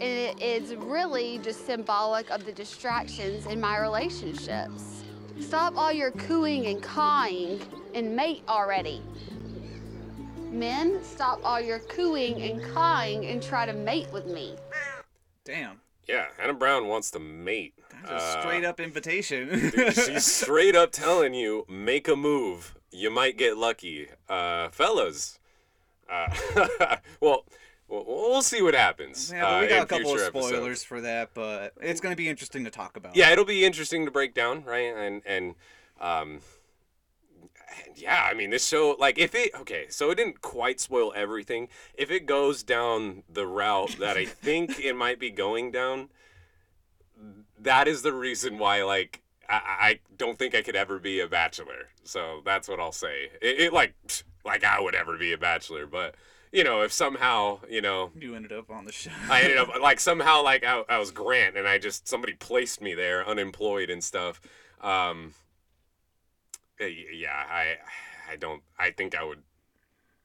And 0.00 0.02
it 0.02 0.40
is 0.40 0.74
really 0.74 1.38
just 1.38 1.66
symbolic 1.66 2.30
of 2.30 2.46
the 2.46 2.52
distractions 2.52 3.44
in 3.46 3.60
my 3.60 3.78
relationships. 3.78 5.04
Stop 5.40 5.76
all 5.76 5.92
your 5.92 6.10
cooing 6.12 6.66
and 6.66 6.82
cawing 6.82 7.60
and 7.94 8.16
mate 8.16 8.42
already. 8.48 9.02
Men, 10.50 11.04
stop 11.04 11.40
all 11.44 11.60
your 11.60 11.80
cooing 11.80 12.40
and 12.42 12.62
cawing 12.72 13.26
and 13.26 13.42
try 13.42 13.66
to 13.66 13.72
mate 13.72 14.08
with 14.12 14.26
me. 14.26 14.56
Damn. 15.44 15.80
Yeah, 16.08 16.26
Hannah 16.38 16.54
Brown 16.54 16.88
wants 16.88 17.10
to 17.12 17.18
mate. 17.20 17.74
That's 18.04 18.36
a 18.36 18.40
straight 18.40 18.64
up 18.64 18.80
invitation. 18.80 19.48
Dude, 19.48 19.94
she's 19.94 20.26
straight 20.42 20.74
up 20.74 20.92
telling 20.92 21.34
you, 21.34 21.66
make 21.68 22.08
a 22.08 22.16
move. 22.16 22.74
You 22.90 23.10
might 23.10 23.36
get 23.36 23.56
lucky. 23.56 24.08
Uh, 24.28 24.70
fellas. 24.70 25.38
Uh, 26.08 26.96
well, 27.20 27.44
we'll, 27.90 28.04
we'll 28.06 28.42
see 28.42 28.62
what 28.62 28.74
happens. 28.74 29.32
Yeah, 29.34 29.42
but 29.42 29.46
uh, 29.46 29.60
we 29.60 29.68
got 29.68 29.82
a 29.82 29.86
couple 29.86 30.14
of 30.14 30.20
spoilers 30.20 30.52
episodes. 30.52 30.84
for 30.84 31.00
that, 31.02 31.30
but 31.34 31.74
it's 31.80 32.00
gonna 32.00 32.16
be 32.16 32.28
interesting 32.28 32.64
to 32.64 32.70
talk 32.70 32.96
about. 32.96 33.16
Yeah, 33.16 33.30
it'll 33.30 33.44
be 33.44 33.64
interesting 33.64 34.04
to 34.04 34.10
break 34.10 34.34
down, 34.34 34.64
right? 34.64 34.94
And 34.94 35.22
and 35.26 35.54
um, 36.00 36.40
and 37.86 38.00
yeah, 38.00 38.26
I 38.30 38.34
mean, 38.34 38.50
this 38.50 38.66
show, 38.66 38.96
like, 38.98 39.18
if 39.18 39.34
it 39.34 39.54
okay, 39.60 39.86
so 39.88 40.10
it 40.10 40.16
didn't 40.16 40.40
quite 40.40 40.80
spoil 40.80 41.12
everything. 41.14 41.68
If 41.94 42.10
it 42.10 42.26
goes 42.26 42.62
down 42.62 43.22
the 43.28 43.46
route 43.46 43.96
that 43.98 44.16
I 44.16 44.24
think 44.26 44.80
it 44.80 44.96
might 44.96 45.18
be 45.18 45.30
going 45.30 45.70
down, 45.70 46.08
that 47.58 47.88
is 47.88 48.02
the 48.02 48.12
reason 48.12 48.58
why, 48.58 48.82
like, 48.82 49.22
I, 49.48 49.60
I 49.80 50.00
don't 50.16 50.38
think 50.38 50.54
I 50.54 50.62
could 50.62 50.76
ever 50.76 50.98
be 50.98 51.20
a 51.20 51.26
bachelor. 51.26 51.88
So 52.04 52.40
that's 52.44 52.68
what 52.68 52.80
I'll 52.80 52.92
say. 52.92 53.30
It, 53.42 53.60
it 53.60 53.72
like, 53.72 53.94
like 54.44 54.64
I 54.64 54.80
would 54.80 54.94
ever 54.94 55.16
be 55.16 55.32
a 55.32 55.38
bachelor, 55.38 55.86
but 55.86 56.14
you 56.52 56.64
know, 56.64 56.82
if 56.82 56.92
somehow, 56.92 57.60
you 57.68 57.80
know, 57.80 58.10
You 58.18 58.34
ended 58.34 58.52
up 58.52 58.70
on 58.70 58.84
the 58.84 58.92
show. 58.92 59.10
I 59.28 59.42
ended 59.42 59.58
up 59.58 59.68
like 59.80 60.00
somehow 60.00 60.42
like 60.42 60.64
I, 60.64 60.82
I 60.88 60.98
was 60.98 61.10
Grant 61.10 61.56
and 61.56 61.68
I 61.68 61.78
just 61.78 62.08
somebody 62.08 62.32
placed 62.34 62.80
me 62.80 62.94
there 62.94 63.26
unemployed 63.26 63.90
and 63.90 64.02
stuff. 64.02 64.40
Um, 64.80 65.34
yeah, 66.80 67.44
I 67.50 67.76
I 68.30 68.36
don't 68.36 68.62
I 68.78 68.90
think 68.90 69.14
I 69.14 69.24
would 69.24 69.42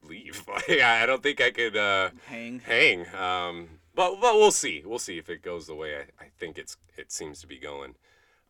leave. 0.02 0.44
Like 0.48 0.80
I 0.80 1.06
don't 1.06 1.22
think 1.22 1.40
I 1.40 1.50
could 1.50 1.76
uh, 1.76 2.10
hang. 2.26 2.60
Hang. 2.60 3.06
Um, 3.14 3.68
but 3.94 4.20
but 4.20 4.34
we'll 4.34 4.50
see. 4.50 4.82
We'll 4.84 4.98
see 4.98 5.18
if 5.18 5.28
it 5.28 5.42
goes 5.42 5.66
the 5.66 5.74
way 5.74 5.96
I, 5.96 6.24
I 6.24 6.28
think 6.38 6.58
it's 6.58 6.76
it 6.96 7.12
seems 7.12 7.40
to 7.40 7.46
be 7.46 7.58
going. 7.58 7.94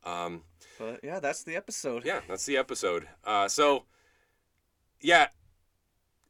Um, 0.04 0.42
But 0.78 1.00
yeah, 1.02 1.18
that's 1.18 1.42
the 1.42 1.56
episode. 1.56 2.04
yeah, 2.04 2.20
that's 2.28 2.46
the 2.46 2.56
episode. 2.56 3.08
Uh, 3.24 3.48
so, 3.48 3.86
yeah, 5.00 5.28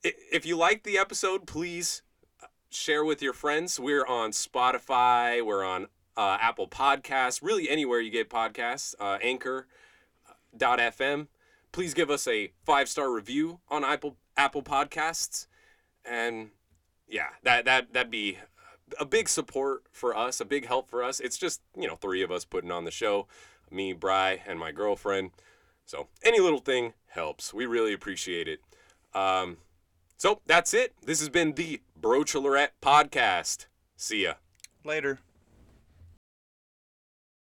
if 0.03 0.47
you 0.47 0.57
like 0.57 0.83
the 0.83 0.99
episode, 0.99 1.47
please 1.47 2.03
uh, 2.43 2.47
share 2.71 3.05
with 3.05 3.23
your 3.23 3.33
friends. 3.33 3.79
We're 3.79 4.07
on 4.07 4.31
Spotify. 4.31 5.45
We're 5.45 5.65
on 5.65 5.89
uh, 6.17 6.39
Apple 6.41 6.69
Podcasts. 6.69 7.43
Really, 7.43 7.69
anywhere 7.69 8.01
you 8.01 8.11
get 8.11 8.31
podcasts. 8.31 8.95
Uh, 8.99 9.19
Anchor.fm. 9.23 11.29
Please 11.73 11.95
give 11.95 12.11
us 12.11 12.27
a 12.27 12.53
five 12.65 12.89
star 12.89 13.13
review 13.13 13.61
on 13.69 13.85
Apple 13.85 14.17
Apple 14.37 14.63
Podcasts, 14.63 15.47
and 16.05 16.51
yeah, 17.09 17.29
that 17.43 17.65
that 17.67 17.93
that'd 17.93 18.11
be 18.11 18.39
a 18.99 19.05
big 19.05 19.29
support 19.29 19.83
for 19.91 20.17
us, 20.17 20.41
a 20.41 20.45
big 20.45 20.67
help 20.67 20.89
for 20.89 21.03
us. 21.03 21.21
It's 21.21 21.37
just 21.37 21.61
you 21.77 21.87
know 21.87 21.97
three 21.97 22.23
of 22.23 22.31
us 22.31 22.45
putting 22.45 22.71
on 22.71 22.85
the 22.85 22.91
show, 22.91 23.27
me, 23.71 23.93
Bry, 23.93 24.43
and 24.47 24.59
my 24.59 24.73
girlfriend. 24.73 25.33
So 25.85 26.09
any 26.25 26.41
little 26.41 26.61
thing 26.61 26.95
helps. 27.09 27.53
We 27.53 27.67
really 27.67 27.93
appreciate 27.93 28.49
it. 28.49 28.61
Um, 29.15 29.59
so 30.17 30.41
that's 30.47 30.75
it. 30.75 30.95
This 31.05 31.21
has 31.21 31.29
been 31.29 31.53
the 31.53 31.81
Brochelorette 32.01 32.71
podcast. 32.83 33.67
See 33.97 34.25
ya. 34.25 34.35
Later. 34.85 35.19